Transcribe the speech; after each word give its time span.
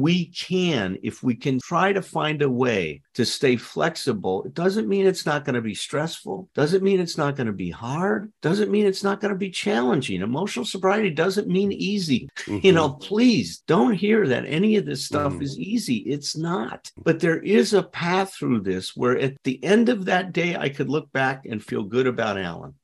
we 0.00 0.26
can, 0.26 0.98
if 1.02 1.22
we 1.22 1.34
can 1.34 1.58
try 1.60 1.92
to 1.92 2.02
find 2.02 2.42
a 2.42 2.50
way 2.50 3.02
to 3.14 3.24
stay 3.24 3.56
flexible, 3.56 4.44
it 4.44 4.54
doesn't 4.54 4.88
mean 4.88 5.06
it's 5.06 5.26
not 5.26 5.44
going 5.44 5.54
to 5.54 5.60
be 5.60 5.74
stressful, 5.74 6.48
doesn't 6.54 6.82
mean 6.82 7.00
it's 7.00 7.18
not 7.18 7.36
going 7.36 7.46
to 7.46 7.52
be 7.52 7.70
hard, 7.70 8.32
doesn't 8.42 8.70
mean 8.70 8.86
it's 8.86 9.04
not 9.04 9.20
going 9.20 9.32
to 9.32 9.38
be 9.38 9.50
challenging. 9.50 10.22
Emotional 10.22 10.64
sobriety 10.64 11.10
doesn't 11.10 11.48
mean 11.48 11.72
easy. 11.72 12.28
Mm-hmm. 12.36 12.58
You 12.70 12.76
know, 12.76 12.90
please 12.90 13.64
don't 13.66 13.94
hear 13.94 14.28
that 14.28 14.44
any 14.46 14.76
of 14.76 14.86
this 14.86 15.04
stuff 15.04 15.32
mm-hmm. 15.32 15.42
is 15.42 15.58
easy. 15.58 15.96
It's 15.96 16.36
not. 16.36 16.92
But 17.02 17.18
there 17.18 17.40
is 17.40 17.72
a 17.72 17.82
path 17.82 18.32
through 18.34 18.60
this 18.60 18.94
where 18.94 19.18
at 19.18 19.42
the 19.42 19.62
end 19.64 19.88
of 19.88 20.04
that 20.04 20.32
day, 20.32 20.56
I 20.56 20.68
could 20.68 20.88
look 20.88 21.10
back 21.10 21.46
and 21.46 21.64
feel 21.64 21.82
good 21.82 22.06
about 22.06 22.38
Alan. 22.38 22.74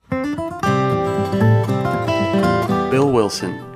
Bill 2.91 3.13
Wilson, 3.13 3.76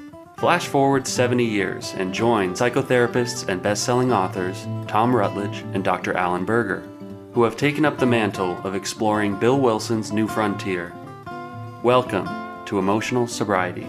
Flash 0.41 0.65
forward 0.65 1.05
70 1.05 1.45
years 1.45 1.93
and 1.97 2.11
join 2.11 2.53
psychotherapists 2.53 3.47
and 3.47 3.61
best-selling 3.61 4.11
authors 4.11 4.65
Tom 4.87 5.15
Rutledge 5.15 5.59
and 5.75 5.83
Dr. 5.83 6.13
Alan 6.13 6.45
Berger, 6.45 6.79
who 7.33 7.43
have 7.43 7.57
taken 7.57 7.85
up 7.85 7.99
the 7.99 8.07
mantle 8.07 8.57
of 8.63 8.73
exploring 8.73 9.39
Bill 9.39 9.59
Wilson's 9.59 10.11
new 10.11 10.27
frontier. 10.27 10.93
Welcome 11.83 12.27
to 12.65 12.79
Emotional 12.79 13.27
Sobriety. 13.27 13.85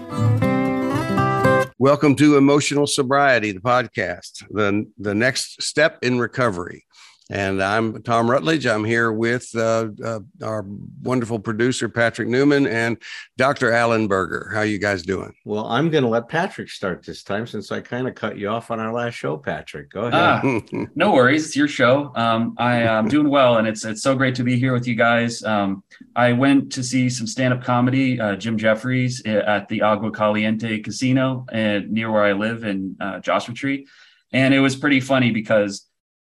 Welcome 1.78 2.16
to 2.16 2.36
Emotional 2.36 2.86
Sobriety, 2.86 3.52
the 3.52 3.60
podcast, 3.60 4.44
the, 4.50 4.84
the 4.98 5.14
next 5.14 5.62
step 5.62 6.00
in 6.02 6.18
recovery. 6.18 6.84
And 7.32 7.62
I'm 7.62 8.02
Tom 8.02 8.30
Rutledge. 8.30 8.66
I'm 8.66 8.84
here 8.84 9.10
with 9.10 9.48
uh, 9.56 9.88
uh, 10.04 10.20
our 10.42 10.66
wonderful 11.00 11.38
producer, 11.38 11.88
Patrick 11.88 12.28
Newman, 12.28 12.66
and 12.66 12.98
Dr. 13.38 13.72
Alan 13.72 14.06
Berger. 14.06 14.50
How 14.52 14.60
you 14.60 14.78
guys 14.78 15.02
doing? 15.02 15.32
Well, 15.46 15.64
I'm 15.64 15.88
going 15.88 16.04
to 16.04 16.10
let 16.10 16.28
Patrick 16.28 16.68
start 16.68 17.02
this 17.06 17.22
time 17.22 17.46
since 17.46 17.72
I 17.72 17.80
kind 17.80 18.06
of 18.06 18.14
cut 18.14 18.36
you 18.36 18.48
off 18.48 18.70
on 18.70 18.80
our 18.80 18.92
last 18.92 19.14
show, 19.14 19.38
Patrick. 19.38 19.88
Go 19.88 20.02
ahead. 20.02 20.14
Ah, 20.14 20.86
no 20.94 21.12
worries. 21.12 21.46
It's 21.46 21.56
your 21.56 21.68
show. 21.68 22.12
Um, 22.16 22.54
I 22.58 22.82
am 22.82 23.08
doing 23.08 23.30
well, 23.30 23.56
and 23.56 23.66
it's 23.66 23.82
it's 23.86 24.02
so 24.02 24.14
great 24.14 24.34
to 24.34 24.44
be 24.44 24.58
here 24.58 24.74
with 24.74 24.86
you 24.86 24.94
guys. 24.94 25.42
Um, 25.42 25.82
I 26.14 26.34
went 26.34 26.70
to 26.72 26.84
see 26.84 27.08
some 27.08 27.26
stand-up 27.26 27.64
comedy, 27.64 28.20
uh, 28.20 28.36
Jim 28.36 28.58
Jeffries 28.58 29.22
at 29.24 29.70
the 29.70 29.80
Agua 29.80 30.12
Caliente 30.12 30.80
Casino 30.80 31.46
and 31.50 31.90
near 31.90 32.12
where 32.12 32.24
I 32.24 32.34
live 32.34 32.64
in 32.64 32.94
uh, 33.00 33.20
Joshua 33.20 33.54
Tree. 33.54 33.86
And 34.34 34.52
it 34.52 34.60
was 34.60 34.76
pretty 34.76 35.00
funny 35.00 35.30
because 35.30 35.86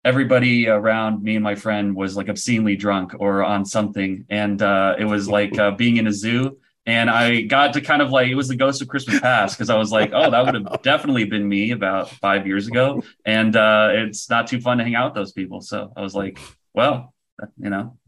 everybody 0.08 0.68
around 0.68 1.22
me 1.22 1.34
and 1.34 1.44
my 1.44 1.54
friend 1.54 1.94
was 1.94 2.16
like 2.16 2.30
obscenely 2.30 2.76
drunk 2.76 3.12
or 3.18 3.44
on 3.44 3.66
something. 3.66 4.24
And 4.30 4.60
uh, 4.62 4.96
it 4.98 5.04
was 5.04 5.28
like 5.38 5.58
uh, 5.58 5.72
being 5.72 5.98
in 5.98 6.06
a 6.06 6.12
zoo. 6.12 6.58
And 6.86 7.10
i 7.10 7.42
got 7.42 7.74
to 7.74 7.82
kind 7.82 8.00
of 8.00 8.10
like 8.10 8.28
it 8.28 8.34
was 8.34 8.48
the 8.48 8.56
ghost 8.56 8.80
of 8.80 8.88
christmas 8.88 9.20
past 9.20 9.54
because 9.54 9.68
i 9.68 9.76
was 9.76 9.92
like 9.92 10.10
oh 10.14 10.30
that 10.30 10.42
would 10.46 10.54
have 10.54 10.82
definitely 10.92 11.24
been 11.24 11.46
me 11.46 11.72
about 11.72 12.08
five 12.08 12.46
years 12.46 12.66
ago. 12.66 13.02
And 13.26 13.54
uh, 13.54 13.88
it's 13.92 14.30
not 14.30 14.46
too 14.46 14.58
fun 14.58 14.78
to 14.78 14.84
hang 14.84 14.94
out 14.94 15.10
with 15.10 15.16
those 15.20 15.32
people. 15.32 15.60
So 15.60 15.92
i 15.94 16.00
was 16.00 16.14
like 16.14 16.38
well 16.72 17.12
you 17.58 17.68
know 17.68 17.98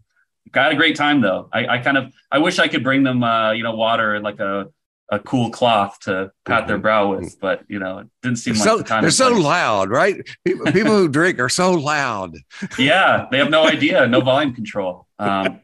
got 0.51 0.73
a 0.73 0.77
great 0.77 0.97
time 0.97 1.21
though. 1.21 1.51
I, 1.53 1.67
I 1.75 1.79
kind 1.79 1.99
of 1.99 2.05
i 2.33 2.39
wish 2.39 2.59
i 2.59 2.69
could 2.69 2.83
bring 2.83 3.03
them 3.03 3.23
uh, 3.23 3.53
you 3.53 3.63
know 3.63 3.75
water 3.75 4.15
and 4.15 4.25
like 4.25 4.41
a 4.41 4.69
a 5.11 5.19
cool 5.19 5.51
cloth 5.51 5.99
to 6.01 6.31
pat 6.45 6.61
mm-hmm. 6.61 6.69
their 6.69 6.79
brow 6.79 7.11
with, 7.15 7.39
but 7.41 7.65
you 7.69 7.79
know, 7.79 7.99
it 7.99 8.07
didn't 8.23 8.39
seem 8.39 8.55
they're 8.55 8.77
like 8.77 8.87
so, 8.89 8.97
the 8.97 9.01
They're 9.01 9.11
so 9.11 9.33
place. 9.33 9.45
loud, 9.45 9.91
right? 9.91 10.17
People, 10.45 10.67
people 10.67 10.97
who 10.97 11.09
drink 11.09 11.39
are 11.41 11.49
so 11.49 11.73
loud. 11.73 12.37
yeah, 12.79 13.27
they 13.31 13.39
have 13.39 13.51
no 13.51 13.67
idea, 13.67 14.07
no 14.07 14.21
volume 14.21 14.55
control. 14.55 15.07
Um, 15.19 15.61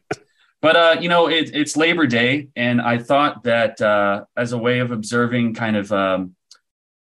but 0.61 0.75
uh, 0.75 0.95
you 0.99 1.07
know, 1.07 1.29
it, 1.29 1.51
it's 1.53 1.77
Labor 1.77 2.07
Day, 2.07 2.49
and 2.55 2.81
I 2.81 2.97
thought 2.97 3.43
that 3.43 3.79
uh, 3.81 4.25
as 4.35 4.51
a 4.51 4.57
way 4.57 4.79
of 4.79 4.91
observing 4.91 5.53
kind 5.53 5.77
of 5.77 5.91
um, 5.91 6.35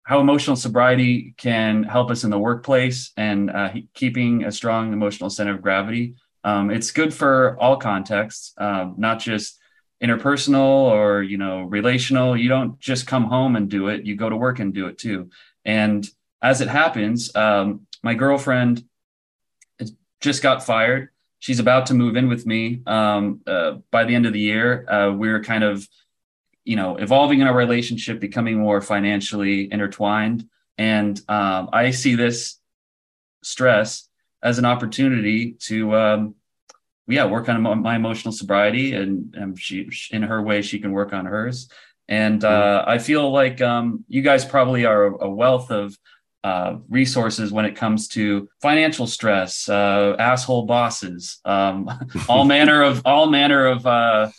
how 0.04 0.20
emotional 0.20 0.56
sobriety 0.56 1.34
can 1.36 1.82
help 1.82 2.10
us 2.10 2.24
in 2.24 2.30
the 2.30 2.38
workplace 2.38 3.12
and 3.16 3.50
uh, 3.50 3.70
keeping 3.94 4.44
a 4.44 4.50
strong 4.50 4.92
emotional 4.92 5.30
center 5.30 5.54
of 5.54 5.62
gravity. 5.62 6.14
Um, 6.42 6.70
it's 6.70 6.90
good 6.90 7.12
for 7.12 7.56
all 7.60 7.76
contexts, 7.76 8.54
um, 8.56 8.94
not 8.96 9.20
just 9.20 9.59
interpersonal 10.03 10.91
or 10.91 11.22
you 11.22 11.37
know 11.37 11.62
relational 11.62 12.37
you 12.37 12.49
don't 12.49 12.78
just 12.81 13.06
come 13.06 13.25
home 13.25 13.56
and 13.56 13.69
do 13.69 13.88
it 13.88 14.05
you 14.06 14.16
go 14.16 14.28
to 14.28 14.37
work 14.37 14.59
and 14.59 14.72
do 14.75 14.87
it 14.87 14.99
too. 14.99 15.31
And 15.65 16.09
as 16.43 16.61
it 16.61 16.69
happens 16.69 17.34
um, 17.37 17.87
my 18.03 18.15
girlfriend 18.15 18.84
just 20.21 20.43
got 20.43 20.65
fired. 20.65 21.09
She's 21.38 21.59
about 21.59 21.87
to 21.87 21.94
move 21.94 22.16
in 22.16 22.28
with 22.28 22.47
me 22.47 22.83
um, 22.87 23.41
uh, 23.47 23.78
by 23.91 24.05
the 24.05 24.15
end 24.15 24.27
of 24.27 24.33
the 24.33 24.41
year. 24.41 24.87
Uh, 24.88 25.12
we're 25.12 25.43
kind 25.43 25.65
of 25.65 25.87
you 26.65 26.77
know 26.77 26.97
evolving 26.97 27.41
in 27.41 27.47
our 27.47 27.56
relationship 27.56 28.21
becoming 28.21 28.59
more 28.59 28.81
financially 28.81 29.72
intertwined. 29.72 30.49
And 30.78 31.21
um, 31.28 31.69
i 31.72 31.91
see 31.91 32.15
this 32.15 32.59
stress 33.43 34.09
as 34.43 34.59
an 34.59 34.65
opportunity 34.65 35.53
to 35.53 35.94
um, 35.94 36.34
yeah, 37.06 37.25
work 37.25 37.49
on 37.49 37.83
my 37.83 37.97
emotional 37.97 38.33
sobriety, 38.33 38.94
and, 38.94 39.34
and 39.34 39.59
she, 39.59 39.88
in 40.11 40.22
her 40.22 40.41
way, 40.43 40.62
she 40.62 40.78
can 40.78 40.93
work 40.93 41.12
on 41.12 41.27
hers. 41.27 41.69
And 42.09 42.44
uh, 42.44 42.84
I 42.87 42.99
feel 42.99 43.31
like 43.31 43.61
um, 43.61 44.05
you 44.09 44.22
guys 44.22 44.44
probably 44.44 44.84
are 44.84 45.06
a, 45.06 45.25
a 45.27 45.31
wealth 45.31 45.71
of 45.71 45.97
uh, 46.43 46.77
resources 46.88 47.53
when 47.53 47.65
it 47.65 47.77
comes 47.77 48.09
to 48.09 48.49
financial 48.62 49.06
stress, 49.06 49.69
uh, 49.69 50.16
asshole 50.19 50.65
bosses, 50.65 51.38
um, 51.44 51.91
all 52.28 52.44
manner 52.44 52.83
of 52.83 53.03
all 53.05 53.28
manner 53.28 53.67
of 53.67 53.87
uh, 53.87 54.31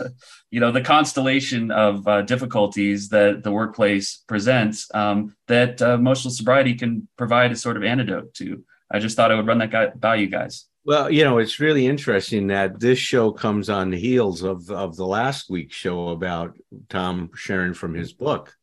you 0.49 0.59
know 0.59 0.71
the 0.71 0.81
constellation 0.81 1.71
of 1.71 2.07
uh, 2.07 2.23
difficulties 2.23 3.09
that 3.09 3.43
the 3.43 3.51
workplace 3.51 4.23
presents 4.27 4.89
um, 4.93 5.35
that 5.47 5.81
uh, 5.81 5.93
emotional 5.93 6.31
sobriety 6.31 6.73
can 6.73 7.07
provide 7.17 7.51
a 7.51 7.55
sort 7.55 7.77
of 7.77 7.83
antidote 7.83 8.33
to. 8.33 8.63
I 8.89 8.99
just 8.99 9.15
thought 9.15 9.31
I 9.31 9.35
would 9.35 9.47
run 9.47 9.59
that 9.59 9.71
guy, 9.71 9.87
by 9.87 10.15
you 10.15 10.27
guys. 10.27 10.65
Well, 10.83 11.11
you 11.11 11.23
know, 11.23 11.37
it's 11.37 11.59
really 11.59 11.85
interesting 11.85 12.47
that 12.47 12.79
this 12.79 12.97
show 12.97 13.31
comes 13.31 13.69
on 13.69 13.91
the 13.91 13.99
heels 13.99 14.41
of 14.41 14.69
of 14.71 14.95
the 14.95 15.05
last 15.05 15.49
week's 15.49 15.75
show 15.75 16.09
about 16.09 16.57
Tom 16.89 17.29
sharing 17.35 17.73
from 17.73 17.93
his 17.93 18.13
book. 18.13 18.55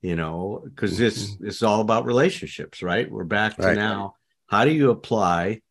You 0.00 0.14
know, 0.14 0.62
because 0.64 0.96
this 0.96 1.32
mm-hmm. 1.32 1.48
is 1.48 1.62
all 1.64 1.80
about 1.80 2.04
relationships, 2.04 2.82
right? 2.82 3.10
We're 3.10 3.24
back 3.24 3.56
to 3.56 3.66
right. 3.66 3.76
now. 3.76 4.14
How 4.46 4.64
do 4.64 4.70
you 4.70 4.90
apply 4.90 5.62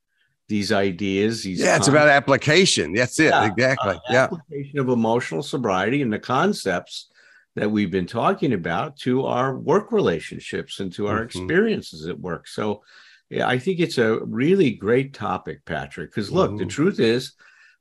these 0.50 0.74
ideas? 0.74 1.44
These 1.44 1.62
yeah, 1.62 1.78
it's 1.78 1.88
about 1.88 2.09
application. 2.09 2.92
That's 2.92 3.18
it. 3.19 3.30
Yeah, 3.30 3.46
exactly. 3.46 3.96
Uh, 3.96 4.00
yeah, 4.09 4.24
application 4.25 4.80
of 4.80 4.90
emotional 4.90 5.42
sobriety 5.42 6.02
and 6.02 6.12
the 6.12 6.19
concepts 6.19 7.09
that 7.56 7.72
we've 7.72 7.90
been 7.90 8.06
talking 8.06 8.52
about 8.52 8.98
to 8.98 9.25
our 9.25 9.58
work 9.58 9.94
relationships 9.94 10.81
and 10.81 10.92
to 10.94 11.08
our 11.08 11.16
mm-hmm. 11.16 11.40
experiences 11.40 12.06
at 12.08 12.19
work. 12.19 12.48
So 12.48 12.84
I 13.32 13.60
think 13.60 13.80
it's 13.80 13.98
a 13.98 14.20
really 14.20 14.72
great 14.72 15.14
topic, 15.14 15.66
Patrick. 15.66 16.12
Because 16.12 16.32
look, 16.32 16.52
mm-hmm. 16.52 16.60
the 16.60 16.66
truth 16.66 17.00
is, 17.00 17.34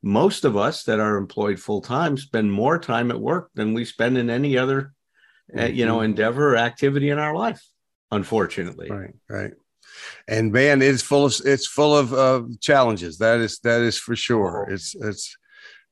most 0.03 0.45
of 0.45 0.57
us 0.57 0.85
that 0.85 1.01
are 1.01 1.17
employed 1.17 1.59
full 1.59 1.81
time 1.81 2.17
spend 2.17 2.53
more 2.53 2.79
time 2.79 3.11
at 3.11 3.21
work 3.21 3.51
than 3.55 3.75
we 3.75 3.85
spend 3.85 4.19
in 4.19 4.31
any 4.31 4.59
other, 4.59 4.93
mm-hmm. 5.53 5.61
uh, 5.61 5.67
you 5.67 5.87
know, 5.87 5.97
mm-hmm. 5.97 6.07
endeavor 6.07 6.55
or 6.55 6.57
activity 6.57 7.11
in 7.11 7.19
our 7.19 7.35
life. 7.35 7.63
Unfortunately, 8.11 8.91
right, 8.91 9.15
right. 9.29 9.53
And 10.29 10.53
man, 10.53 10.83
it's 10.83 11.03
full 11.03 11.27
of 11.27 11.35
it's 11.45 11.67
full 11.67 11.97
of 11.97 12.13
uh, 12.13 12.43
challenges. 12.61 13.19
That 13.19 13.41
is 13.41 13.59
that 13.61 13.81
is 13.81 13.99
for 13.99 14.17
sure. 14.17 14.67
Oh. 14.69 14.73
It's 14.73 14.95
it's. 14.95 15.37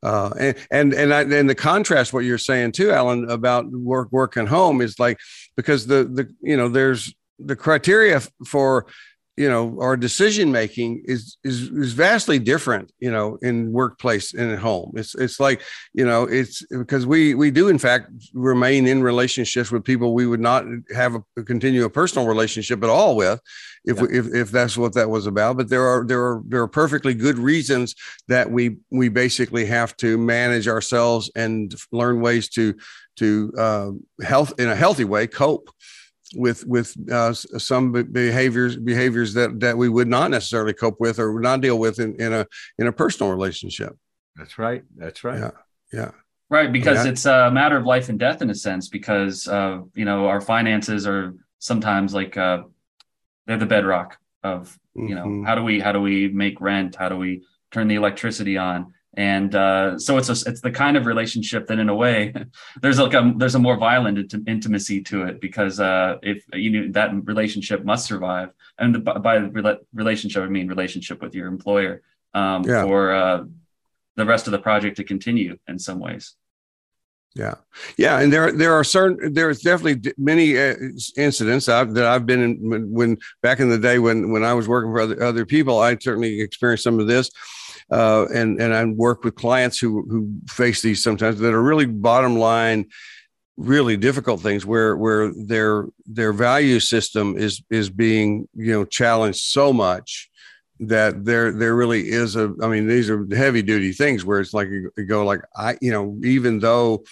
Uh, 0.02 0.34
and 0.38 0.56
and 0.70 0.92
and, 0.92 1.14
I, 1.14 1.22
and 1.22 1.48
the 1.48 1.54
contrast, 1.54 2.12
what 2.12 2.26
you're 2.26 2.36
saying 2.36 2.72
too, 2.72 2.90
Alan, 2.90 3.30
about 3.30 3.64
work, 3.70 4.12
work, 4.12 4.36
and 4.36 4.46
home 4.46 4.82
is 4.82 4.98
like 4.98 5.18
because 5.56 5.86
the 5.86 6.04
the 6.04 6.28
you 6.42 6.58
know 6.58 6.68
there's 6.68 7.14
the 7.38 7.56
criteria 7.56 8.20
for 8.46 8.86
you 9.36 9.48
know 9.48 9.76
our 9.80 9.96
decision 9.96 10.52
making 10.52 11.02
is 11.06 11.36
is 11.42 11.62
is 11.70 11.92
vastly 11.92 12.38
different 12.38 12.92
you 13.00 13.10
know 13.10 13.36
in 13.42 13.72
workplace 13.72 14.32
and 14.34 14.50
at 14.50 14.58
home. 14.58 14.92
It's 14.94 15.14
it's 15.14 15.40
like 15.40 15.62
you 15.92 16.04
know 16.04 16.24
it's 16.24 16.64
because 16.66 17.06
we 17.06 17.34
we 17.34 17.50
do 17.50 17.68
in 17.68 17.78
fact 17.78 18.10
remain 18.32 18.86
in 18.86 19.02
relationships 19.02 19.72
with 19.72 19.84
people 19.84 20.14
we 20.14 20.26
would 20.26 20.40
not 20.40 20.64
have 20.94 21.16
a 21.16 21.42
continue 21.42 21.84
a 21.84 21.90
personal 21.90 22.28
relationship 22.28 22.82
at 22.82 22.90
all 22.90 23.16
with 23.16 23.40
if 23.84 23.98
yeah. 23.98 24.06
if, 24.10 24.34
if 24.34 24.50
that's 24.50 24.76
what 24.76 24.94
that 24.94 25.10
was 25.10 25.26
about. 25.26 25.56
But 25.56 25.68
there 25.68 25.86
are 25.86 26.04
there 26.06 26.22
are 26.22 26.42
there 26.46 26.62
are 26.62 26.68
perfectly 26.68 27.14
good 27.14 27.38
reasons 27.38 27.94
that 28.28 28.50
we 28.50 28.76
we 28.90 29.08
basically 29.08 29.66
have 29.66 29.96
to 29.98 30.16
manage 30.16 30.68
ourselves 30.68 31.30
and 31.34 31.74
learn 31.92 32.20
ways 32.20 32.48
to 32.50 32.74
to 33.16 33.52
uh, 33.58 33.90
health 34.24 34.52
in 34.58 34.68
a 34.68 34.76
healthy 34.76 35.04
way 35.04 35.26
cope 35.26 35.70
with 36.36 36.66
with 36.66 36.96
uh, 37.10 37.32
some 37.32 37.92
behaviors 37.92 38.76
behaviors 38.76 39.34
that 39.34 39.60
that 39.60 39.76
we 39.76 39.88
would 39.88 40.08
not 40.08 40.30
necessarily 40.30 40.72
cope 40.72 41.00
with 41.00 41.18
or 41.18 41.32
would 41.32 41.42
not 41.42 41.60
deal 41.60 41.78
with 41.78 41.98
in, 41.98 42.14
in 42.20 42.32
a 42.32 42.46
in 42.78 42.86
a 42.86 42.92
personal 42.92 43.32
relationship. 43.32 43.96
That's 44.36 44.58
right. 44.58 44.82
That's 44.96 45.24
right. 45.24 45.38
Yeah. 45.38 45.50
Yeah. 45.92 46.10
Right, 46.50 46.70
because 46.70 47.04
yeah. 47.04 47.10
it's 47.10 47.24
a 47.24 47.50
matter 47.50 47.76
of 47.76 47.86
life 47.86 48.08
and 48.08 48.18
death 48.18 48.42
in 48.42 48.50
a 48.50 48.54
sense. 48.54 48.88
Because 48.88 49.48
uh, 49.48 49.80
you 49.94 50.04
know 50.04 50.26
our 50.26 50.40
finances 50.40 51.06
are 51.06 51.34
sometimes 51.58 52.14
like 52.14 52.36
uh, 52.36 52.62
they're 53.46 53.56
the 53.56 53.66
bedrock 53.66 54.18
of 54.42 54.78
you 54.94 55.14
know 55.14 55.24
mm-hmm. 55.24 55.44
how 55.44 55.54
do 55.54 55.62
we 55.62 55.80
how 55.80 55.92
do 55.92 56.00
we 56.00 56.28
make 56.28 56.60
rent? 56.60 56.96
How 56.96 57.08
do 57.08 57.16
we 57.16 57.44
turn 57.70 57.88
the 57.88 57.94
electricity 57.94 58.58
on? 58.58 58.92
And 59.16 59.54
uh, 59.54 59.98
so 59.98 60.16
it's 60.18 60.28
a, 60.28 60.48
it's 60.48 60.60
the 60.60 60.70
kind 60.70 60.96
of 60.96 61.06
relationship 61.06 61.66
that 61.66 61.78
in 61.78 61.88
a 61.88 61.94
way 61.94 62.32
there's 62.82 62.98
like 62.98 63.14
a 63.14 63.32
there's 63.36 63.54
a 63.54 63.58
more 63.58 63.76
violent 63.76 64.18
int- 64.18 64.48
intimacy 64.48 65.00
to 65.02 65.24
it 65.24 65.40
because 65.40 65.80
uh, 65.80 66.18
if 66.22 66.44
you 66.52 66.70
know 66.70 66.92
that 66.92 67.10
relationship 67.26 67.84
must 67.84 68.06
survive 68.06 68.50
and 68.78 68.94
the, 68.94 68.98
by 68.98 69.36
re- 69.36 69.78
relationship 69.92 70.42
I 70.42 70.46
mean 70.46 70.68
relationship 70.68 71.22
with 71.22 71.34
your 71.34 71.46
employer 71.46 72.02
um, 72.34 72.64
yeah. 72.64 72.82
for 72.82 73.12
uh, 73.12 73.44
the 74.16 74.24
rest 74.24 74.46
of 74.46 74.52
the 74.52 74.58
project 74.58 74.96
to 74.96 75.04
continue 75.04 75.58
in 75.68 75.78
some 75.78 76.00
ways. 76.00 76.34
Yeah, 77.36 77.54
yeah, 77.98 78.20
and 78.20 78.32
there 78.32 78.52
there 78.52 78.74
are 78.74 78.84
certain 78.84 79.32
there's 79.32 79.60
definitely 79.60 80.12
many 80.16 80.56
uh, 80.56 80.76
incidents 81.16 81.68
I've, 81.68 81.92
that 81.94 82.06
I've 82.06 82.26
been 82.26 82.40
in 82.40 82.70
when, 82.70 82.92
when, 82.92 83.18
back 83.42 83.58
in 83.58 83.68
the 83.68 83.78
day 83.78 83.98
when 83.98 84.30
when 84.30 84.44
I 84.44 84.54
was 84.54 84.68
working 84.68 84.92
for 84.92 85.00
other, 85.00 85.20
other 85.20 85.44
people 85.44 85.80
I 85.80 85.96
certainly 85.98 86.40
experienced 86.40 86.84
some 86.84 87.00
of 87.00 87.08
this 87.08 87.32
uh, 87.90 88.26
and 88.32 88.60
and 88.60 88.74
I 88.74 88.84
work 88.84 89.24
with 89.24 89.34
clients 89.34 89.78
who 89.78 90.02
who 90.08 90.32
face 90.48 90.82
these 90.82 91.02
sometimes 91.02 91.38
that 91.38 91.54
are 91.54 91.62
really 91.62 91.86
bottom 91.86 92.36
line 92.36 92.86
really 93.56 93.96
difficult 93.96 94.40
things 94.40 94.66
where 94.66 94.96
where 94.96 95.32
their 95.34 95.86
their 96.06 96.32
value 96.32 96.80
system 96.80 97.36
is 97.36 97.62
is 97.70 97.88
being 97.88 98.48
you 98.54 98.72
know 98.72 98.84
challenged 98.84 99.38
so 99.38 99.72
much 99.72 100.28
that 100.80 101.24
there 101.24 101.52
there 101.52 101.74
really 101.74 102.08
is 102.08 102.34
a 102.34 102.52
i 102.62 102.66
mean 102.66 102.88
these 102.88 103.08
are 103.08 103.24
heavy 103.34 103.62
duty 103.62 103.92
things 103.92 104.24
where 104.24 104.40
it's 104.40 104.52
like 104.52 104.68
you 104.68 104.90
go 105.06 105.24
like 105.24 105.40
i 105.56 105.76
you 105.80 105.92
know 105.92 106.18
even 106.24 106.58
though 106.58 107.04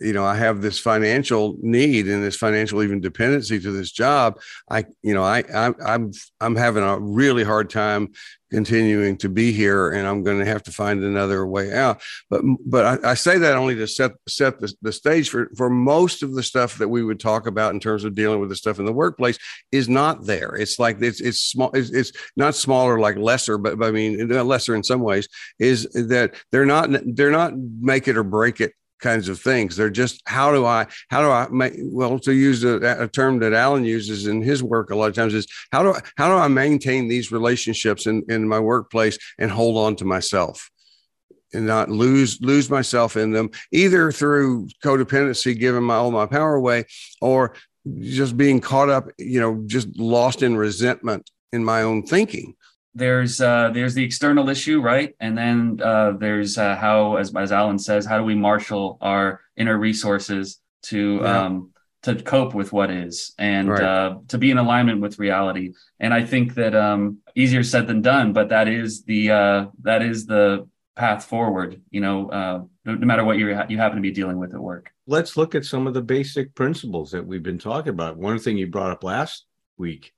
you 0.00 0.12
know 0.12 0.24
i 0.24 0.34
have 0.34 0.60
this 0.60 0.78
financial 0.78 1.56
need 1.60 2.06
and 2.08 2.22
this 2.22 2.36
financial 2.36 2.82
even 2.82 3.00
dependency 3.00 3.60
to 3.60 3.70
this 3.70 3.92
job 3.92 4.40
i 4.70 4.84
you 5.02 5.14
know 5.14 5.22
i, 5.22 5.42
I 5.54 5.72
i'm 5.86 6.12
i'm 6.40 6.56
having 6.56 6.82
a 6.82 6.98
really 6.98 7.44
hard 7.44 7.70
time 7.70 8.12
continuing 8.54 9.16
to 9.16 9.28
be 9.28 9.50
here 9.50 9.90
and 9.90 10.06
i'm 10.06 10.22
going 10.22 10.38
to 10.38 10.44
have 10.44 10.62
to 10.62 10.70
find 10.70 11.02
another 11.02 11.44
way 11.44 11.72
out. 11.72 12.00
But 12.30 12.42
but 12.64 13.04
i, 13.04 13.10
I 13.10 13.14
say 13.14 13.36
that 13.38 13.56
only 13.56 13.74
to 13.74 13.88
set 13.88 14.12
set 14.28 14.60
the, 14.60 14.72
the 14.80 14.92
stage 14.92 15.28
for 15.28 15.50
for 15.56 15.68
most 15.68 16.22
of 16.22 16.34
the 16.34 16.42
stuff 16.42 16.78
that 16.78 16.88
we 16.88 17.02
would 17.02 17.18
talk 17.18 17.48
about 17.48 17.74
in 17.74 17.80
terms 17.80 18.04
of 18.04 18.14
dealing 18.14 18.38
with 18.38 18.50
the 18.50 18.56
stuff 18.56 18.78
in 18.78 18.86
the 18.86 18.92
workplace 18.92 19.38
is 19.72 19.88
not 19.88 20.24
there. 20.24 20.54
It's 20.54 20.78
like 20.78 21.02
it's 21.02 21.20
it's 21.20 21.40
small 21.40 21.72
it's, 21.74 21.90
it's 21.90 22.12
not 22.36 22.54
smaller 22.54 23.00
like 23.00 23.16
lesser 23.16 23.58
but, 23.58 23.76
but 23.76 23.88
i 23.88 23.90
mean 23.90 24.28
lesser 24.28 24.74
in 24.74 24.84
some 24.84 25.00
ways 25.00 25.28
is 25.58 25.84
that 25.92 26.34
they're 26.52 26.64
not 26.64 26.90
they're 27.16 27.30
not 27.30 27.54
make 27.80 28.06
it 28.06 28.16
or 28.16 28.24
break 28.24 28.60
it 28.60 28.72
kinds 29.04 29.28
of 29.28 29.38
things. 29.38 29.76
They're 29.76 29.90
just 29.90 30.22
how 30.26 30.50
do 30.50 30.64
I 30.64 30.86
how 31.10 31.20
do 31.20 31.30
I 31.30 31.46
make 31.50 31.74
well 31.78 32.18
to 32.20 32.32
use 32.32 32.64
a, 32.64 33.02
a, 33.02 33.06
term 33.06 33.38
that 33.40 33.52
Alan 33.52 33.84
uses 33.84 34.26
in 34.26 34.40
his 34.40 34.62
work 34.62 34.90
a 34.90 34.96
lot 34.96 35.10
of 35.10 35.14
times 35.14 35.34
is 35.34 35.46
how 35.70 35.82
do 35.82 35.92
I, 35.92 36.00
how 36.16 36.28
do 36.28 36.34
I 36.34 36.48
maintain 36.48 37.06
these 37.06 37.30
relationships 37.30 38.06
in 38.06 38.24
in 38.30 38.48
my 38.48 38.58
workplace 38.58 39.18
and 39.38 39.50
hold 39.50 39.76
on 39.76 39.94
to 39.96 40.06
myself 40.06 40.70
and 41.52 41.66
not 41.66 41.90
lose 41.90 42.40
lose 42.40 42.70
myself 42.70 43.16
in 43.16 43.32
them 43.32 43.50
either 43.72 44.10
through 44.10 44.68
codependency 44.82 45.56
giving 45.56 45.84
my 45.84 45.96
all 45.96 46.10
my 46.10 46.26
power 46.26 46.54
away 46.54 46.86
or 47.20 47.54
just 48.00 48.38
being 48.38 48.58
caught 48.58 48.88
up 48.88 49.10
you 49.18 49.38
know 49.38 49.62
just 49.66 49.88
lost 49.98 50.42
in 50.42 50.56
resentment 50.56 51.30
in 51.52 51.62
my 51.62 51.82
own 51.82 52.02
thinking 52.02 52.54
there's 52.94 53.40
uh, 53.40 53.70
there's 53.72 53.94
the 53.94 54.04
external 54.04 54.48
issue, 54.48 54.80
right? 54.80 55.14
And 55.20 55.36
then 55.36 55.80
uh, 55.82 56.12
there's 56.12 56.56
uh, 56.56 56.76
how, 56.76 57.16
as 57.16 57.34
as 57.34 57.52
Alan 57.52 57.78
says, 57.78 58.06
how 58.06 58.18
do 58.18 58.24
we 58.24 58.34
marshal 58.34 58.98
our 59.00 59.40
inner 59.56 59.76
resources 59.78 60.60
to 60.84 61.20
yeah. 61.22 61.44
um, 61.44 61.70
to 62.02 62.14
cope 62.22 62.54
with 62.54 62.72
what 62.72 62.90
is 62.90 63.32
and 63.38 63.68
right. 63.68 63.82
uh, 63.82 64.18
to 64.28 64.38
be 64.38 64.50
in 64.50 64.58
alignment 64.58 65.00
with 65.00 65.18
reality. 65.18 65.72
And 65.98 66.12
I 66.12 66.24
think 66.24 66.54
that 66.54 66.74
um, 66.74 67.18
easier 67.34 67.64
said 67.64 67.86
than 67.86 68.02
done, 68.02 68.32
but 68.32 68.50
that 68.50 68.68
is 68.68 69.04
the 69.04 69.30
uh, 69.30 69.66
that 69.82 70.02
is 70.02 70.26
the 70.26 70.68
path 70.96 71.24
forward. 71.24 71.80
You 71.90 72.00
know, 72.00 72.28
uh, 72.28 72.62
no, 72.84 72.94
no 72.94 73.06
matter 73.06 73.24
what 73.24 73.38
you 73.38 73.48
you 73.68 73.78
happen 73.78 73.96
to 73.96 74.02
be 74.02 74.12
dealing 74.12 74.38
with 74.38 74.54
at 74.54 74.60
work. 74.60 74.92
Let's 75.06 75.36
look 75.36 75.54
at 75.54 75.64
some 75.64 75.86
of 75.86 75.94
the 75.94 76.02
basic 76.02 76.54
principles 76.54 77.10
that 77.10 77.26
we've 77.26 77.42
been 77.42 77.58
talking 77.58 77.90
about. 77.90 78.16
One 78.16 78.38
thing 78.38 78.56
you 78.56 78.68
brought 78.68 78.92
up 78.92 79.02
last 79.02 79.46
week 79.76 80.12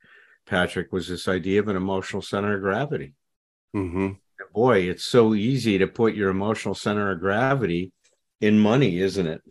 Patrick, 0.46 0.92
was 0.92 1.08
this 1.08 1.28
idea 1.28 1.60
of 1.60 1.68
an 1.68 1.76
emotional 1.76 2.22
center 2.22 2.54
of 2.54 2.62
gravity. 2.62 3.14
Mm-hmm. 3.74 4.12
Boy, 4.54 4.80
it's 4.80 5.04
so 5.04 5.34
easy 5.34 5.78
to 5.78 5.86
put 5.86 6.14
your 6.14 6.30
emotional 6.30 6.74
center 6.74 7.10
of 7.10 7.20
gravity 7.20 7.92
in 8.40 8.58
money, 8.58 8.98
isn't 8.98 9.26
it? 9.26 9.42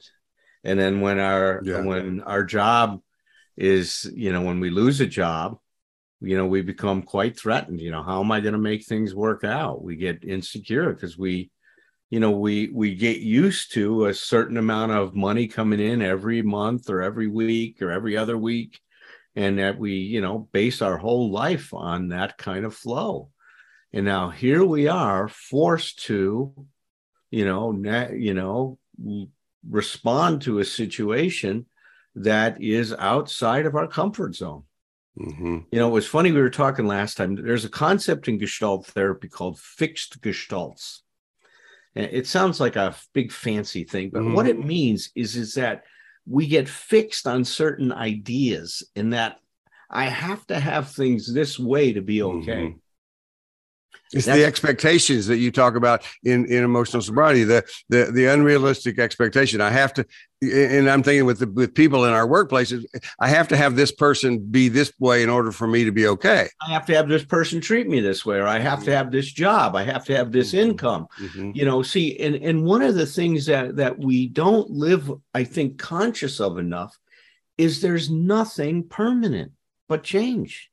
And 0.64 0.80
then 0.80 1.02
when 1.02 1.20
our 1.20 1.62
yeah. 1.64 1.82
when 1.82 2.22
our 2.22 2.44
job 2.44 3.02
is, 3.56 4.10
you 4.16 4.32
know, 4.32 4.42
when 4.42 4.60
we 4.60 4.70
lose 4.70 5.02
a 5.02 5.06
job, 5.06 5.58
you 6.22 6.38
know, 6.38 6.48
we 6.48 6.62
become 6.62 7.04
quite 7.04 7.38
threatened. 7.38 7.82
You 7.82 7.92
know, 7.92 8.04
how 8.04 8.22
am 8.22 8.32
I 8.32 8.40
going 8.40 8.54
to 8.54 8.60
make 8.60 8.86
things 8.86 9.14
work 9.14 9.44
out? 9.44 9.84
We 9.84 9.96
get 9.96 10.24
insecure 10.24 10.92
because 10.92 11.18
we, 11.18 11.52
you 12.10 12.20
know, 12.20 12.32
we 12.32 12.70
we 12.74 12.96
get 12.96 13.20
used 13.20 13.74
to 13.74 14.06
a 14.06 14.14
certain 14.14 14.58
amount 14.58 14.92
of 14.94 15.16
money 15.16 15.48
coming 15.48 15.80
in 15.80 16.02
every 16.02 16.42
month 16.42 16.90
or 16.90 17.02
every 17.02 17.28
week 17.28 17.82
or 17.82 17.92
every 17.92 18.18
other 18.18 18.38
week 18.38 18.80
and 19.36 19.60
that 19.60 19.78
we 19.78 19.94
you 19.94 20.22
know 20.22 20.48
base 20.52 20.82
our 20.82 20.98
whole 20.98 21.32
life 21.32 21.74
on 21.74 22.10
that 22.10 22.38
kind 22.38 22.66
of 22.66 22.76
flow 22.76 23.30
and 23.94 24.06
now 24.06 24.30
here 24.30 24.64
we 24.64 24.88
are 24.88 25.28
forced 25.28 26.04
to 26.06 26.54
you 27.32 27.46
know 27.46 27.72
na- 27.72 28.12
you 28.12 28.34
know 28.34 28.78
respond 29.70 30.42
to 30.42 30.60
a 30.60 30.66
situation 30.66 31.66
that 32.16 32.62
is 32.62 32.94
outside 32.94 33.66
of 33.66 33.76
our 33.76 33.88
comfort 33.88 34.36
zone 34.36 34.64
mm-hmm. 35.20 35.60
you 35.72 35.80
know 35.80 35.88
it 35.88 35.94
was 35.94 36.08
funny 36.08 36.32
we 36.32 36.42
were 36.42 36.50
talking 36.50 36.88
last 36.88 37.18
time 37.18 37.36
there's 37.36 37.66
a 37.66 37.70
concept 37.70 38.28
in 38.28 38.40
gestalt 38.40 38.86
therapy 38.88 39.28
called 39.28 39.60
fixed 39.60 40.22
gestalts 40.22 41.00
it 41.96 42.28
sounds 42.28 42.60
like 42.60 42.76
a 42.76 42.94
big 43.14 43.32
fancy 43.32 43.86
thing 43.86 44.10
but 44.10 44.22
mm-hmm. 44.22 44.34
what 44.34 44.48
it 44.48 44.64
means 44.64 45.12
is 45.16 45.36
is 45.36 45.54
that 45.54 45.84
we 46.27 46.48
get 46.48 46.68
fixed 46.68 47.27
on 47.27 47.44
certain 47.44 47.92
ideas 47.92 48.83
in 48.95 49.12
that 49.12 49.39
I 49.89 50.06
have 50.06 50.45
to 50.48 50.60
have 50.60 50.92
things 50.92 51.31
this 51.31 51.60
way 51.60 51.94
to 51.94 52.01
be 52.01 52.24
okay. 52.24 52.63
Mm-hmm. 52.68 52.77
It's 54.13 54.25
That's, 54.25 54.38
the 54.38 54.46
expectations 54.46 55.25
that 55.28 55.38
you 55.38 55.52
talk 55.52 55.75
about 55.75 56.03
in, 56.24 56.46
in 56.46 56.63
emotional 56.63 57.01
sobriety, 57.01 57.44
the, 57.44 57.63
the 57.89 58.12
the 58.12 58.25
unrealistic 58.27 59.00
expectation. 59.00 59.62
I 59.62 59.72
have 59.72 59.94
to, 59.96 60.06
and 60.41 60.89
I'm 60.89 61.01
thinking 61.01 61.25
with 61.25 61.39
the, 61.39 61.48
with 61.48 61.74
people 61.74 62.06
in 62.06 62.13
our 62.13 62.27
workplaces, 62.27 62.86
I 63.20 63.30
have 63.30 63.48
to 63.48 63.58
have 63.58 63.75
this 63.75 63.91
person 63.91 64.39
be 64.39 64.70
this 64.70 64.94
way 65.00 65.24
in 65.24 65.30
order 65.30 65.51
for 65.51 65.68
me 65.68 65.86
to 65.86 65.91
be 65.91 66.08
okay. 66.08 66.48
I 66.65 66.72
have 66.72 66.86
to 66.86 66.96
have 66.96 67.10
this 67.10 67.25
person 67.25 67.62
treat 67.62 67.88
me 67.88 68.00
this 68.00 68.25
way, 68.25 68.38
or 68.38 68.48
I 68.48 68.60
have 68.60 68.84
to 68.84 68.96
have 68.96 69.12
this 69.12 69.32
job. 69.32 69.75
I 69.75 69.84
have 69.84 70.06
to 70.06 70.15
have 70.15 70.32
this 70.32 70.50
mm-hmm. 70.50 70.70
income. 70.70 71.08
Mm-hmm. 71.20 71.51
You 71.56 71.65
know, 71.65 71.82
see, 71.82 72.18
and 72.20 72.36
and 72.36 72.63
one 72.63 72.84
of 72.84 72.94
the 72.94 73.08
things 73.08 73.48
that 73.48 73.75
that 73.77 73.98
we 73.98 74.27
don't 74.27 74.70
live, 74.70 75.12
I 75.34 75.46
think, 75.46 75.80
conscious 75.80 76.39
of 76.39 76.60
enough, 76.60 76.96
is 77.58 77.82
there's 77.82 78.12
nothing 78.12 78.88
permanent 78.88 79.53
but 79.89 80.03
change. 80.03 80.70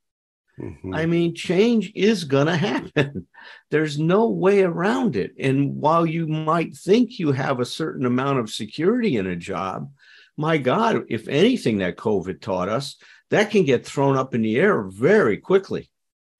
Mm-hmm. 0.61 0.95
I 0.95 1.07
mean, 1.07 1.35
change 1.35 1.93
is 1.95 2.25
going 2.25 2.47
to 2.47 2.57
happen. 2.57 3.27
There's 3.71 3.99
no 3.99 4.29
way 4.29 4.63
around 4.63 5.17
it. 5.17 5.33
And 5.39 5.77
while 5.77 6.05
you 6.05 6.27
might 6.27 6.77
think 6.77 7.19
you 7.19 7.33
have 7.33 7.61
a 7.61 7.65
certain 7.65 8.07
amount 8.07 8.39
of 8.39 8.51
security 8.51 9.17
in 9.17 9.27
a 9.27 9.37
job, 9.37 9.91
my 10.37 10.59
God, 10.59 11.05
if 11.09 11.29
anything 11.29 11.79
that 11.79 11.97
COVID 11.97 12.41
taught 12.41 12.69
us, 12.69 12.97
that 13.31 13.51
can 13.51 13.65
get 13.65 13.87
thrown 13.87 14.17
up 14.17 14.35
in 14.35 14.43
the 14.43 14.59
air 14.59 14.83
very 14.83 15.39
quickly. 15.39 15.91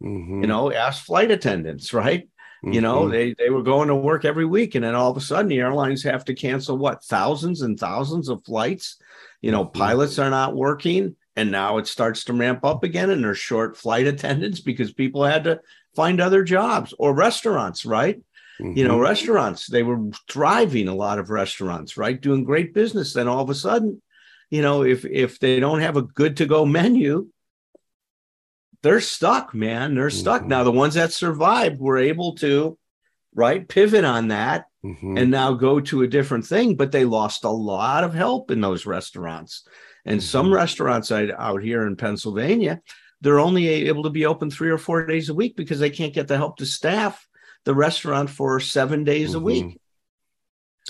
Mm-hmm. 0.03 0.43
You 0.43 0.47
know, 0.47 0.73
ask 0.73 1.05
flight 1.05 1.31
attendants, 1.31 1.95
right? 1.95 2.29
Mm-hmm. 2.65 2.73
You 2.73 2.81
know, 2.81 3.03
mm-hmm. 3.03 3.13
they, 3.13 3.35
they 3.39 3.51
were 3.51 3.63
going 3.63 3.89
to 3.89 3.95
work 3.95 4.25
every 4.25 4.45
week, 4.45 4.75
and 4.75 4.85
then 4.85 4.95
all 4.95 5.11
of 5.11 5.17
a 5.17 5.21
sudden 5.21 5.49
the 5.49 5.61
airlines 5.61 6.03
have 6.03 6.25
to 6.27 6.35
cancel 6.35 6.77
what 6.77 7.05
thousands 7.05 7.63
and 7.63 7.79
thousands 7.79 8.29
of 8.29 8.45
flights. 8.45 8.99
You 9.41 9.53
know, 9.53 9.65
mm-hmm. 9.65 9.79
pilots 9.79 10.19
are 10.19 10.31
not 10.31 10.55
working 10.55 11.17
and 11.37 11.51
now 11.51 11.79
it 11.79 11.87
starts 11.87 12.25
to 12.25 12.33
ramp 12.33 12.65
up 12.65 12.85
again 12.85 13.11
and 13.11 13.25
there's 13.25 13.39
short 13.39 13.77
flight 13.77 14.07
attendants 14.07 14.61
because 14.61 14.93
people 14.93 15.25
had 15.25 15.45
to 15.45 15.61
find 15.95 16.21
other 16.21 16.43
jobs 16.43 16.95
or 16.99 17.15
restaurants 17.15 17.85
right 17.85 18.21
mm-hmm. 18.61 18.77
you 18.77 18.87
know 18.87 18.95
mm-hmm. 18.95 19.03
restaurants 19.03 19.67
they 19.67 19.83
were 19.83 20.11
thriving 20.29 20.89
a 20.89 20.95
lot 20.95 21.19
of 21.19 21.31
restaurants 21.31 21.97
right 21.97 22.21
doing 22.21 22.45
great 22.45 22.75
business 22.75 23.13
then 23.13 23.29
all 23.29 23.43
of 23.43 23.51
a 23.51 23.55
sudden 23.55 24.01
you 24.51 24.63
know 24.63 24.83
if 24.83 25.05
if 25.05 25.39
they 25.39 25.61
don't 25.61 25.81
have 25.81 25.97
a 25.97 26.03
good 26.03 26.37
to 26.37 26.47
go 26.47 26.65
menu 26.65 27.29
they're 28.83 29.01
stuck 29.01 29.55
man 29.55 29.95
they're 29.95 30.11
stuck 30.11 30.43
mm-hmm. 30.43 30.51
now 30.51 30.65
the 30.65 30.73
ones 30.73 30.95
that 30.95 31.13
survived 31.13 31.81
were 31.81 31.99
able 31.99 32.35
to 32.35 32.77
right 33.35 33.67
pivot 33.67 34.05
on 34.05 34.29
that 34.29 34.67
mm-hmm. 34.85 35.17
and 35.17 35.31
now 35.31 35.55
go 35.55 35.81
to 35.81 36.03
a 36.03 36.09
different 36.09 36.45
thing 36.45 36.75
but 36.77 36.93
they 36.93 37.05
lost 37.05 37.45
a 37.45 37.51
lot 37.51 38.05
of 38.05 38.13
help 38.13 38.51
in 38.51 38.61
those 38.61 38.85
restaurants 38.85 39.67
And 40.05 40.23
some 40.23 40.47
Mhm. 40.49 40.55
restaurants 40.55 41.13
out 41.13 41.31
out 41.39 41.63
here 41.63 41.87
in 41.87 41.97
Pennsylvania, 41.97 42.81
they're 43.21 43.39
only 43.41 43.69
able 43.69 44.03
to 44.03 44.11
be 44.11 44.27
open 44.27 44.51
three 44.51 44.71
or 44.71 44.79
four 44.79 45.07
days 45.07 45.29
a 45.29 45.35
week 45.35 45.57
because 45.57 45.79
they 45.79 45.91
can't 45.91 46.15
get 46.15 46.27
the 46.29 46.37
help 46.37 46.57
to 46.57 46.67
staff 46.67 47.27
the 47.65 47.75
restaurant 47.75 48.29
for 48.29 48.59
seven 48.59 49.05
days 49.05 49.35
a 49.35 49.39
Mhm. 49.39 49.43
week. 49.43 49.81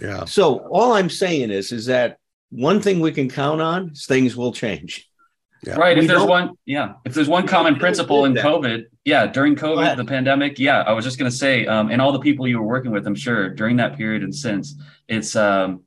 Yeah. 0.01 0.25
So 0.25 0.59
all 0.71 0.95
I'm 0.95 1.11
saying 1.11 1.51
is, 1.51 1.73
is 1.73 1.87
that 1.87 2.17
one 2.51 2.81
thing 2.81 3.01
we 3.01 3.13
can 3.13 3.29
count 3.29 3.61
on 3.61 3.91
is 3.91 4.07
things 4.07 4.35
will 4.37 4.53
change. 4.53 5.07
Yeah. 5.65 5.77
Right. 5.77 5.97
We 5.97 6.05
If 6.05 6.09
there's 6.09 6.25
one, 6.25 6.53
yeah. 6.65 6.95
If 7.05 7.15
there's 7.15 7.29
one 7.29 7.47
common 7.47 7.77
principle 7.77 8.25
in 8.25 8.35
that. 8.35 8.45
COVID, 8.45 8.87
yeah, 9.05 9.27
during 9.27 9.55
COVID, 9.55 9.97
the 9.97 10.05
pandemic, 10.05 10.59
yeah, 10.59 10.81
I 10.83 10.93
was 10.93 11.05
just 11.05 11.19
going 11.19 11.31
to 11.31 11.37
say, 11.37 11.67
um, 11.67 11.91
and 11.91 12.01
all 12.03 12.11
the 12.13 12.19
people 12.19 12.49
you 12.49 12.59
were 12.59 12.67
working 12.67 12.91
with, 12.91 13.07
I'm 13.07 13.15
sure 13.15 13.51
during 13.51 13.77
that 13.77 13.97
period 13.97 14.23
and 14.23 14.35
since, 14.35 14.75
it's 15.09 15.37
um, 15.37 15.83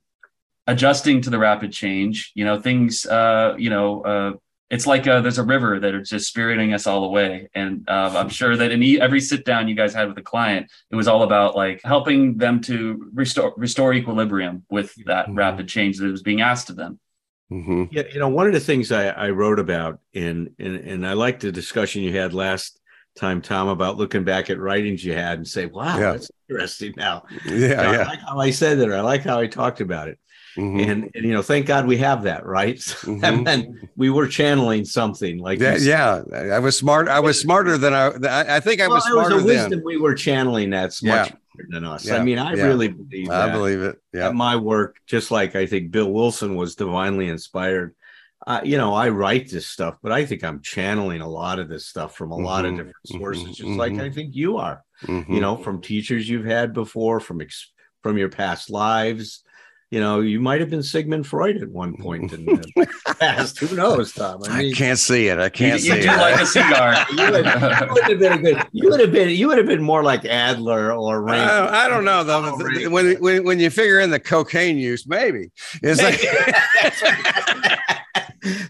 adjusting 0.68 1.22
to 1.22 1.30
the 1.30 1.40
rapid 1.40 1.72
change. 1.72 2.32
You 2.36 2.46
know, 2.46 2.60
things, 2.62 3.06
uh, 3.06 3.56
you 3.58 3.70
know, 3.70 4.02
uh, 4.02 4.34
it's 4.72 4.88
like 4.88 5.08
uh, 5.08 5.22
there's 5.22 5.38
a 5.38 5.44
river 5.44 5.80
that 5.80 5.94
is 5.94 6.10
just 6.10 6.28
spiriting 6.28 6.74
us 6.74 6.88
all 6.88 7.04
away. 7.06 7.50
And 7.54 7.88
uh, 7.88 8.14
I'm 8.16 8.30
sure 8.30 8.58
that 8.58 8.72
in 8.72 8.82
e- 8.82 9.00
every 9.00 9.22
sit 9.22 9.46
down 9.46 9.68
you 9.68 9.76
guys 9.76 9.94
had 9.94 10.08
with 10.08 10.18
a 10.18 10.24
client, 10.24 10.72
it 10.90 10.96
was 10.96 11.08
all 11.08 11.22
about 11.24 11.56
like 11.56 11.82
helping 11.84 12.38
them 12.38 12.62
to 12.62 13.10
restore 13.14 13.54
restore 13.58 13.94
equilibrium 13.94 14.64
with 14.70 14.96
that 15.06 15.28
Mhm. 15.28 15.38
rapid 15.38 15.68
change 15.68 16.00
that 16.00 16.08
was 16.10 16.24
being 16.24 16.42
asked 16.42 16.72
of 16.72 16.78
them. 16.78 17.00
hmm 17.50 17.84
Yeah, 17.92 18.04
you 18.12 18.20
know, 18.20 18.28
one 18.30 18.48
of 18.48 18.54
the 18.54 18.60
things 18.60 18.92
I, 18.92 19.10
I 19.10 19.30
wrote 19.30 19.60
about 19.60 20.00
in, 20.14 20.56
in 20.58 20.76
and 20.78 21.08
I 21.08 21.14
like 21.14 21.40
the 21.40 21.52
discussion 21.52 22.02
you 22.02 22.18
had 22.18 22.34
last 22.34 22.80
time, 23.16 23.44
Tom, 23.44 23.68
about 23.68 23.98
looking 23.98 24.24
back 24.24 24.50
at 24.50 24.60
writings 24.60 25.06
you 25.06 25.14
had 25.14 25.38
and 25.38 25.48
say, 25.48 25.68
wow, 25.68 25.98
Yeah. 26.00 26.12
that's 26.14 26.32
interesting 26.50 26.94
now. 26.98 27.24
Yeah. 27.46 27.80
I 27.82 27.92
Yeah. 27.94 28.04
like 28.08 28.20
how 28.28 28.40
I 28.40 28.50
said 28.50 28.80
it. 28.80 28.92
I 28.92 29.02
like 29.02 29.22
how 29.22 29.40
I 29.40 29.46
talked 29.46 29.80
about 29.80 30.08
it. 30.08 30.18
Mhm. 30.58 30.82
And, 30.90 31.12
and 31.16 31.26
you 31.26 31.34
know, 31.34 31.42
thank 31.42 31.66
God 31.66 31.86
we 31.86 31.98
have 31.98 32.24
that, 32.24 32.46
right? 32.46 32.78
Mhm. 32.78 33.22
that 33.22 33.44
meant 33.44 33.90
we 33.96 34.10
were 34.10 34.28
channeling 34.28 34.86
something 34.86 35.38
like 35.40 35.60
Yeah, 35.60 35.76
you 35.78 35.90
yeah, 35.90 36.22
I 36.34 36.60
was 36.60 36.78
smart. 36.78 37.08
I 37.08 37.20
was 37.20 37.40
smarter 37.40 37.78
than 37.78 37.94
I. 37.94 38.56
I 38.56 38.60
think 38.60 38.82
I 38.82 38.88
Well, 38.88 38.96
was 38.98 39.32
was 39.32 39.44
a 39.44 39.46
wisdom 39.46 39.82
we 39.84 39.98
were 39.98 40.14
channeling 40.16 40.70
that's 40.70 41.04
much 41.04 41.30
better 41.30 41.68
than 41.70 41.84
us. 41.86 42.10
I 42.10 42.24
mean, 42.24 42.40
I 42.40 42.54
Yeah. 42.54 42.66
really 42.68 42.88
believe 42.88 43.30
I 43.30 43.52
believe 43.52 43.82
it. 43.82 43.98
Yeah. 44.14 44.32
my 44.32 44.56
work, 44.56 44.96
just 45.08 45.32
like 45.32 45.56
I 45.56 45.66
think 45.66 45.92
Bill 45.92 46.12
Wilson 46.12 46.56
was 46.56 46.76
divinely 46.76 47.28
inspired. 47.28 47.96
Uh, 48.48 48.62
you 48.64 48.78
know, 48.78 48.94
I 48.94 49.10
write 49.10 49.50
this 49.50 49.66
stuff, 49.66 49.98
but 50.04 50.12
I 50.12 50.24
think 50.26 50.44
I'm 50.44 50.62
channeling 50.62 51.22
a 51.22 51.28
lot 51.28 51.58
of 51.58 51.68
this 51.68 51.88
stuff 51.88 52.16
from 52.16 52.32
a 52.32 52.38
lot 52.38 52.64
of 52.66 52.74
Mhm, 52.74 52.78
different 52.78 53.08
sources, 53.08 53.58
just 53.58 53.72
like 53.72 53.94
mhm. 53.94 54.02
I 54.04 54.10
think 54.12 54.36
you 54.36 54.58
are. 54.58 54.84
You 55.08 55.42
know, 55.42 55.58
from 55.58 55.82
teachers 55.82 56.30
you've 56.30 56.46
had 56.46 56.72
before, 56.74 57.20
from 57.20 57.42
ex- 57.42 57.72
from 58.04 58.18
your 58.18 58.30
past 58.30 58.70
lives. 58.70 59.42
You 59.92 60.00
know, 60.00 60.20
you 60.20 60.39
might 60.42 60.60
have 60.62 60.70
been 60.72 60.82
Sigmund 60.84 61.27
Freud 61.27 61.58
at 61.62 61.70
one 61.70 61.96
point 61.96 62.34
in 62.34 62.46
the 62.46 62.88
past. 63.20 63.60
Who 63.60 63.75
knows, 63.75 64.12
Tom? 64.13 64.42
I 64.50 64.72
can't 64.75 64.98
see 64.98 65.27
it. 65.27 65.38
I 65.39 65.46
You, 65.46 65.50
can't 65.51 65.82
you 65.84 65.92
see 65.94 66.01
do 66.01 66.10
it. 66.10 66.18
like 66.18 66.42
a 66.42 66.46
cigar. 66.46 67.06
you 67.12 67.32
would, 67.32 67.46
you 67.46 67.94
would 67.94 68.04
have 68.10 68.20
been 68.20 68.34
a 68.34 68.38
good. 68.39 68.68
You 68.72 68.89
would 68.89 69.00
have 69.00 69.12
been. 69.12 69.30
You 69.30 69.48
would 69.48 69.60
have 69.60 69.68
been 69.68 69.84
more 69.84 70.04
like 70.04 70.25
Adler 70.25 70.92
or 70.92 71.22
Rank. 71.22 71.50
I, 71.50 71.86
I 71.86 71.88
don't 71.88 72.04
know 72.04 72.24
though. 72.24 72.44
Oh, 72.46 72.89
When, 72.89 73.15
when 73.22 73.44
when 73.44 73.60
you 73.60 73.70
figure 73.70 74.00
in 74.00 74.10
the 74.10 74.20
cocaine 74.20 74.77
use, 74.80 75.06
maybe 75.08 75.51
it's 75.84 76.01
like 76.01 76.20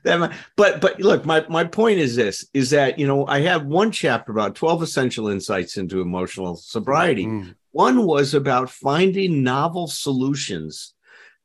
that 0.03 0.19
might- 0.19 0.31
but 0.55 0.79
but 0.81 0.99
look 1.01 1.25
my 1.25 1.45
my 1.49 1.63
point 1.63 1.99
is 1.99 2.15
this 2.15 2.45
is 2.53 2.69
that 2.69 2.97
you 2.97 3.05
know 3.05 3.27
i 3.27 3.39
have 3.41 3.65
one 3.65 3.91
chapter 3.91 4.31
about 4.31 4.55
12 4.55 4.83
essential 4.83 5.27
insights 5.27 5.77
into 5.77 6.01
emotional 6.01 6.55
sobriety 6.55 7.25
Mm, 7.25 7.55
one 7.71 8.05
was 8.05 8.33
about 8.33 8.69
finding 8.69 9.43
novel 9.43 9.87
solutions 9.87 10.93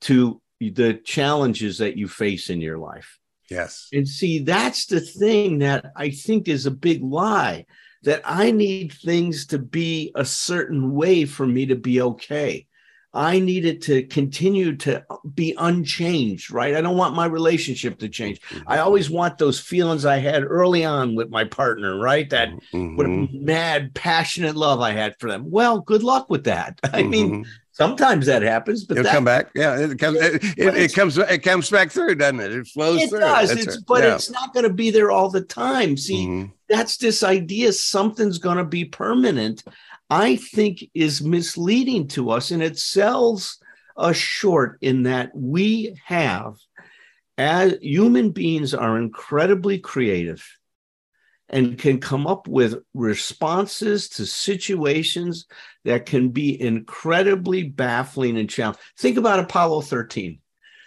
to 0.01 0.41
the 0.61 0.95
challenges 1.05 1.79
that 1.79 1.97
you 1.97 2.07
face 2.07 2.51
in 2.51 2.61
your 2.61 2.79
life 2.79 3.19
yes. 3.51 3.89
and 3.93 4.07
see 4.07 4.41
that's 4.41 4.87
the 4.87 5.01
thing 5.01 5.59
that 5.59 5.87
i 5.97 6.11
think 6.11 6.49
is 6.49 6.67
a 6.67 6.71
big 6.71 7.03
lie 7.03 7.65
that 8.03 8.21
i 8.25 8.51
need 8.51 8.93
things 8.93 9.47
to 9.47 9.59
be 9.59 10.13
a 10.15 10.25
certain 10.25 10.93
way 10.93 11.25
for 11.25 11.47
me 11.47 11.67
to 11.67 11.77
be 11.77 12.01
okay 12.01 12.67
I 13.13 13.41
need 13.41 13.65
it 13.65 13.83
to 13.83 14.05
continue 14.05 14.77
to 14.77 15.05
be 15.35 15.55
unchanged, 15.59 16.53
right? 16.53 16.77
I 16.77 16.81
don't 16.81 16.97
want 16.97 17.17
my 17.17 17.27
relationship 17.27 17.99
to 17.99 18.09
change. 18.09 18.41
I 18.67 18.79
always 18.79 19.11
want 19.11 19.39
those 19.39 19.59
feelings 19.59 20.05
I 20.05 20.19
had 20.19 20.45
early 20.45 20.85
on 20.85 21.17
with 21.17 21.29
my 21.29 21.45
partner, 21.45 21.99
right? 21.99 22.31
That 22.31 22.51
what 22.95 23.07
Mhm, 23.07 23.29
mad, 23.33 23.95
passionate 23.95 24.57
love 24.57 24.81
I 24.81 24.93
had 24.93 25.17
for 25.19 25.29
them. 25.29 25.51
Well, 25.51 25.81
good 25.81 26.03
luck 26.03 26.31
with 26.31 26.45
that. 26.45 26.79
I 26.93 27.03
mean, 27.03 27.39
mhm. 27.41 27.45
Sometimes 27.81 28.27
that 28.27 28.43
happens, 28.43 28.85
but 28.85 28.99
it'll 28.99 29.05
that, 29.05 29.15
come 29.15 29.25
back. 29.25 29.51
Yeah, 29.55 29.79
it 29.79 29.99
comes. 29.99 30.19
It, 30.19 30.45
it, 30.59 30.77
it 30.77 30.95
comes. 30.95 31.17
It 31.19 31.43
comes 31.43 31.71
back 31.71 31.91
through, 31.91 32.17
doesn't 32.17 32.41
it? 32.41 32.53
It 32.53 32.67
flows 32.67 33.01
it 33.03 33.11
through. 33.11 33.21
does. 33.21 33.51
It's, 33.53 33.67
right. 33.67 33.87
but 33.87 34.05
Yeah. 34.05 34.15
it's 34.15 34.31
not 34.31 34.53
going 34.53 34.65
to 34.65 34.73
be 34.73 34.91
there 34.91 35.11
all 35.11 35.31
the 35.31 35.41
time. 35.41 35.97
See, 35.97 36.27
Mhm. 36.27 36.53
that's 36.69 36.97
this 36.99 37.23
idea 37.23 37.73
something's 37.73 38.39
going 38.39 38.59
to 38.59 38.65
be 38.65 38.85
permanent. 38.85 39.65
I 40.11 40.37
think 40.37 40.85
is 40.95 41.23
misleading 41.23 42.09
to 42.09 42.31
us, 42.31 42.51
and 42.51 42.63
it 42.63 42.79
sells 42.79 43.59
us 43.97 44.17
short 44.17 44.79
in 44.81 45.05
that 45.05 45.31
we 45.35 45.95
have, 46.05 46.57
as 47.39 47.77
human 47.81 48.31
beings, 48.31 48.75
are 48.75 48.99
incredibly 48.99 49.79
creative 49.79 50.45
and 51.51 51.77
can 51.77 51.99
come 51.99 52.27
up 52.27 52.47
with 52.49 52.77
responses 52.95 54.09
to 54.09 54.25
situations 54.25 55.47
that 55.85 56.07
can 56.07 56.29
be 56.31 56.61
incredibly 56.61 57.65
baffling 57.65 58.39
and 58.39 58.49
challenging. 58.49 58.81
Think 58.99 59.19
about 59.19 59.41
Apollo 59.41 59.83
13. 59.83 60.39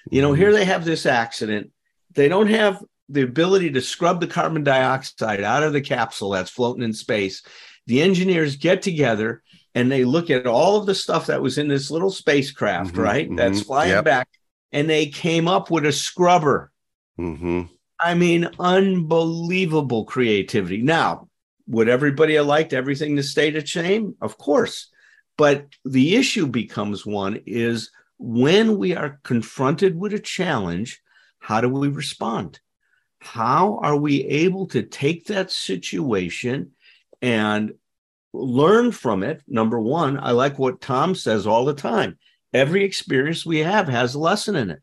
You 0.09 0.21
know, 0.21 0.33
here 0.33 0.51
they 0.53 0.65
have 0.65 0.85
this 0.85 1.05
accident. 1.05 1.71
They 2.13 2.29
don't 2.29 2.47
have 2.47 2.81
the 3.09 3.21
ability 3.21 3.71
to 3.71 3.81
scrub 3.81 4.21
the 4.21 4.27
carbon 4.27 4.63
dioxide 4.63 5.41
out 5.41 5.63
of 5.63 5.73
the 5.73 5.81
capsule 5.81 6.29
that's 6.31 6.49
floating 6.49 6.83
in 6.83 6.93
space. 6.93 7.43
The 7.87 8.01
engineers 8.01 8.55
get 8.55 8.81
together 8.81 9.43
and 9.75 9.91
they 9.91 10.05
look 10.05 10.29
at 10.29 10.47
all 10.47 10.77
of 10.77 10.85
the 10.85 10.95
stuff 10.95 11.27
that 11.27 11.41
was 11.41 11.57
in 11.57 11.67
this 11.67 11.91
little 11.91 12.11
spacecraft, 12.11 12.93
Mhm, 12.93 13.03
right? 13.03 13.35
That's 13.35 13.61
mhm, 13.61 13.65
flying 13.65 13.89
yep. 13.91 14.05
back. 14.05 14.29
And 14.71 14.89
they 14.89 15.07
came 15.07 15.47
up 15.47 15.69
with 15.69 15.85
a 15.85 15.91
scrubber. 15.91 16.71
Mhm. 17.19 17.69
I 18.03 18.15
mean, 18.15 18.49
unbelievable 18.59 20.05
creativity. 20.05 20.81
Now, 20.81 21.29
would 21.67 21.87
everybody 21.87 22.35
have 22.35 22.45
liked 22.45 22.73
everything 22.73 23.15
to 23.15 23.23
stay 23.23 23.49
the 23.49 23.65
same? 23.65 24.15
Of 24.21 24.37
course. 24.37 24.89
But 25.37 25.67
the 25.85 26.15
issue 26.15 26.47
becomes 26.47 27.05
one 27.05 27.41
is 27.45 27.91
when 28.17 28.77
we 28.77 28.95
are 28.95 29.19
confronted 29.23 29.97
with 29.97 30.13
a 30.13 30.19
challenge, 30.19 31.01
how 31.39 31.61
do 31.61 31.69
we 31.69 31.87
respond? 31.87 32.59
How 33.19 33.79
are 33.81 33.95
we 33.95 34.23
able 34.25 34.67
to 34.67 34.83
take 34.83 35.27
that 35.27 35.49
situation 35.49 36.71
and 37.21 37.73
learn 38.33 38.91
from 38.91 39.23
it? 39.23 39.41
Number 39.47 39.79
one, 39.79 40.19
I 40.19 40.31
like 40.31 40.59
what 40.59 40.81
Tom 40.81 41.15
says 41.15 41.47
all 41.47 41.63
the 41.65 41.73
time. 41.73 42.17
Every 42.53 42.83
experience 42.83 43.45
we 43.45 43.59
have 43.59 43.87
has 43.87 44.13
a 44.13 44.19
lesson 44.19 44.55
in 44.55 44.69
it. 44.71 44.81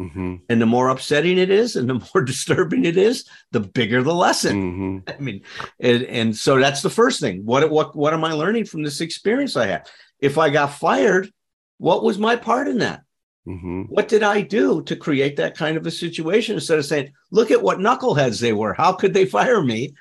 Mhm. 0.00 0.40
And 0.48 0.60
the 0.62 0.66
more 0.66 0.88
upsetting 0.88 1.36
it 1.38 1.50
is 1.50 1.76
and 1.76 1.88
the 1.88 1.94
more 2.14 2.24
disturbing 2.24 2.84
it 2.86 2.96
is, 2.96 3.24
the 3.52 3.60
bigger 3.60 4.02
the 4.02 4.14
lesson. 4.14 5.02
Mhm. 5.06 5.14
I 5.18 5.20
mean, 5.20 5.42
and, 5.78 6.02
and 6.04 6.36
so 6.36 6.58
that's 6.58 6.82
the 6.82 6.90
first 6.90 7.20
thing. 7.20 7.44
What 7.44 7.70
what 7.70 7.94
what 7.94 8.14
am 8.14 8.24
I 8.24 8.32
learning 8.32 8.64
from 8.64 8.82
this 8.82 9.00
experience 9.00 9.56
I 9.56 9.66
had? 9.66 9.88
If 10.20 10.38
I 10.38 10.48
got 10.50 10.72
fired, 10.74 11.30
what 11.78 12.02
was 12.02 12.18
my 12.18 12.36
part 12.36 12.66
in 12.68 12.78
that? 12.78 13.02
Mhm. 13.46 13.86
What 13.88 14.08
did 14.08 14.22
I 14.22 14.40
do 14.40 14.82
to 14.84 14.96
create 14.96 15.36
that 15.36 15.56
kind 15.56 15.76
of 15.76 15.86
a 15.86 15.90
situation? 15.90 16.54
Instead 16.54 16.78
of 16.78 16.84
saying, 16.86 17.12
look 17.30 17.50
at 17.50 17.62
what 17.62 17.78
knuckleheads 17.78 18.40
they 18.40 18.52
were. 18.54 18.72
How 18.74 18.92
could 18.92 19.12
they 19.14 19.24
fire 19.38 19.62
me? 19.62 19.94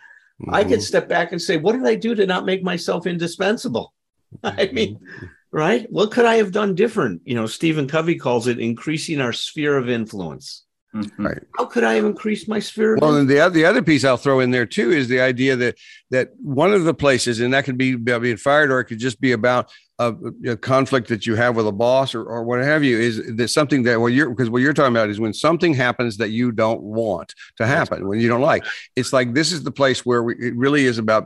I 0.50 0.64
could 0.64 0.80
Mhm. 0.80 0.84
step 0.84 1.10
back 1.10 1.34
and 1.34 1.42
say, 1.42 1.58
what 1.58 1.74
did 1.74 1.86
I 1.86 1.96
do 1.96 2.16
to 2.16 2.26
not 2.26 2.46
make 2.46 2.64
myself 2.64 3.06
indispensable? 3.06 3.94
I 4.44 4.70
mean, 4.72 4.98
right? 5.52 5.86
What 5.92 6.12
could 6.12 6.26
I 6.26 6.36
have 6.36 6.52
done 6.52 6.76
different? 6.76 7.22
You 7.26 7.36
know, 7.36 7.46
Stephen 7.46 7.88
Covey 7.88 8.16
calls 8.16 8.48
it 8.48 8.60
increasing 8.60 9.22
our 9.22 9.34
sphere 9.34 9.78
of 9.78 9.90
influence. 9.90 10.64
Mhm. 10.96 11.12
Right. 11.20 11.44
How 11.56 11.66
could 11.66 11.84
I 11.84 11.94
have 11.94 12.06
increased 12.06 12.50
my 12.50 12.60
sphere 12.60 12.96
of 12.96 13.02
Well, 13.02 13.16
and 13.16 13.30
the 13.30 13.40
other 13.40 13.54
the 13.54 13.66
other 13.66 13.84
piece 13.84 14.04
I'll 14.04 14.18
throw 14.18 14.40
in 14.40 14.50
there 14.50 14.66
too 14.66 14.92
is 14.92 15.08
the 15.08 15.22
idea 15.22 15.56
that 15.56 15.76
that 16.10 16.30
one 16.42 16.74
of 16.74 16.84
the 16.84 16.96
places, 16.96 17.40
and 17.40 17.54
that 17.54 17.66
could 17.66 17.78
be 17.78 17.94
about 17.94 18.24
being 18.24 18.38
fired, 18.38 18.72
or 18.72 18.80
it 18.80 18.86
could 18.86 18.98
just 18.98 19.22
be 19.22 19.32
about 19.32 19.72
a, 20.00 20.16
a 20.48 20.58
conflict 20.58 21.10
that 21.10 21.26
you 21.26 21.36
have 21.36 21.58
with 21.58 21.68
a 21.68 21.72
boss 21.72 22.16
or, 22.16 22.24
or 22.24 22.44
what 22.44 22.62
have 22.62 22.84
you, 22.84 22.98
is 22.98 23.36
that 23.36 23.50
something 23.50 23.84
that 23.84 24.00
well 24.00 24.10
you're 24.10 24.30
because 24.30 24.50
what 24.50 24.62
you're 24.62 24.74
talking 24.74 24.96
about 24.96 25.10
is 25.10 25.20
when 25.20 25.34
something 25.34 25.74
happens 25.74 26.18
that 26.18 26.30
you 26.30 26.52
don't 26.54 26.82
want 26.82 27.36
to 27.58 27.68
happen, 27.68 28.08
when 28.08 28.20
you 28.20 28.30
don't 28.30 28.42
like. 28.42 28.64
It's 28.96 29.12
like 29.12 29.34
this 29.34 29.52
is 29.52 29.64
the 29.64 29.72
place 29.72 30.06
where 30.06 30.24
we, 30.24 30.36
it 30.36 30.56
really 30.56 30.86
is 30.86 30.98
about 30.98 31.26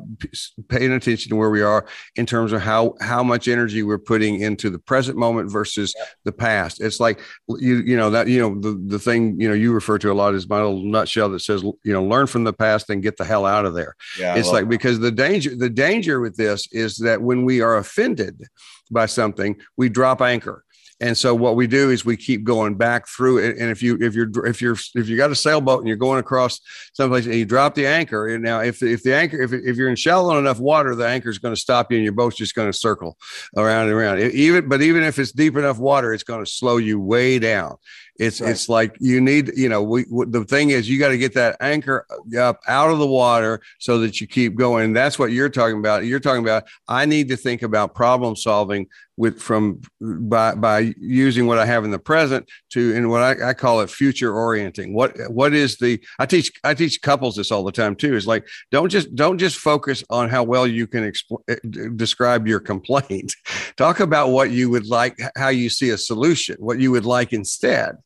paying 0.70 0.92
attention 0.92 1.30
to 1.30 1.36
where 1.36 1.52
we 1.52 1.62
are 1.62 1.86
in 2.16 2.26
terms 2.26 2.52
of 2.52 2.62
how 2.62 2.96
how 3.00 3.24
much 3.24 3.48
energy 3.48 3.84
we're 3.84 4.00
putting 4.00 4.42
into 4.42 4.72
the 4.72 4.80
present 4.80 5.18
moment 5.18 5.52
versus 5.52 5.94
the 6.24 6.32
past. 6.32 6.82
It's 6.82 7.00
like 7.00 7.22
you 7.48 7.78
you 7.78 7.96
know 7.96 8.10
that 8.10 8.28
you 8.28 8.40
know 8.40 8.60
the 8.60 8.82
the 8.88 9.00
thing 9.00 9.40
you 9.40 9.48
know 9.48 9.56
you 9.56 9.72
refer 9.72 10.00
to 10.00 10.12
a 10.12 10.14
lot 10.14 10.34
is 10.34 10.50
my 10.50 10.58
little 10.58 10.84
nutshell 10.84 11.30
that 11.30 11.42
says 11.42 11.62
you 11.62 11.94
know 11.94 12.04
learn 12.04 12.26
from 12.26 12.44
the 12.44 12.54
past 12.54 12.90
and 12.90 13.04
get 13.04 13.18
the 13.18 13.26
hell 13.26 13.46
out 13.46 13.66
of 13.66 13.76
there. 13.76 13.96
Yeah, 14.20 14.36
it's 14.36 14.52
like 14.52 14.68
because 14.68 15.00
the 15.00 15.12
danger 15.12 15.56
the 15.56 15.70
danger 15.70 16.20
with 16.20 16.38
this 16.38 16.68
is 16.72 16.98
that 16.98 17.22
when 17.22 17.46
we 17.46 17.62
are 17.62 17.78
offended 17.78 18.48
by 18.92 19.06
something, 19.06 19.56
we 19.78 19.90
drop 19.90 20.22
anchor. 20.22 20.64
and 21.00 21.18
so 21.18 21.36
what 21.36 21.56
we 21.56 21.68
do 21.68 21.90
is 21.90 22.06
we 22.06 22.16
keep 22.16 22.44
going 22.44 22.76
back 22.76 23.08
through 23.08 23.40
it. 23.40 23.58
And 23.58 23.70
if 23.70 23.82
you 23.84 23.98
if 24.00 24.14
you're 24.16 24.46
if 24.46 24.62
you're 24.62 24.78
if 24.96 25.10
you 25.10 25.18
got 25.18 25.32
a 25.32 25.36
sailboat 25.36 25.80
and 25.80 25.88
you're 25.88 25.98
going 25.98 26.20
across 26.20 26.62
someplace 26.94 27.26
and 27.26 27.36
you 27.36 27.46
drop 27.46 27.76
the 27.76 27.86
anchor 27.86 28.28
and 28.28 28.44
now 28.44 28.62
if 28.62 28.82
if 28.82 29.04
the 29.04 29.14
anchor 29.14 29.42
if, 29.42 29.52
if 29.52 29.76
you're 29.76 29.90
in 29.90 29.96
shallow 29.96 30.38
enough 30.38 30.60
water 30.60 30.96
the 30.96 31.08
anchor 31.08 31.30
is 31.30 31.40
going 31.40 31.54
to 31.54 31.60
stop 31.60 31.92
you 31.92 31.98
and 31.98 32.04
your 32.04 32.14
boat's 32.14 32.38
just 32.38 32.56
going 32.56 32.72
to 32.72 32.78
circle 32.78 33.18
around 33.58 33.88
and 33.88 33.94
around. 33.94 34.20
Even 34.20 34.70
but 34.70 34.82
even 34.82 35.04
if 35.04 35.20
it's 35.20 35.32
deep 35.32 35.58
enough 35.58 35.80
water 35.80 36.14
it's 36.14 36.24
going 36.24 36.44
to 36.44 36.50
slow 36.50 36.78
you 36.78 37.00
way 37.00 37.40
down 37.40 37.76
it's 38.20 38.42
right. 38.42 38.52
it's 38.52 38.70
like 38.70 38.96
you 39.00 39.20
need 39.20 39.52
you 39.56 39.68
know 39.70 39.82
we, 39.82 40.06
the 40.28 40.46
thing 40.46 40.70
is 40.70 40.88
you 40.88 41.00
got 41.00 41.10
to 41.10 41.18
get 41.18 41.34
that 41.34 41.58
anchor 41.62 42.06
up 42.38 42.60
out 42.68 42.92
of 42.92 43.00
the 43.00 43.08
water 43.08 43.62
so 43.80 44.00
that 44.00 44.22
you 44.22 44.28
keep 44.28 44.56
going. 44.56 44.94
That's 44.94 45.18
what 45.18 45.32
you're 45.32 45.50
talking 45.50 45.80
about. 45.80 46.06
You're 46.06 46.20
talking 46.20 46.44
about 46.44 46.68
I 46.88 47.06
need 47.06 47.30
to 47.30 47.38
think 47.38 47.64
about 47.64 47.96
problem 47.96 48.36
solving 48.36 48.88
with 49.18 49.40
from 49.40 49.82
by 50.00 50.56
by 50.56 50.94
using 51.00 51.48
what 51.48 51.58
I 51.58 51.66
have 51.66 51.86
in 51.86 51.92
the 51.92 52.00
present 52.00 52.48
to 52.72 52.94
in 52.94 53.10
what 53.10 53.22
I, 53.22 53.50
I 53.50 53.54
call 53.54 53.82
it 53.82 53.90
future 53.90 54.34
orienting. 54.34 54.94
What 54.94 55.18
what 55.32 55.54
is 55.54 55.78
the 55.78 56.00
I 56.20 56.28
teach 56.28 56.52
I 56.64 56.76
teach 56.76 57.02
couples 57.02 57.36
this 57.36 57.52
all 57.52 57.64
the 57.64 57.72
time 57.72 57.96
too. 57.96 58.16
Is 58.16 58.28
like 58.28 58.48
don't 58.72 58.90
just 58.90 59.16
don't 59.16 59.40
just 59.40 59.58
focus 59.58 60.04
on 60.12 60.30
how 60.30 60.44
well 60.44 60.68
you 60.68 60.86
can 60.86 61.04
expl- 61.04 61.44
eh, 61.48 61.56
describe 61.96 62.48
your 62.48 62.60
complaint. 62.60 63.36
Talk 63.76 64.00
about 64.00 64.30
what 64.30 64.52
you 64.52 64.70
would 64.70 64.88
like, 64.88 65.20
how 65.36 65.50
you 65.50 65.70
see 65.70 65.90
a 65.90 65.98
solution, 65.98 66.58
what 66.60 66.80
you 66.80 66.92
would 66.92 67.06
like 67.06 67.34
instead 67.34 67.98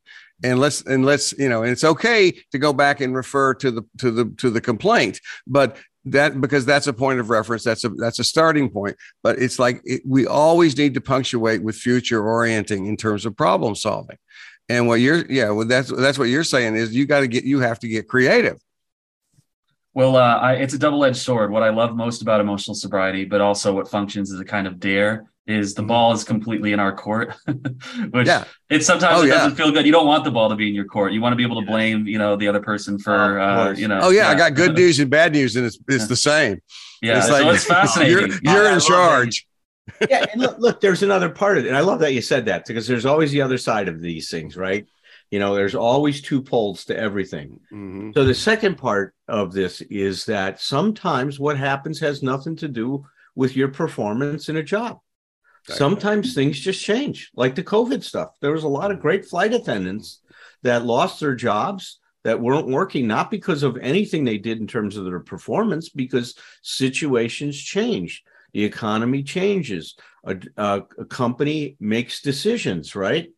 and 0.43 0.59
let's 0.59 0.81
and 0.81 1.05
let's 1.05 1.33
you 1.37 1.49
know 1.49 1.63
and 1.63 1.71
it's 1.71 1.83
okay 1.83 2.31
to 2.51 2.59
go 2.59 2.71
back 2.71 3.01
and 3.01 3.15
refer 3.15 3.53
to 3.55 3.71
the 3.71 3.81
to 3.97 4.11
the 4.11 4.25
to 4.37 4.49
the 4.49 4.61
complaint 4.61 5.19
but 5.47 5.77
that 6.11 6.39
because 6.39 6.65
that's 6.65 6.87
a 6.87 6.93
point 6.93 7.19
of 7.19 7.29
reference 7.29 7.63
that's 7.63 7.83
a 7.83 7.89
that's 7.89 8.19
a 8.19 8.23
starting 8.23 8.69
point. 8.69 8.95
But 9.23 9.39
it's 9.39 9.59
like 9.59 9.81
it, 9.83 10.01
we 10.05 10.25
always 10.25 10.77
need 10.77 10.93
to 10.95 11.01
punctuate 11.01 11.61
with 11.61 11.75
future 11.75 12.25
orienting 12.25 12.85
in 12.85 12.97
terms 12.97 13.25
of 13.25 13.35
problem 13.35 13.75
solving. 13.75 14.17
And 14.69 14.87
what 14.87 14.95
you're 14.95 15.25
yeah 15.29 15.49
well 15.51 15.67
that's 15.67 15.91
that's 15.91 16.17
what 16.17 16.25
you're 16.25 16.43
saying 16.43 16.75
is 16.75 16.95
you 16.95 17.05
got 17.05 17.21
to 17.21 17.27
get 17.27 17.43
you 17.43 17.59
have 17.59 17.79
to 17.79 17.87
get 17.87 18.07
creative. 18.07 18.59
Well 19.93 20.15
uh, 20.15 20.37
I, 20.37 20.53
it's 20.55 20.73
a 20.73 20.79
double-edged 20.79 21.17
sword. 21.17 21.51
What 21.51 21.63
i 21.63 21.69
love 21.69 21.95
most 21.95 22.21
about 22.21 22.39
emotional 22.39 22.75
sobriety 22.75 23.25
but 23.25 23.41
also 23.41 23.73
what 23.73 23.89
functions 23.89 24.31
as 24.33 24.39
a 24.39 24.45
kind 24.45 24.67
of 24.67 24.79
dare 24.79 25.25
is 25.47 25.73
the 25.73 25.83
ball 25.83 26.11
is 26.11 26.23
completely 26.23 26.73
in 26.73 26.79
our 26.79 26.93
court, 26.93 27.33
which 28.11 28.27
yeah. 28.27 28.43
it 28.69 28.83
sometimes 28.83 29.21
oh, 29.21 29.25
it 29.25 29.29
doesn't 29.29 29.51
yeah. 29.51 29.55
feel 29.55 29.71
good. 29.71 29.85
You 29.85 29.91
don't 29.93 30.05
want 30.05 30.25
the 30.25 30.31
ball 30.31 30.49
to 30.49 30.55
be 30.55 30.67
in 30.67 30.75
your 30.75 30.85
court. 30.85 31.13
You 31.13 31.21
want 31.21 31.31
to 31.31 31.37
be 31.37 31.43
able 31.43 31.61
to 31.61 31.65
blame, 31.65 32.05
you 32.05 32.17
know, 32.17 32.35
the 32.35 32.47
other 32.47 32.59
person 32.59 32.99
for, 32.99 33.39
uh, 33.39 33.71
you 33.71 33.87
know. 33.87 33.99
Oh 34.03 34.09
yeah, 34.09 34.23
yeah, 34.23 34.29
I 34.29 34.35
got 34.35 34.55
good 34.55 34.75
news 34.75 34.99
and 34.99 35.09
bad 35.09 35.31
news, 35.31 35.55
and 35.55 35.65
it's 35.65 35.79
it's 35.87 36.07
the 36.07 36.15
same. 36.15 36.61
Yeah, 37.01 37.19
it's 37.19 37.29
like, 37.29 37.43
so 37.43 37.49
it's 37.51 37.63
fascinating. 37.65 38.37
You're, 38.43 38.55
you're 38.55 38.71
in 38.71 38.79
charge. 38.81 39.47
yeah, 40.09 40.25
and 40.31 40.41
look, 40.41 40.59
look, 40.59 40.81
there's 40.81 41.01
another 41.01 41.29
part 41.29 41.57
of 41.57 41.65
it, 41.65 41.69
and 41.69 41.77
I 41.77 41.81
love 41.81 41.99
that 41.99 42.13
you 42.13 42.21
said 42.21 42.45
that 42.45 42.65
because 42.65 42.87
there's 42.87 43.05
always 43.05 43.31
the 43.31 43.41
other 43.41 43.57
side 43.57 43.87
of 43.87 44.01
these 44.01 44.29
things, 44.29 44.57
right? 44.57 44.85
You 45.31 45.39
know, 45.39 45.55
there's 45.55 45.75
always 45.75 46.21
two 46.21 46.41
poles 46.41 46.85
to 46.85 46.97
everything. 46.97 47.59
Mm-hmm. 47.71 48.11
So 48.13 48.25
the 48.25 48.33
second 48.33 48.77
part 48.77 49.13
of 49.27 49.53
this 49.53 49.81
is 49.81 50.25
that 50.25 50.59
sometimes 50.59 51.39
what 51.39 51.57
happens 51.57 51.99
has 51.99 52.23
nothing 52.23 52.55
to 52.57 52.67
do 52.67 53.05
with 53.35 53.55
your 53.55 53.67
performance 53.69 54.49
in 54.49 54.57
a 54.57 54.63
job 54.63 54.99
sometimes 55.69 56.33
things 56.33 56.59
just 56.59 56.83
change, 56.83 57.31
like 57.35 57.55
the 57.55 57.63
COVID 57.63 58.03
stuff. 58.03 58.29
There 58.41 58.51
was 58.51 58.63
a 58.63 58.69
lot 58.69 58.91
of 58.91 58.99
great 58.99 59.25
flight 59.25 59.53
attendants 59.53 60.21
that 60.63 60.85
lost 60.85 61.19
their 61.19 61.35
jobs 61.35 61.99
that 62.23 62.41
weren't 62.41 62.67
working, 62.67 63.07
not 63.07 63.31
because 63.31 63.63
of 63.63 63.77
anything 63.77 64.25
they 64.25 64.37
did 64.37 64.59
in 64.59 64.67
terms 64.67 64.97
of 64.97 65.05
their 65.05 65.19
performance, 65.19 65.89
because 65.89 66.35
situations 66.61 67.57
change. 67.57 68.23
The 68.53 68.63
economy 68.63 69.23
changes. 69.23 69.95
A, 70.25 70.35
a, 70.35 70.61
uh, 70.61 70.81
a 70.97 71.05
company 71.05 71.77
makes 71.79 72.21
decisions, 72.21 72.95
right? 72.95 73.29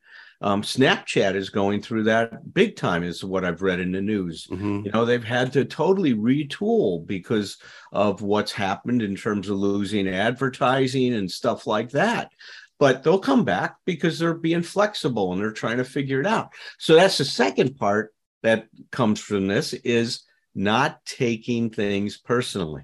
Um, 0.42 0.62
Snapchat 0.62 1.36
is 1.36 1.50
going 1.50 1.82
through 1.82 2.04
that 2.04 2.54
big 2.54 2.78
time, 2.78 3.04
is 3.04 3.24
what 3.24 3.44
I've 3.44 3.62
read 3.62 3.80
in 3.80 3.92
the 3.92 4.02
news. 4.02 4.48
Mm-hmm. 4.48 4.86
You 4.86 4.92
know, 4.92 5.04
they've 5.04 5.24
had 5.24 5.52
to 5.54 5.66
totally 5.66 6.14
retool 6.14 7.06
because 7.06 7.58
of 7.92 8.22
what's 8.22 8.54
happened 8.54 9.02
in 9.02 9.16
terms 9.16 9.50
of 9.50 9.58
losing 9.58 10.08
advertising 10.08 11.14
and 11.14 11.30
stuff 11.30 11.68
like 11.68 11.90
that. 11.92 12.32
But 12.80 13.04
they'll 13.04 13.20
come 13.20 13.44
back 13.44 13.76
because 13.86 14.18
they're 14.18 14.34
being 14.34 14.64
flexible 14.64 15.34
and 15.34 15.42
they're 15.42 15.52
trying 15.52 15.78
to 15.78 15.84
figure 15.84 16.22
it 16.22 16.28
out. 16.28 16.54
So 16.78 16.96
that's 16.96 17.18
the 17.18 17.26
second 17.26 17.76
part 17.76 18.14
that 18.42 18.68
comes 18.92 19.20
from 19.20 19.48
this 19.48 19.74
is 19.74 20.24
not 20.56 21.04
taking 21.06 21.70
things 21.70 22.18
personally. 22.18 22.84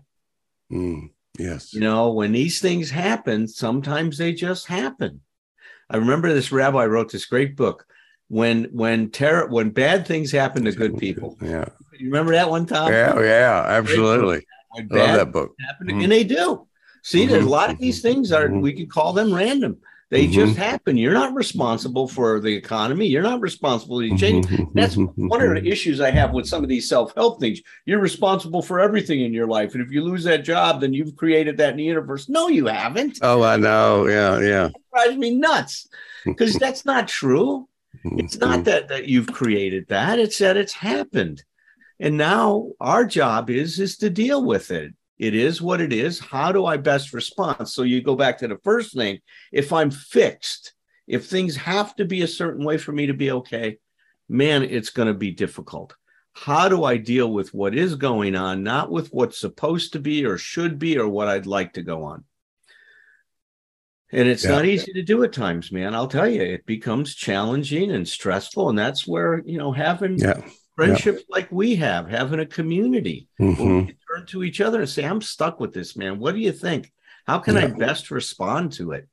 Mm, 0.70 1.12
yes. 1.39 1.74
You 1.74 1.80
know, 1.80 2.12
when 2.12 2.34
these 2.34 2.60
things 2.60 2.89
happen, 2.89 3.48
sometimes 3.48 4.18
they 4.18 4.34
just 4.34 4.68
happen 4.68 5.22
I 5.89 5.98
remember 5.98 6.34
this 6.34 6.52
rabbi 6.52 6.86
wrote 6.86 7.12
this 7.12 7.26
great 7.26 7.56
book 7.56 7.86
when 8.28 8.65
when 8.65 9.12
terror 9.12 9.48
when 9.48 9.69
bad 9.69 10.08
things 10.08 10.32
happen 10.32 10.65
to 10.65 10.71
good 10.71 10.98
people. 10.98 11.38
Yeah. 11.41 11.65
You 11.98 12.08
remember 12.08 12.34
that 12.34 12.50
one 12.50 12.65
time? 12.65 12.91
Yeah, 12.91 13.19
yeah, 13.21 13.63
absolutely. 13.65 14.45
I 14.76 14.80
love 14.80 15.17
that 15.17 15.32
book. 15.32 15.56
Happen, 15.65 15.88
mm-hmm. 15.88 16.02
And 16.02 16.12
they 16.12 16.24
do. 16.24 16.67
See, 17.04 17.21
mm-hmm. 17.21 17.32
there's 17.32 17.45
a 17.45 17.50
lot 17.50 17.69
of 17.69 17.78
these 17.78 18.02
things 18.02 18.32
are 18.32 18.48
mm-hmm. 18.48 18.62
we 18.62 18.74
could 18.74 18.89
call 18.89 19.13
them 19.13 19.34
random. 19.34 19.78
They 20.12 20.26
mm-hmm. 20.26 20.34
just 20.34 20.58
happen. 20.58 20.98
You're 20.98 21.13
not 21.13 21.34
responsible 21.34 22.08
for 22.08 22.39
the 22.39 22.54
economy. 22.54 23.08
You're 23.08 23.24
not 23.24 23.41
responsible 23.41 24.02
to 24.02 24.15
change. 24.15 24.46
Mm-hmm. 24.46 24.78
That's 24.80 24.96
one 24.96 25.41
of 25.41 25.56
the 25.56 25.68
issues 25.68 26.00
I 26.00 26.12
have 26.12 26.32
with 26.32 26.48
some 26.48 26.62
of 26.62 26.70
these 26.70 26.88
self-help 26.88 27.39
things. 27.39 27.62
You're 27.86 28.00
responsible 28.00 28.62
for 28.62 28.80
everything 28.80 29.22
in 29.22 29.34
your 29.34 29.48
life. 29.48 29.74
And 29.74 29.84
if 29.84 29.91
you 29.91 30.04
lose 30.04 30.24
that 30.26 30.44
job, 30.44 30.82
then 30.82 30.94
you've 30.94 31.15
created 31.15 31.58
that 31.58 31.72
in 31.72 31.78
the 31.78 31.84
universe. 31.84 32.30
No, 32.30 32.50
you 32.50 32.68
haven't. 32.68 33.18
Oh, 33.24 33.41
I 33.41 33.58
know. 33.58 34.08
Yeah, 34.08 34.39
yeah. 34.39 34.65
It 34.68 34.76
drives 34.94 35.18
me 35.18 35.36
nuts 35.36 35.88
because 36.24 36.54
that's 36.54 36.86
not 36.86 37.08
true. 37.08 37.68
It's 38.04 38.38
not 38.38 38.60
mm-hmm. 38.60 38.63
that 38.63 38.89
that 38.89 39.08
you've 39.08 39.32
created 39.34 39.88
that. 39.88 40.20
It's 40.20 40.38
that 40.38 40.58
it's 40.58 40.74
happened. 40.74 41.44
And 42.00 42.18
now 42.18 42.72
our 42.80 43.06
job 43.06 43.50
is 43.50 43.80
is 43.80 43.98
to 43.98 44.12
deal 44.12 44.46
with 44.46 44.70
it 44.70 44.94
it 45.17 45.34
is 45.34 45.62
what 45.62 45.82
it 45.82 45.93
is. 45.93 46.19
How 46.19 46.51
do 46.51 46.65
I 46.65 46.78
best 46.78 47.13
respond? 47.13 47.67
So 47.69 47.84
you 47.84 48.01
go 48.01 48.15
back 48.15 48.39
to 48.39 48.47
the 48.47 48.58
first 48.63 48.93
thing. 48.93 49.19
If 49.51 49.71
I'm 49.71 49.91
fixed, 49.91 50.73
if 51.08 51.28
things 51.28 51.56
have 51.56 51.95
to 51.97 52.06
be 52.06 52.21
a 52.21 52.28
certain 52.28 52.65
way 52.65 52.78
for 52.78 52.91
me 52.91 53.08
to 53.08 53.13
be 53.13 53.32
okay, 53.32 53.78
man, 54.28 54.63
it's 54.63 54.89
going 54.89 55.08
to 55.08 55.13
be 55.13 55.32
difficult. 55.32 55.95
How 56.34 56.67
do 56.67 56.84
I 56.84 56.97
deal 56.97 57.32
with 57.32 57.54
what 57.54 57.75
is 57.75 57.95
going 57.95 58.36
on, 58.36 58.63
not 58.63 58.91
with 58.91 59.10
what's 59.13 59.39
supposed 59.39 59.93
to 59.93 59.99
be 59.99 60.25
or 60.25 60.38
should 60.38 60.78
be 60.80 60.97
or 60.97 61.08
what 61.08 61.30
I'd 61.30 61.45
like 61.45 61.73
to 61.73 61.82
go 61.82 62.04
on? 62.04 62.25
And 64.12 64.28
it's 64.28 64.43
yeah. 64.43 64.51
not 64.51 64.65
easy 64.65 64.91
to 64.93 65.01
do 65.01 65.23
at 65.23 65.34
times, 65.34 65.71
man. 65.71 65.95
I'll 65.95 66.08
tell 66.08 66.28
you, 66.28 66.41
it 66.41 66.65
becomes 66.65 67.15
challenging 67.15 67.91
and 67.91 68.08
stressful. 68.08 68.69
And 68.69 68.78
that's 68.78 69.08
where, 69.08 69.41
you 69.45 69.58
know, 69.58 69.71
having 69.71 70.17
yeah 70.17 70.41
friendships 70.76 71.24
yeah. 71.28 71.36
like 71.36 71.52
we 71.52 71.76
have, 71.76 72.10
having 72.10 72.40
a 72.40 72.46
community 72.46 73.28
mm-hmm. 73.40 73.90
turn 73.90 74.26
to 74.28 74.44
each 74.44 74.62
other 74.62 74.82
and 74.82 74.90
say, 74.90 75.06
I'm 75.06 75.22
stuck 75.22 75.60
with 75.60 75.74
this, 75.74 75.96
man. 75.96 76.20
What 76.20 76.36
do 76.36 76.42
you 76.42 76.52
think? 76.52 76.92
How 77.26 77.40
can 77.40 77.56
yeah. 77.56 77.64
I 77.64 77.68
best 77.68 78.12
respond 78.12 78.74
to 78.74 78.92
it? 78.92 79.08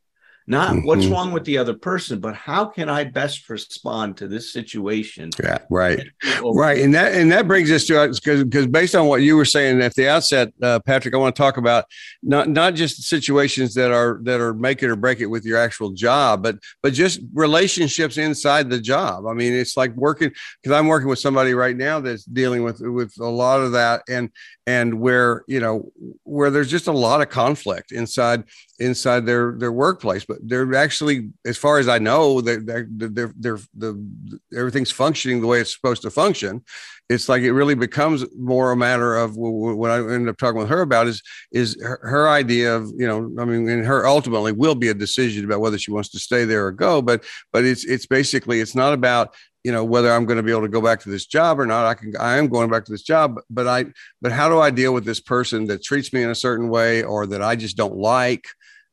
Not 0.46 0.70
mm-hmm. 0.70 0.86
what's 0.86 1.06
wrong 1.06 1.32
with 1.32 1.44
the 1.44 1.58
other 1.58 1.74
person, 1.74 2.18
but 2.18 2.34
how 2.34 2.64
can 2.64 2.88
I 2.88 3.04
best 3.04 3.48
respond 3.48 4.16
to 4.16 4.28
this 4.28 4.52
situation? 4.52 5.30
Yeah, 5.42 5.58
right, 5.70 6.00
right, 6.42 6.80
and 6.80 6.94
that 6.94 7.14
and 7.14 7.30
that 7.30 7.46
brings 7.46 7.70
us 7.70 7.86
to 7.86 8.08
because 8.08 8.42
because 8.42 8.66
based 8.66 8.94
on 8.94 9.06
what 9.06 9.22
you 9.22 9.36
were 9.36 9.44
saying 9.44 9.80
at 9.80 9.94
the 9.94 10.08
outset, 10.08 10.52
uh, 10.60 10.80
Patrick, 10.80 11.14
I 11.14 11.18
want 11.18 11.36
to 11.36 11.40
talk 11.40 11.58
about 11.58 11.84
not 12.22 12.48
not 12.48 12.74
just 12.74 13.02
situations 13.04 13.74
that 13.74 13.92
are 13.92 14.20
that 14.24 14.40
are 14.40 14.52
make 14.52 14.82
it 14.82 14.90
or 14.90 14.96
break 14.96 15.20
it 15.20 15.26
with 15.26 15.44
your 15.44 15.58
actual 15.58 15.90
job, 15.90 16.42
but 16.42 16.58
but 16.82 16.92
just 16.92 17.20
relationships 17.34 18.16
inside 18.16 18.68
the 18.68 18.80
job. 18.80 19.26
I 19.26 19.34
mean, 19.34 19.52
it's 19.52 19.76
like 19.76 19.94
working 19.94 20.32
because 20.60 20.76
I'm 20.76 20.88
working 20.88 21.08
with 21.08 21.20
somebody 21.20 21.54
right 21.54 21.76
now 21.76 22.00
that's 22.00 22.24
dealing 22.24 22.64
with 22.64 22.80
with 22.80 23.14
a 23.20 23.28
lot 23.28 23.60
of 23.60 23.72
that, 23.72 24.02
and 24.08 24.30
and 24.66 25.00
where 25.00 25.44
you 25.46 25.60
know 25.60 25.92
where 26.24 26.50
there's 26.50 26.70
just 26.70 26.86
a 26.86 26.92
lot 26.92 27.20
of 27.20 27.28
conflict 27.28 27.92
inside 27.92 28.44
inside 28.78 29.26
their 29.26 29.54
their 29.58 29.72
workplace 29.72 30.24
but 30.32 30.48
they're 30.48 30.74
actually 30.74 31.30
as 31.44 31.58
far 31.58 31.78
as 31.78 31.88
i 31.88 31.98
know 31.98 32.40
they're 32.40 32.60
they're 32.60 32.86
they're, 32.90 33.32
they're 33.36 33.58
the 33.74 34.40
everything's 34.56 34.90
functioning 34.90 35.40
the 35.40 35.46
way 35.46 35.60
it's 35.60 35.74
supposed 35.74 36.02
to 36.02 36.10
function. 36.10 36.64
It's 37.08 37.28
like 37.28 37.42
it 37.42 37.52
really 37.52 37.74
becomes 37.74 38.24
more 38.38 38.72
a 38.72 38.76
matter 38.76 39.16
of 39.16 39.36
what 39.36 39.90
i 39.90 39.98
end 39.98 40.28
up 40.28 40.38
talking 40.38 40.58
with 40.58 40.70
her 40.70 40.80
about 40.80 41.08
is 41.08 41.22
is 41.50 41.76
her, 41.82 42.00
her 42.02 42.28
idea 42.28 42.74
of 42.74 42.90
you 42.96 43.06
know 43.06 43.18
i 43.38 43.44
mean 43.44 43.68
and 43.68 43.84
her 43.84 44.06
ultimately 44.06 44.52
will 44.52 44.74
be 44.74 44.88
a 44.88 44.94
decision 44.94 45.44
about 45.44 45.60
whether 45.60 45.78
she 45.78 45.90
wants 45.90 46.08
to 46.10 46.18
stay 46.18 46.44
there 46.46 46.64
or 46.66 46.72
go 46.72 47.02
but 47.02 47.24
but 47.52 47.64
it's 47.64 47.84
it's 47.84 48.06
basically 48.06 48.60
it's 48.60 48.74
not 48.74 48.94
about 48.94 49.34
you 49.62 49.72
know 49.72 49.84
whether 49.84 50.10
i'm 50.10 50.24
going 50.24 50.38
to 50.38 50.42
be 50.42 50.52
able 50.52 50.62
to 50.62 50.68
go 50.68 50.80
back 50.80 51.00
to 51.00 51.10
this 51.10 51.26
job 51.26 51.60
or 51.60 51.66
not. 51.66 51.84
I 51.84 51.94
can 51.94 52.14
i 52.18 52.38
am 52.38 52.48
going 52.48 52.70
back 52.70 52.86
to 52.86 52.92
this 52.92 53.02
job 53.02 53.38
but 53.50 53.66
i 53.66 53.84
but 54.22 54.32
how 54.32 54.48
do 54.48 54.58
i 54.60 54.70
deal 54.70 54.94
with 54.94 55.04
this 55.04 55.20
person 55.20 55.66
that 55.66 55.82
treats 55.82 56.14
me 56.14 56.22
in 56.22 56.30
a 56.30 56.34
certain 56.34 56.70
way 56.70 57.02
or 57.02 57.26
that 57.26 57.42
i 57.42 57.56
just 57.56 57.76
don't 57.76 57.96
like 57.96 58.46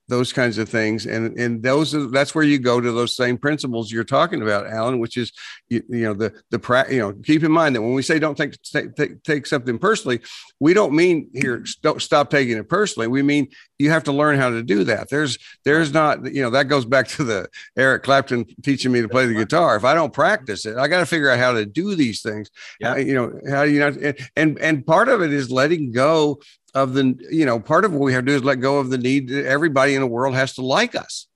those 0.09 0.33
kinds 0.33 0.57
of 0.57 0.67
things. 0.67 1.05
And 1.05 1.37
and 1.39 1.63
those 1.63 1.95
are, 1.95 2.07
that's 2.07 2.35
where 2.35 2.43
you 2.43 2.59
go 2.59 2.81
to 2.81 2.91
those 2.91 3.15
same 3.15 3.37
principles 3.37 3.91
you're 3.91 4.03
talking 4.03 4.41
about 4.41 4.67
alan 4.67 4.99
which 4.99 5.17
is 5.17 5.31
you, 5.69 5.83
you 5.89 6.03
know 6.03 6.13
the 6.13 6.33
the 6.49 6.59
pra- 6.59 6.91
you 6.91 6.99
know 6.99 7.13
keep 7.23 7.43
in 7.43 7.51
mind 7.51 7.75
that 7.75 7.81
when 7.81 7.93
we 7.93 8.01
say 8.01 8.19
don't 8.19 8.37
take, 8.37 8.55
take 8.63 9.23
take 9.23 9.45
something 9.45 9.77
personally 9.77 10.19
we 10.59 10.73
don't 10.73 10.93
mean 10.93 11.29
here 11.33 11.63
don't 11.81 12.01
stop 12.01 12.29
taking 12.29 12.57
it 12.57 12.67
personally. 12.67 13.07
We 13.07 13.21
mean 13.21 13.47
you 13.77 13.89
have 13.91 14.03
to 14.05 14.11
learn 14.11 14.37
how 14.37 14.49
to 14.49 14.61
do 14.61 14.83
that. 14.85 15.09
There's 15.09 15.37
there's 15.63 15.93
not 15.93 16.33
you 16.33 16.41
know 16.41 16.49
that 16.49 16.63
goes 16.63 16.85
back 16.85 17.07
to 17.09 17.23
the 17.23 17.47
eric 17.77 18.03
clapton 18.03 18.45
teaching 18.63 18.91
me 18.91 19.01
to 19.01 19.09
play 19.09 19.25
the 19.25 19.33
guitar. 19.33 19.75
If 19.75 19.85
i 19.85 19.93
don't 19.93 20.13
practice 20.13 20.65
it 20.65 20.77
i 20.77 20.87
got 20.87 20.99
to 20.99 21.05
figure 21.05 21.29
out 21.29 21.39
how 21.39 21.53
to 21.53 21.65
do 21.65 21.95
these 21.95 22.21
things. 22.21 22.49
Yeah. 22.79 22.93
Uh, 22.93 22.95
you 22.97 23.13
know 23.13 23.39
how 23.49 23.65
do 23.65 23.71
you 23.71 23.79
not 23.79 24.15
and 24.35 24.59
and 24.59 24.85
part 24.85 25.07
of 25.07 25.21
it 25.21 25.31
is 25.31 25.49
letting 25.49 25.91
go 25.91 26.39
of 26.73 26.93
the 26.93 27.17
you 27.31 27.45
know 27.45 27.59
part 27.59 27.85
of 27.85 27.91
what 27.91 28.01
we 28.01 28.13
have 28.13 28.25
to 28.25 28.31
do 28.31 28.35
is 28.35 28.43
let 28.43 28.55
go 28.55 28.79
of 28.79 28.89
the 28.89 28.97
need 28.97 29.29
that 29.29 29.45
everybody 29.45 29.95
in 29.95 30.01
the 30.01 30.07
world 30.07 30.35
has 30.35 30.53
to 30.55 30.61
like 30.61 30.95
us. 30.95 31.27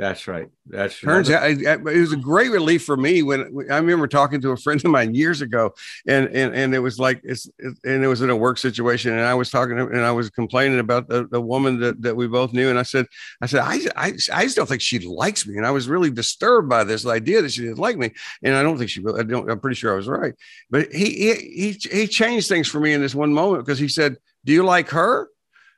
That's 0.00 0.26
right. 0.26 0.48
That's 0.64 0.98
turns 0.98 1.28
out 1.28 1.50
it, 1.50 1.82
was 1.82 2.12
a 2.14 2.16
great 2.16 2.50
relief 2.50 2.84
for 2.84 2.96
me 2.96 3.22
when 3.22 3.40
i 3.70 3.76
remember 3.76 4.06
talking 4.06 4.40
to 4.40 4.52
a 4.52 4.56
friend 4.56 4.82
of 4.82 4.90
mine 4.90 5.14
years 5.14 5.42
ago 5.42 5.74
and 6.06 6.26
and, 6.28 6.54
and 6.54 6.74
it 6.74 6.78
was 6.78 6.98
like 6.98 7.20
it's 7.22 7.50
and 7.60 8.02
it 8.02 8.06
was 8.06 8.22
in 8.22 8.30
a 8.30 8.36
work 8.36 8.56
situation 8.56 9.12
and 9.12 9.20
i 9.20 9.34
was 9.34 9.50
talking 9.50 9.76
to, 9.76 9.88
and 9.88 10.00
i 10.00 10.10
was 10.10 10.30
complaining 10.30 10.78
about 10.78 11.08
the, 11.08 11.26
the 11.30 11.40
woman 11.40 11.80
that, 11.80 12.00
that 12.00 12.16
we 12.16 12.26
both 12.26 12.54
knew 12.54 12.70
and 12.70 12.78
i 12.78 12.82
said 12.82 13.04
i 13.42 13.46
said 13.46 13.60
I, 13.60 13.80
I 13.94 14.12
i 14.32 14.44
just 14.44 14.56
don't 14.56 14.68
think 14.68 14.80
she 14.80 15.00
likes 15.00 15.46
me 15.46 15.58
and 15.58 15.66
i 15.66 15.70
was 15.70 15.86
really 15.88 16.10
disturbed 16.10 16.68
by 16.68 16.84
this 16.84 17.04
idea 17.04 17.42
that 17.42 17.52
she 17.52 17.62
didn't 17.62 17.78
like 17.78 17.98
me 17.98 18.12
and 18.42 18.54
i 18.54 18.62
don't 18.62 18.78
think 18.78 18.88
she 18.88 19.00
really 19.00 19.20
i 19.20 19.22
don't 19.22 19.50
i'm 19.50 19.60
pretty 19.60 19.76
sure 19.76 19.92
i 19.92 19.96
was 19.96 20.08
right. 20.08 20.34
But 20.70 20.92
he 20.92 21.04
he 21.04 21.34
he, 21.34 21.98
he 21.98 22.06
changed 22.06 22.48
things 22.48 22.68
for 22.68 22.80
me 22.80 22.94
in 22.94 23.02
this 23.02 23.14
one 23.14 23.34
moment 23.34 23.66
because 23.66 23.78
he 23.78 23.88
said 23.88 24.16
do 24.44 24.52
you 24.52 24.62
like 24.62 24.90
her? 24.90 25.28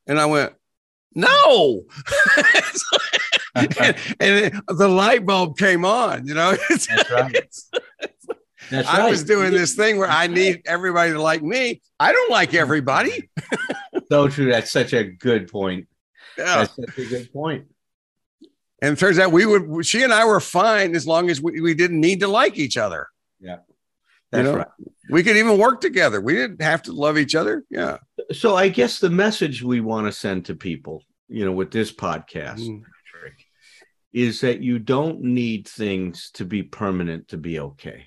And 0.06 0.18
I 0.18 0.26
went, 0.26 0.52
No. 1.14 1.84
and, 3.54 3.96
and, 4.20 4.62
the 4.68 4.88
light 4.88 5.26
bulb 5.26 5.58
came 5.58 5.84
on, 5.84 6.26
you 6.26 6.34
know. 6.34 6.56
That's 6.68 7.10
right. 7.10 7.54
That's 8.70 8.88
I 8.88 9.08
was 9.08 9.22
doing 9.22 9.50
this 9.52 9.74
thing 9.74 9.98
where 9.98 10.08
I 10.08 10.26
need 10.26 10.62
everybody 10.66 11.12
to 11.12 11.20
like 11.20 11.42
me. 11.42 11.82
I 12.00 12.12
don't 12.12 12.30
like 12.30 12.54
everybody. 12.54 13.30
so 14.08 14.28
true. 14.28 14.50
That's 14.50 14.70
such 14.70 14.94
a 14.94 15.04
good 15.04 15.50
point. 15.50 15.88
Yeah. 16.38 16.58
That's 16.58 16.76
such 16.76 16.98
a 16.98 17.04
good 17.04 17.32
point. 17.32 17.66
And 18.80 18.96
it 18.96 18.98
turns 18.98 19.18
out 19.18 19.30
we 19.30 19.46
would, 19.46 19.84
she 19.84 20.02
and 20.02 20.12
I 20.12 20.24
were 20.24 20.40
fine 20.40 20.96
as 20.96 21.06
long 21.06 21.30
as 21.30 21.40
we, 21.40 21.60
we 21.60 21.74
didn't 21.74 22.00
need 22.00 22.20
to 22.20 22.28
like 22.28 22.56
each 22.56 22.76
other. 22.76 23.08
Yeah. 23.40 23.58
That's 24.32 24.46
you 24.46 24.52
know, 24.52 24.58
right. 24.58 24.68
We 25.10 25.22
could 25.22 25.36
even 25.36 25.58
work 25.58 25.80
together. 25.80 26.20
We 26.20 26.34
didn't 26.34 26.62
have 26.62 26.82
to 26.84 26.92
love 26.92 27.18
each 27.18 27.34
other. 27.34 27.64
Yeah. 27.70 27.98
So 28.32 28.56
I 28.56 28.68
guess 28.68 28.98
the 28.98 29.10
message 29.10 29.62
we 29.62 29.80
want 29.80 30.06
to 30.06 30.12
send 30.12 30.46
to 30.46 30.54
people, 30.54 31.04
you 31.28 31.44
know, 31.44 31.52
with 31.52 31.70
this 31.70 31.92
podcast 31.92 32.60
mm. 32.60 32.82
is 34.12 34.40
that 34.40 34.62
you 34.62 34.78
don't 34.78 35.20
need 35.20 35.68
things 35.68 36.30
to 36.34 36.46
be 36.46 36.62
permanent 36.62 37.28
to 37.28 37.36
be 37.36 37.60
okay. 37.60 38.06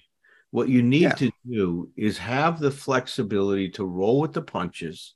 What 0.49 0.67
you 0.69 0.81
need 0.81 1.01
yeah. 1.01 1.13
to 1.13 1.31
do 1.47 1.91
is 1.95 2.17
have 2.17 2.59
the 2.59 2.71
flexibility 2.71 3.69
to 3.71 3.85
roll 3.85 4.21
with 4.21 4.33
the 4.33 4.41
punches 4.41 5.13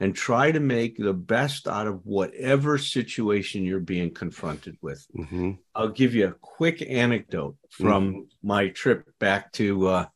and 0.00 0.14
try 0.14 0.50
to 0.50 0.60
make 0.60 0.96
the 0.96 1.12
best 1.12 1.68
out 1.68 1.86
of 1.86 2.04
whatever 2.04 2.76
situation 2.76 3.64
you're 3.64 3.80
being 3.80 4.12
confronted 4.12 4.76
with. 4.82 5.06
Mm-hmm. 5.16 5.52
I'll 5.74 5.90
give 5.90 6.14
you 6.14 6.28
a 6.28 6.34
quick 6.40 6.82
anecdote 6.82 7.56
from 7.70 8.12
mm-hmm. 8.12 8.20
my 8.42 8.68
trip 8.68 9.06
back 9.18 9.52
to 9.52 9.86
uh, 9.86 10.06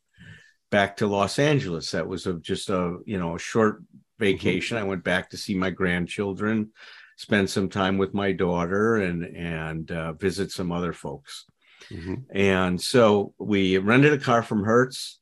back 0.75 0.97
to 0.97 1.07
Los 1.07 1.39
Angeles. 1.39 1.93
That 1.93 2.09
was 2.09 2.27
a, 2.27 2.35
just 2.35 2.69
a 2.69 2.99
you 3.07 3.17
know 3.17 3.37
a 3.37 3.39
short 3.39 3.85
vacation. 4.19 4.77
Mm-hmm. 4.77 4.87
I 4.87 4.89
went 4.89 5.05
back 5.05 5.31
to 5.31 5.37
see 5.37 5.55
my 5.55 5.71
grandchildren, 5.71 6.73
spend 7.15 7.49
some 7.49 7.69
time 7.69 7.97
with 7.97 8.13
my 8.13 8.33
daughter, 8.33 8.97
and 8.97 9.23
and 9.23 9.89
uh, 9.93 10.15
visit 10.15 10.51
some 10.51 10.73
other 10.73 10.93
folks. 10.93 11.45
Mm-hmm. 11.91 12.15
And 12.37 12.81
so 12.81 13.35
we 13.39 13.79
rented 13.79 14.15
a 14.15 14.19
car 14.19 14.43
from 14.43 14.65
Hertz. 14.65 15.21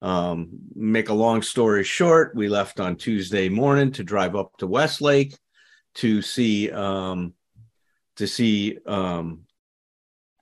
Um, 0.00 0.48
make 0.74 1.10
a 1.10 1.20
long 1.26 1.42
story 1.42 1.84
short, 1.84 2.34
we 2.34 2.48
left 2.48 2.80
on 2.80 2.96
Tuesday 2.96 3.50
morning 3.50 3.92
to 3.92 4.04
drive 4.04 4.34
up 4.34 4.56
to 4.58 4.66
Westlake 4.66 5.36
to 5.96 6.22
see 6.22 6.70
um, 6.70 7.34
to 8.16 8.26
see 8.26 8.78
um, 8.86 9.40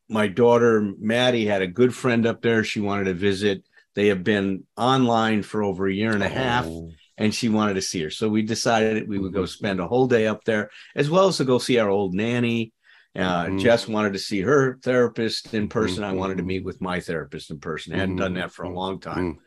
my 0.08 0.28
daughter 0.28 0.92
Maddie 1.00 1.46
had 1.46 1.62
a 1.62 1.76
good 1.80 1.92
friend 1.92 2.24
up 2.24 2.40
there. 2.40 2.62
She 2.62 2.80
wanted 2.80 3.06
to 3.06 3.14
visit 3.14 3.64
they 3.94 4.08
have 4.08 4.24
been 4.24 4.64
online 4.76 5.42
for 5.42 5.62
over 5.62 5.86
a 5.86 5.92
year 5.92 6.12
and 6.12 6.22
a 6.22 6.28
half, 6.28 6.66
oh. 6.66 6.90
and 7.16 7.34
she 7.34 7.48
wanted 7.48 7.74
to 7.74 7.82
see 7.82 8.02
her. 8.02 8.10
So 8.10 8.28
we 8.28 8.42
decided 8.42 9.08
we 9.08 9.18
would 9.18 9.32
go 9.32 9.40
mm-hmm. 9.40 9.46
spend 9.46 9.80
a 9.80 9.86
whole 9.88 10.06
day 10.06 10.26
up 10.26 10.44
there, 10.44 10.70
as 10.94 11.08
well 11.08 11.28
as 11.28 11.36
to 11.38 11.44
go 11.44 11.58
see 11.58 11.78
our 11.78 11.88
old 11.88 12.14
nanny. 12.14 12.72
Uh, 13.16 13.44
mm-hmm. 13.44 13.58
Jess 13.58 13.86
wanted 13.86 14.14
to 14.14 14.18
see 14.18 14.40
her 14.40 14.78
therapist 14.82 15.54
in 15.54 15.68
person. 15.68 16.02
Mm-hmm. 16.02 16.12
I 16.12 16.16
wanted 16.16 16.38
to 16.38 16.44
meet 16.44 16.64
with 16.64 16.80
my 16.80 16.98
therapist 17.00 17.50
in 17.50 17.60
person. 17.60 17.94
I 17.94 17.98
hadn't 17.98 18.16
done 18.16 18.34
that 18.34 18.52
for 18.52 18.64
a 18.64 18.68
mm-hmm. 18.68 18.76
long 18.76 19.00
time. 19.00 19.24
Mm-hmm. 19.24 19.38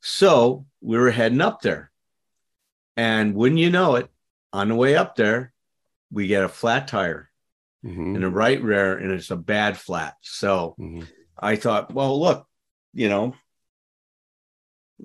So 0.00 0.66
we 0.80 0.98
were 0.98 1.12
heading 1.12 1.40
up 1.40 1.62
there. 1.62 1.90
And 2.96 3.34
wouldn't 3.34 3.60
you 3.60 3.70
know 3.70 3.96
it, 3.96 4.08
on 4.52 4.68
the 4.68 4.74
way 4.76 4.94
up 4.96 5.16
there, 5.16 5.52
we 6.12 6.28
get 6.28 6.44
a 6.44 6.48
flat 6.48 6.86
tire 6.86 7.28
in 7.82 8.20
the 8.20 8.30
right 8.30 8.62
rear, 8.62 8.96
and 8.96 9.10
it's 9.12 9.30
a 9.30 9.36
bad 9.36 9.76
flat. 9.76 10.14
So 10.22 10.76
I 11.38 11.56
thought, 11.56 11.92
well, 11.92 12.20
look, 12.20 12.46
you 12.92 13.08
know, 13.08 13.34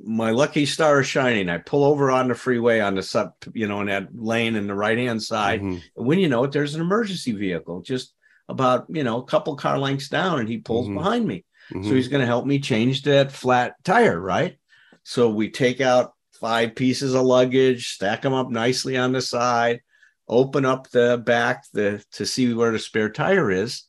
my 0.04 0.32
lucky 0.32 0.66
star 0.66 1.02
is 1.02 1.08
shining. 1.08 1.50
I 1.50 1.58
pull 1.58 1.84
over 1.84 2.12
on 2.12 2.28
the 2.28 2.36
freeway 2.36 2.80
on 2.80 2.96
the 2.96 3.04
sub, 3.04 3.34
you 3.54 3.68
know, 3.68 3.82
in 3.82 3.88
that 3.88 4.16
lane 4.16 4.56
in 4.56 4.68
the 4.68 4.76
right 4.76 4.98
hand 4.98 5.22
side. 5.22 5.62
Mm-hmm. 5.62 5.78
And 5.98 6.08
when 6.08 6.20
you 6.20 6.28
know 6.28 6.44
it, 6.44 6.52
there's 6.52 6.76
an 6.76 6.82
emergency 6.82 7.32
vehicle 7.32 7.82
just 7.82 8.14
about, 8.48 8.86
you 8.90 9.04
know, 9.04 9.20
a 9.20 9.26
couple 9.26 9.56
car 9.56 9.78
lengths 9.78 10.10
down, 10.10 10.40
and 10.40 10.50
he 10.50 10.58
pulls 10.58 10.88
mm-hmm. 10.88 10.98
behind 10.98 11.28
me. 11.28 11.46
Mm-hmm. 11.72 11.88
So 11.88 11.96
he's 11.96 12.08
going 12.08 12.22
to 12.22 12.28
help 12.28 12.46
me 12.46 12.60
change 12.60 13.04
that 13.04 13.32
flat 13.32 13.76
tire, 13.84 14.20
right? 14.20 14.58
So 15.04 15.30
we 15.30 15.50
take 15.50 15.82
out 15.82 16.14
five 16.34 16.76
pieces 16.76 17.14
of 17.14 17.24
luggage, 17.24 17.90
stack 17.90 18.22
them 18.22 18.34
up 18.34 18.50
nicely 18.50 18.98
on 18.98 19.12
the 19.12 19.22
side, 19.22 19.82
open 20.28 20.66
up 20.66 20.90
the 20.90 21.22
back 21.24 21.66
the, 21.74 22.04
to 22.14 22.26
see 22.26 22.54
where 22.54 22.72
the 22.72 22.80
spare 22.80 23.10
tire 23.10 23.52
is. 23.52 23.84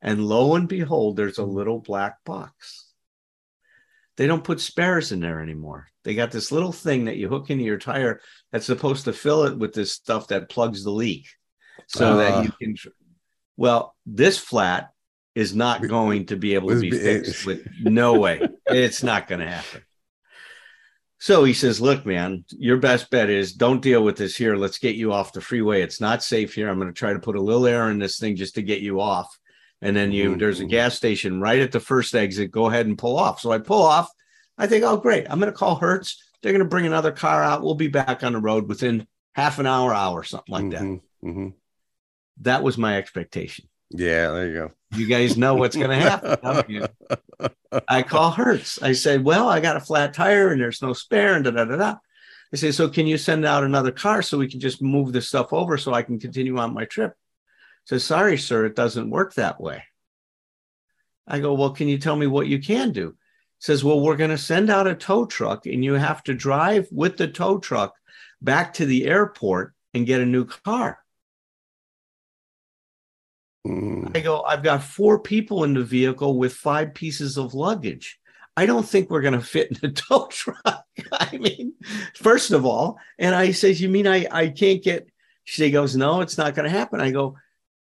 And 0.00 0.24
lo 0.24 0.54
and 0.54 0.68
behold, 0.68 1.16
there's 1.16 1.38
a 1.38 1.44
little 1.44 1.80
black 1.80 2.16
box 2.24 2.87
they 4.18 4.26
don't 4.26 4.42
put 4.42 4.60
spares 4.60 5.12
in 5.12 5.20
there 5.20 5.40
anymore. 5.40 5.86
They 6.02 6.16
got 6.16 6.32
this 6.32 6.50
little 6.50 6.72
thing 6.72 7.04
that 7.04 7.16
you 7.16 7.28
hook 7.28 7.50
into 7.50 7.62
your 7.62 7.78
tire 7.78 8.20
that's 8.50 8.66
supposed 8.66 9.04
to 9.04 9.12
fill 9.12 9.44
it 9.44 9.56
with 9.56 9.72
this 9.72 9.92
stuff 9.92 10.26
that 10.28 10.48
plugs 10.48 10.82
the 10.82 10.90
leak 10.90 11.28
so 11.86 12.14
uh, 12.14 12.16
that 12.16 12.44
you 12.44 12.52
can. 12.60 12.76
Well, 13.56 13.94
this 14.06 14.36
flat 14.36 14.90
is 15.36 15.54
not 15.54 15.86
going 15.86 16.26
to 16.26 16.36
be 16.36 16.54
able 16.54 16.70
to 16.70 16.80
be 16.80 16.90
fixed 16.90 17.46
with 17.46 17.64
no 17.80 18.18
way. 18.18 18.40
It's 18.66 19.04
not 19.04 19.28
going 19.28 19.40
to 19.40 19.48
happen. 19.48 19.82
So 21.20 21.44
he 21.44 21.54
says, 21.54 21.80
Look, 21.80 22.04
man, 22.04 22.44
your 22.50 22.78
best 22.78 23.10
bet 23.10 23.30
is 23.30 23.52
don't 23.52 23.80
deal 23.80 24.02
with 24.02 24.16
this 24.16 24.36
here. 24.36 24.56
Let's 24.56 24.78
get 24.78 24.96
you 24.96 25.12
off 25.12 25.32
the 25.32 25.40
freeway. 25.40 25.82
It's 25.82 26.00
not 26.00 26.24
safe 26.24 26.54
here. 26.54 26.68
I'm 26.68 26.80
going 26.80 26.92
to 26.92 26.98
try 26.98 27.12
to 27.12 27.20
put 27.20 27.36
a 27.36 27.40
little 27.40 27.66
air 27.66 27.88
in 27.88 28.00
this 28.00 28.18
thing 28.18 28.34
just 28.34 28.56
to 28.56 28.62
get 28.62 28.80
you 28.80 29.00
off 29.00 29.38
and 29.80 29.96
then 29.96 30.12
you 30.12 30.30
mm-hmm. 30.30 30.38
there's 30.38 30.60
a 30.60 30.64
gas 30.64 30.94
station 30.94 31.40
right 31.40 31.60
at 31.60 31.72
the 31.72 31.80
first 31.80 32.14
exit. 32.14 32.50
Go 32.50 32.66
ahead 32.66 32.86
and 32.86 32.98
pull 32.98 33.18
off. 33.18 33.40
So 33.40 33.52
I 33.52 33.58
pull 33.58 33.82
off. 33.82 34.10
I 34.56 34.66
think, 34.66 34.84
oh 34.84 34.96
great, 34.96 35.26
I'm 35.30 35.38
going 35.38 35.52
to 35.52 35.56
call 35.56 35.76
Hertz. 35.76 36.22
They're 36.42 36.52
going 36.52 36.64
to 36.64 36.68
bring 36.68 36.86
another 36.86 37.12
car 37.12 37.42
out. 37.42 37.62
We'll 37.62 37.74
be 37.74 37.88
back 37.88 38.22
on 38.24 38.32
the 38.32 38.40
road 38.40 38.68
within 38.68 39.06
half 39.34 39.58
an 39.58 39.66
hour, 39.66 39.94
hour, 39.94 40.22
something 40.24 40.52
like 40.52 40.70
that. 40.70 40.82
Mm-hmm. 40.82 41.28
Mm-hmm. 41.28 41.48
That 42.42 42.62
was 42.62 42.78
my 42.78 42.96
expectation. 42.96 43.68
Yeah, 43.90 44.30
there 44.32 44.48
you 44.48 44.54
go. 44.54 44.70
You 44.96 45.06
guys 45.06 45.36
know 45.36 45.54
what's 45.54 45.76
going 45.76 45.90
to 45.90 45.96
happen. 45.96 46.86
I 47.88 48.02
call 48.02 48.30
Hertz. 48.30 48.82
I 48.82 48.92
said, 48.92 49.24
"Well, 49.24 49.48
I 49.48 49.60
got 49.60 49.76
a 49.76 49.80
flat 49.80 50.14
tire 50.14 50.50
and 50.50 50.60
there's 50.60 50.82
no 50.82 50.92
spare." 50.92 51.34
And 51.34 51.44
da 51.44 51.50
da 51.50 51.64
da 51.64 51.76
da. 51.76 51.94
I 52.52 52.56
say, 52.56 52.70
"So 52.70 52.88
can 52.88 53.06
you 53.06 53.16
send 53.16 53.44
out 53.44 53.64
another 53.64 53.92
car 53.92 54.22
so 54.22 54.38
we 54.38 54.48
can 54.48 54.60
just 54.60 54.82
move 54.82 55.12
this 55.12 55.28
stuff 55.28 55.52
over 55.52 55.78
so 55.78 55.94
I 55.94 56.02
can 56.02 56.18
continue 56.18 56.58
on 56.58 56.74
my 56.74 56.84
trip?" 56.84 57.14
Says, 57.88 58.04
Sorry, 58.04 58.36
sir, 58.36 58.66
it 58.66 58.76
doesn't 58.76 59.10
work 59.10 59.34
that 59.34 59.60
way. 59.60 59.82
I 61.26 61.40
go, 61.40 61.54
Well, 61.54 61.70
can 61.70 61.88
you 61.88 61.98
tell 61.98 62.16
me 62.16 62.26
what 62.26 62.46
you 62.46 62.58
can 62.58 62.92
do? 62.92 63.16
says, 63.60 63.82
Well, 63.82 64.00
we're 64.00 64.16
going 64.16 64.30
to 64.30 64.38
send 64.38 64.70
out 64.70 64.86
a 64.86 64.94
tow 64.94 65.24
truck 65.24 65.66
and 65.66 65.84
you 65.84 65.94
have 65.94 66.22
to 66.24 66.34
drive 66.34 66.86
with 66.92 67.16
the 67.16 67.28
tow 67.28 67.58
truck 67.58 67.94
back 68.42 68.74
to 68.74 68.86
the 68.86 69.06
airport 69.06 69.74
and 69.94 70.06
get 70.06 70.20
a 70.20 70.26
new 70.26 70.44
car. 70.44 70.98
Mm. 73.66 74.16
I 74.16 74.20
go, 74.20 74.42
I've 74.42 74.62
got 74.62 74.82
four 74.82 75.18
people 75.18 75.64
in 75.64 75.74
the 75.74 75.82
vehicle 75.82 76.38
with 76.38 76.52
five 76.52 76.94
pieces 76.94 77.36
of 77.36 77.54
luggage. 77.54 78.18
I 78.56 78.66
don't 78.66 78.86
think 78.86 79.08
we're 79.08 79.22
going 79.22 79.34
to 79.34 79.40
fit 79.40 79.70
in 79.70 79.78
the 79.80 79.90
tow 80.08 80.26
truck. 80.26 80.84
I 81.12 81.38
mean, 81.38 81.72
first 82.14 82.50
of 82.50 82.66
all, 82.66 82.98
and 83.18 83.34
I 83.34 83.52
says, 83.52 83.80
You 83.80 83.88
mean 83.88 84.06
I, 84.06 84.26
I 84.30 84.48
can't 84.48 84.82
get? 84.82 85.08
She 85.44 85.70
goes, 85.70 85.96
No, 85.96 86.20
it's 86.20 86.36
not 86.36 86.54
going 86.54 86.70
to 86.70 86.78
happen. 86.78 87.00
I 87.00 87.10
go, 87.10 87.36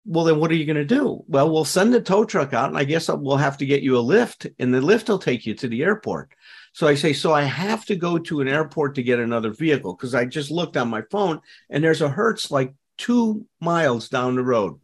well, 0.06 0.26
then 0.26 0.40
what 0.40 0.52
are 0.52 0.56
you 0.56 0.66
going 0.66 0.76
to 0.76 0.86
do? 0.86 1.24
Well, 1.28 1.52
we'll 1.52 1.66
send 1.66 1.94
the 1.94 2.02
tow 2.02 2.26
truck 2.26 2.54
out, 2.54 2.70
and 2.70 2.78
I 2.78 2.84
guess 2.84 3.10
we'll 3.10 3.38
have 3.38 3.58
to 3.58 3.66
get 3.66 3.84
you 3.84 3.98
a 3.98 4.00
lift, 4.00 4.48
and 4.60 4.74
the 4.74 4.82
lift 4.82 5.10
will 5.10 5.20
take 5.20 5.46
you 5.46 5.54
to 5.56 5.68
the 5.68 5.84
airport. 5.84 6.32
So 6.74 6.88
I 6.88 6.96
say, 6.96 7.14
so 7.14 7.32
I 7.34 7.44
have 7.44 7.86
to 7.86 7.96
go 7.96 8.18
to 8.18 8.42
an 8.42 8.48
airport 8.48 8.96
to 8.96 9.04
get 9.04 9.20
another 9.20 9.52
vehicle 9.52 9.94
because 9.96 10.16
I 10.16 10.26
just 10.26 10.50
looked 10.50 10.76
on 10.76 10.90
my 10.90 11.04
phone 11.12 11.40
and 11.70 11.84
there's 11.84 12.02
a 12.02 12.10
Hertz 12.10 12.50
like 12.50 12.74
two 12.98 13.46
miles 13.62 14.10
down 14.10 14.36
the 14.36 14.44
road. 14.44 14.80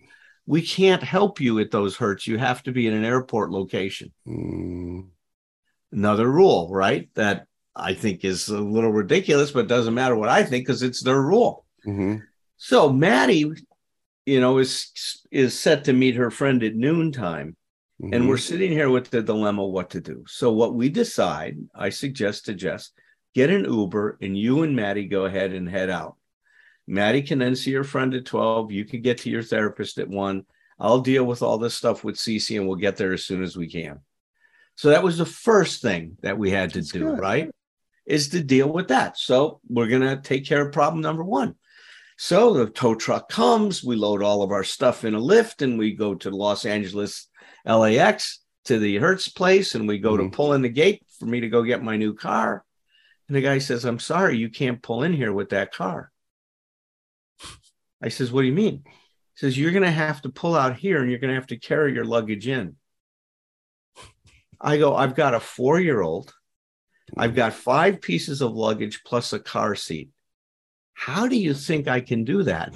We 0.46 0.62
can't 0.62 1.02
help 1.02 1.42
you 1.42 1.58
at 1.60 1.72
those 1.72 1.96
Hertz. 1.96 2.28
You 2.28 2.38
have 2.38 2.62
to 2.64 2.72
be 2.72 2.86
in 2.86 2.94
an 2.94 3.06
airport 3.06 3.50
location. 3.50 4.14
Mm. 4.28 5.08
Another 5.92 6.28
rule, 6.28 6.70
right? 6.72 7.10
That 7.16 7.48
I 7.76 7.96
think 7.96 8.24
is 8.24 8.50
a 8.50 8.60
little 8.60 8.92
ridiculous, 8.92 9.50
but 9.50 9.68
doesn't 9.68 9.94
matter 9.94 10.16
what 10.16 10.30
I 10.30 10.44
think 10.44 10.68
because 10.68 10.84
it's 10.84 11.02
their 11.02 11.22
rule. 11.22 11.66
hmm 11.84 12.18
So 12.58 12.94
Maddie, 12.94 13.52
you 14.30 14.40
know, 14.40 14.60
is 14.60 14.92
is 15.32 15.60
set 15.60 15.86
to 15.86 15.94
meet 15.94 16.16
her 16.16 16.30
friend 16.30 16.64
at 16.64 16.76
noontime. 16.76 17.56
Mm-hmm. 18.02 18.14
And 18.14 18.30
we're 18.30 18.38
sitting 18.38 18.72
here 18.72 18.90
with 18.90 19.10
the 19.10 19.22
dilemma 19.22 19.66
what 19.66 19.90
to 19.90 20.00
do. 20.00 20.24
So 20.28 20.52
what 20.52 20.74
we 20.74 20.90
decide, 20.90 21.58
I 21.76 21.90
suggest 21.90 22.46
to 22.46 22.54
Jess, 22.54 22.92
get 23.36 23.50
an 23.50 23.66
Uber 23.66 24.18
and 24.22 24.38
you 24.38 24.64
and 24.64 24.76
Maddie 24.76 25.08
go 25.08 25.26
ahead 25.26 25.52
and 25.52 25.68
head 25.68 25.90
out. 25.90 26.16
Maddie 26.88 27.24
can 27.24 27.40
then 27.40 27.56
see 27.56 27.74
her 27.74 27.84
friend 27.84 28.14
at 28.14 28.26
12. 28.26 28.72
You 28.72 28.86
can 28.86 29.02
get 29.02 29.18
to 29.20 29.30
your 29.30 29.44
therapist 29.44 29.98
at 29.98 30.08
one. 30.08 30.46
I'll 30.80 31.02
deal 31.02 31.26
with 31.26 31.42
all 31.42 31.58
this 31.58 31.76
stuff 31.76 32.04
with 32.04 32.16
Cece 32.16 32.58
and 32.58 32.68
we'll 32.68 32.78
get 32.78 32.96
there 32.96 33.14
as 33.14 33.26
soon 33.26 33.44
as 33.44 33.58
we 33.58 33.70
can. 33.70 34.00
So 34.76 34.90
that 34.90 35.04
was 35.04 35.18
the 35.18 35.26
first 35.26 35.82
thing 35.82 36.18
that 36.22 36.38
we 36.38 36.52
had 36.52 36.70
to 36.72 36.80
That's 36.80 36.92
do, 36.92 37.00
good. 37.00 37.20
right? 37.20 37.50
Is 38.06 38.30
to 38.30 38.42
deal 38.42 38.72
with 38.72 38.88
that. 38.88 39.18
So 39.18 39.60
we're 39.68 39.90
going 39.90 40.02
to 40.04 40.16
take 40.16 40.46
care 40.46 40.66
of 40.66 40.72
problem 40.72 41.02
number 41.02 41.24
one. 41.24 41.56
So 42.22 42.54
the 42.54 42.70
tow 42.70 42.96
truck 42.96 43.30
comes, 43.30 43.82
we 43.82 43.96
load 43.96 44.22
all 44.22 44.44
of 44.44 44.52
our 44.52 44.66
stuff 44.66 45.06
in 45.06 45.14
a 45.14 45.20
lift 45.20 45.62
and 45.62 45.80
we 45.80 45.94
go 45.96 46.16
to 46.16 46.30
Los 46.30 46.66
Angeles 46.66 47.30
LAX 47.66 48.42
to 48.66 48.78
the 48.78 48.98
Hertz 48.98 49.30
place 49.30 49.74
and 49.74 49.88
we 49.88 50.00
go 50.00 50.18
Mhm. 50.18 50.30
to 50.30 50.36
pull 50.36 50.52
in 50.52 50.62
the 50.62 50.68
gate 50.68 51.02
for 51.18 51.28
me 51.28 51.40
to 51.40 51.48
go 51.48 51.64
get 51.64 51.82
my 51.82 51.96
new 51.96 52.14
car. 52.14 52.66
And 53.30 53.38
the 53.38 53.42
guy 53.42 53.60
says, 53.60 53.86
I'm 53.86 54.00
sorry, 54.00 54.38
you 54.38 54.50
can't 54.50 54.84
pull 54.84 55.04
in 55.04 55.14
here 55.14 55.32
with 55.32 55.52
that 55.52 55.74
car. 55.74 56.12
I 58.02 58.10
says, 58.10 58.34
What 58.34 58.42
do 58.42 58.48
you 58.48 58.54
mean? 58.54 58.84
He 58.84 58.92
says, 59.36 59.58
You're 59.58 59.72
going 59.72 59.84
to 59.84 59.90
have 59.90 60.22
to 60.24 60.30
pull 60.30 60.58
out 60.58 60.76
here 60.76 61.02
and 61.02 61.10
you're 61.10 61.22
going 61.22 61.34
to 61.34 61.40
have 61.40 61.48
to 61.48 61.58
carry 61.58 61.94
your 61.94 62.04
luggage 62.04 62.50
in. 62.50 62.76
I 64.60 64.78
go, 64.78 64.94
I've 64.94 65.16
got 65.16 65.36
a 65.36 65.40
four 65.40 65.80
year 65.80 66.02
old. 66.02 66.34
I've 67.16 67.34
got 67.34 67.54
five 67.54 68.02
pieces 68.02 68.42
of 68.42 68.52
luggage 68.52 69.04
plus 69.06 69.32
a 69.32 69.40
car 69.40 69.74
seat. 69.74 70.10
How 71.00 71.30
do 71.30 71.38
you 71.38 71.54
think 71.54 71.88
I 71.88 72.02
can 72.02 72.26
do 72.26 72.44
that? 72.44 72.76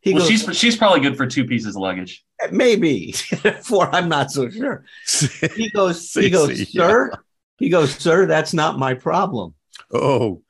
He 0.00 0.12
well, 0.12 0.20
goes, 0.20 0.28
she's 0.28 0.56
she's 0.56 0.76
probably 0.76 1.00
good 1.00 1.16
for 1.16 1.26
two 1.26 1.46
pieces 1.46 1.76
of 1.76 1.80
luggage. 1.80 2.22
maybe 2.52 3.12
four. 3.62 3.92
I'm 3.94 4.06
not 4.10 4.30
so 4.30 4.50
sure. 4.50 4.84
He 5.56 5.70
goes, 5.70 6.12
he 6.12 6.28
goes, 6.30 6.50
Cece, 6.50 6.68
sir. 6.68 7.10
He 7.58 7.70
goes, 7.70 7.94
sir. 7.94 8.26
That's 8.26 8.52
not 8.52 8.78
my 8.78 8.92
problem. 8.92 9.54
oh, 9.94 10.42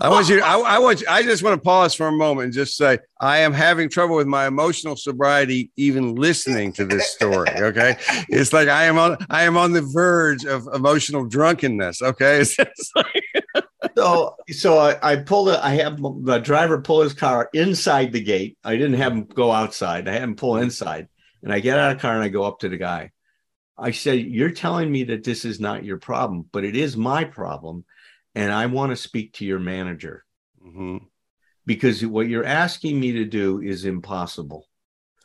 I 0.00 0.08
want 0.08 0.28
you. 0.28 0.40
I, 0.40 0.56
I 0.56 0.78
want. 0.78 1.00
You, 1.00 1.08
I 1.10 1.24
just 1.24 1.42
want 1.42 1.60
to 1.60 1.64
pause 1.64 1.94
for 1.94 2.06
a 2.06 2.12
moment 2.12 2.44
and 2.44 2.54
just 2.54 2.76
say 2.76 3.00
I 3.20 3.38
am 3.38 3.52
having 3.52 3.88
trouble 3.88 4.14
with 4.14 4.28
my 4.28 4.46
emotional 4.46 4.94
sobriety, 4.94 5.72
even 5.76 6.14
listening 6.14 6.72
to 6.74 6.84
this 6.84 7.10
story. 7.10 7.50
Okay, 7.50 7.96
it's 8.28 8.52
like 8.52 8.68
I 8.68 8.84
am 8.84 8.98
on. 8.98 9.16
I 9.30 9.42
am 9.42 9.56
on 9.56 9.72
the 9.72 9.82
verge 9.82 10.44
of 10.44 10.68
emotional 10.72 11.26
drunkenness. 11.26 12.02
Okay, 12.02 12.40
it's, 12.40 12.56
it's 12.58 12.92
like, 12.94 13.23
So, 13.96 14.34
so 14.50 14.78
I, 14.78 15.12
I 15.12 15.16
pulled 15.16 15.50
it. 15.50 15.60
I 15.62 15.74
have 15.76 16.00
the 16.00 16.38
driver 16.38 16.80
pull 16.80 17.02
his 17.02 17.12
car 17.14 17.48
inside 17.52 18.12
the 18.12 18.22
gate. 18.22 18.58
I 18.64 18.76
didn't 18.76 18.94
have 18.94 19.12
him 19.12 19.24
go 19.24 19.52
outside. 19.52 20.08
I 20.08 20.12
had 20.12 20.22
him 20.22 20.36
pull 20.36 20.56
inside, 20.56 21.08
and 21.42 21.52
I 21.52 21.60
get 21.60 21.78
out 21.78 21.92
of 21.92 21.98
the 21.98 22.02
car 22.02 22.14
and 22.14 22.24
I 22.24 22.28
go 22.28 22.44
up 22.44 22.60
to 22.60 22.68
the 22.68 22.76
guy. 22.76 23.12
I 23.78 23.92
said, 23.92 24.20
"You're 24.20 24.50
telling 24.52 24.90
me 24.92 25.04
that 25.04 25.24
this 25.24 25.44
is 25.44 25.60
not 25.60 25.84
your 25.84 25.98
problem, 25.98 26.48
but 26.52 26.64
it 26.64 26.76
is 26.76 26.96
my 26.96 27.24
problem, 27.24 27.84
and 28.34 28.52
I 28.52 28.66
want 28.66 28.90
to 28.92 28.96
speak 28.96 29.34
to 29.34 29.46
your 29.46 29.60
manager 29.60 30.24
Mhm, 30.60 31.06
because 31.66 32.04
what 32.06 32.28
you're 32.28 32.44
asking 32.44 33.00
me 33.00 33.12
to 33.12 33.24
do 33.24 33.60
is 33.60 33.84
impossible." 33.84 34.68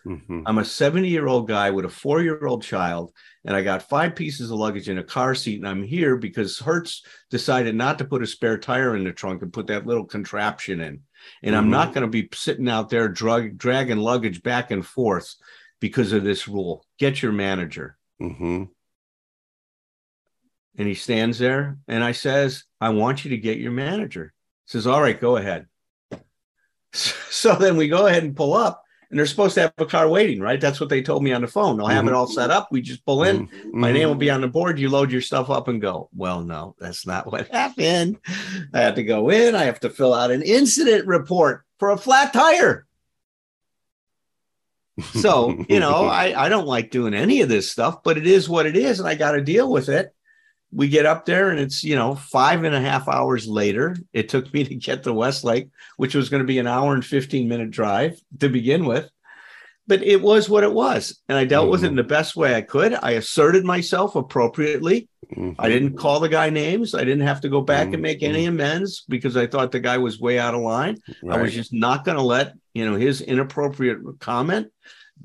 Mhm, 0.06 0.44
I'm 0.46 0.58
a 0.58 0.66
70 0.66 1.08
year 1.10 1.28
old 1.28 1.48
guy 1.48 1.72
with 1.72 1.86
a 1.86 1.90
four 1.90 2.22
year 2.22 2.46
old 2.46 2.64
child, 2.64 3.14
and 3.46 3.56
I 3.56 3.62
got 3.62 3.90
five 3.90 4.16
pieces 4.16 4.52
of 4.52 4.58
luggage 4.58 4.90
in 4.90 4.98
a 4.98 5.04
car 5.04 5.36
seat. 5.36 5.60
And 5.60 5.68
I'm 5.68 5.84
here 5.84 6.16
because 6.18 6.60
Hertz 6.60 7.04
decided 7.30 7.76
not 7.76 7.98
to 8.00 8.06
put 8.06 8.24
a 8.24 8.28
spare 8.28 8.58
tire 8.58 8.96
in 8.96 9.04
the 9.04 9.12
trunk 9.12 9.42
and 9.42 9.54
put 9.54 9.68
that 9.68 9.86
little 9.86 10.06
contraption 10.06 10.80
in. 10.82 11.02
And 11.44 11.56
I'm 11.56 11.68
Mhm. 11.68 11.72
not 11.72 11.94
going 11.94 12.04
to 12.04 12.10
be 12.10 12.30
sitting 12.34 12.70
out 12.70 12.90
there 12.90 13.10
drug, 13.10 13.58
dragging 13.58 13.98
luggage 13.98 14.42
back 14.42 14.72
and 14.72 14.86
forth 14.86 15.36
because 15.80 16.12
of 16.14 16.24
this 16.24 16.48
rule. 16.48 16.86
Get 16.98 17.22
your 17.22 17.32
manager. 17.32 17.98
mhm. 18.22 18.70
And 20.78 20.88
he 20.88 20.94
stands 20.94 21.40
there 21.40 21.78
and 21.88 22.04
I 22.04 22.14
says, 22.14 22.64
I 22.80 22.90
want 22.90 23.24
you 23.26 23.32
to 23.32 23.38
get 23.38 23.58
your 23.60 23.72
manager. 23.72 24.34
He 24.66 24.72
says, 24.72 24.88
All 24.88 25.02
right, 25.02 25.20
go 25.20 25.36
ahead. 25.38 25.68
So 26.92 27.54
then 27.56 27.78
we 27.78 27.88
go 27.88 28.08
ahead 28.08 28.24
and 28.24 28.36
pull 28.36 28.54
up, 28.56 28.84
and 29.10 29.18
they're 29.18 29.26
supposed 29.26 29.56
to 29.56 29.62
have 29.62 29.74
a 29.80 29.86
car 29.86 30.08
waiting, 30.08 30.40
right? 30.40 30.62
That's 30.62 30.80
what 30.80 30.90
they 30.90 31.02
told 31.02 31.24
me 31.24 31.32
on 31.34 31.42
the 31.42 31.48
phone. 31.48 31.78
They'll 31.78 31.88
have 31.88 32.08
it 32.08 32.14
all 32.14 32.28
set 32.28 32.52
up. 32.52 32.68
We 32.72 32.82
just 32.82 33.04
pull 33.06 33.24
in. 33.24 33.48
Mhm, 33.48 33.74
My 33.74 33.92
name 33.92 34.08
will 34.08 34.16
be 34.16 34.30
on 34.30 34.42
the 34.42 34.48
board. 34.48 34.78
You 34.78 34.90
load 34.90 35.12
your 35.12 35.22
stuff 35.22 35.50
up 35.50 35.68
and 35.68 35.82
go. 35.82 36.10
Well, 36.16 36.42
no, 36.42 36.76
that's 36.80 37.08
not 37.08 37.32
what 37.32 37.48
happened. 37.52 38.18
I 38.74 38.82
have 38.82 38.96
to 38.96 39.04
go 39.04 39.30
in. 39.32 39.56
I 39.56 39.64
have 39.64 39.80
to 39.82 39.90
fill 39.90 40.14
out 40.14 40.30
an 40.32 40.44
incident 40.44 41.08
report 41.08 41.66
for 41.80 41.90
a 41.90 41.98
flat 41.98 42.34
tire. 42.34 42.86
So, 45.14 45.64
you 45.70 45.80
know, 45.80 46.06
I, 46.10 46.46
I 46.46 46.50
don't 46.50 46.68
like 46.68 46.92
doing 46.92 47.14
any 47.14 47.42
of 47.42 47.50
this 47.50 47.72
stuff, 47.72 48.04
but 48.04 48.18
it 48.18 48.28
is 48.28 48.48
what 48.50 48.66
it 48.66 48.76
is, 48.76 49.00
and 49.00 49.08
I 49.10 49.16
got 49.16 49.32
to 49.32 49.42
deal 49.42 49.72
with 49.72 49.90
it. 49.90 50.14
We 50.72 50.88
get 50.88 51.06
up 51.08 51.26
there, 51.26 51.50
and 51.50 51.60
it's, 51.60 51.84
you 51.84 51.96
know, 51.96 52.16
five 52.16 52.64
and 52.64 52.76
a 52.76 52.82
half 52.82 53.08
hours 53.08 53.48
later. 53.48 53.98
It 54.14 54.30
took 54.30 54.54
me 54.54 54.64
to 54.64 54.76
get 54.76 55.04
to 55.04 55.14
Westlake, 55.14 55.70
which 55.98 56.14
was 56.14 56.30
going 56.30 56.44
to 56.44 56.48
be 56.48 56.60
an 56.60 56.68
hour 56.68 56.94
and 56.94 57.04
15 57.04 57.48
minute 57.48 57.72
drive 57.72 58.20
to 58.40 58.50
begin 58.50 58.86
with. 58.86 59.10
But 59.88 60.04
it 60.04 60.22
was 60.22 60.48
what 60.48 60.64
it 60.64 60.72
was. 60.72 61.20
And 61.28 61.36
I 61.36 61.46
dealt 61.46 61.72
with 61.72 61.84
it 61.84 61.88
in 61.88 61.96
the 61.96 62.04
best 62.04 62.36
way 62.36 62.54
I 62.54 62.62
could. 62.62 62.94
I 62.94 63.12
asserted 63.12 63.66
myself 63.66 64.16
appropriately. 64.16 65.10
Mhm. 65.36 65.56
I 65.58 65.68
didn't 65.68 65.98
call 65.98 66.20
the 66.20 66.30
guy 66.30 66.52
names. 66.52 66.94
I 66.94 67.04
didn't 67.04 67.26
have 67.26 67.42
to 67.42 67.50
go 67.50 67.62
back 67.62 67.92
and 67.94 68.02
make 68.02 68.22
any 68.22 68.46
amends 68.46 69.04
because 69.10 69.36
I 69.36 69.48
thought 69.48 69.72
the 69.72 69.80
guy 69.80 69.98
was 69.98 70.20
way 70.20 70.38
out 70.38 70.54
of 70.54 70.62
line. 70.62 70.98
I 71.28 71.42
was 71.42 71.56
just 71.56 71.74
not 71.74 72.06
going 72.06 72.18
to 72.18 72.24
let 72.24 72.54
you 72.76 72.86
know 72.86 72.96
his 72.98 73.22
inappropriate 73.22 73.98
comment, 74.20 74.68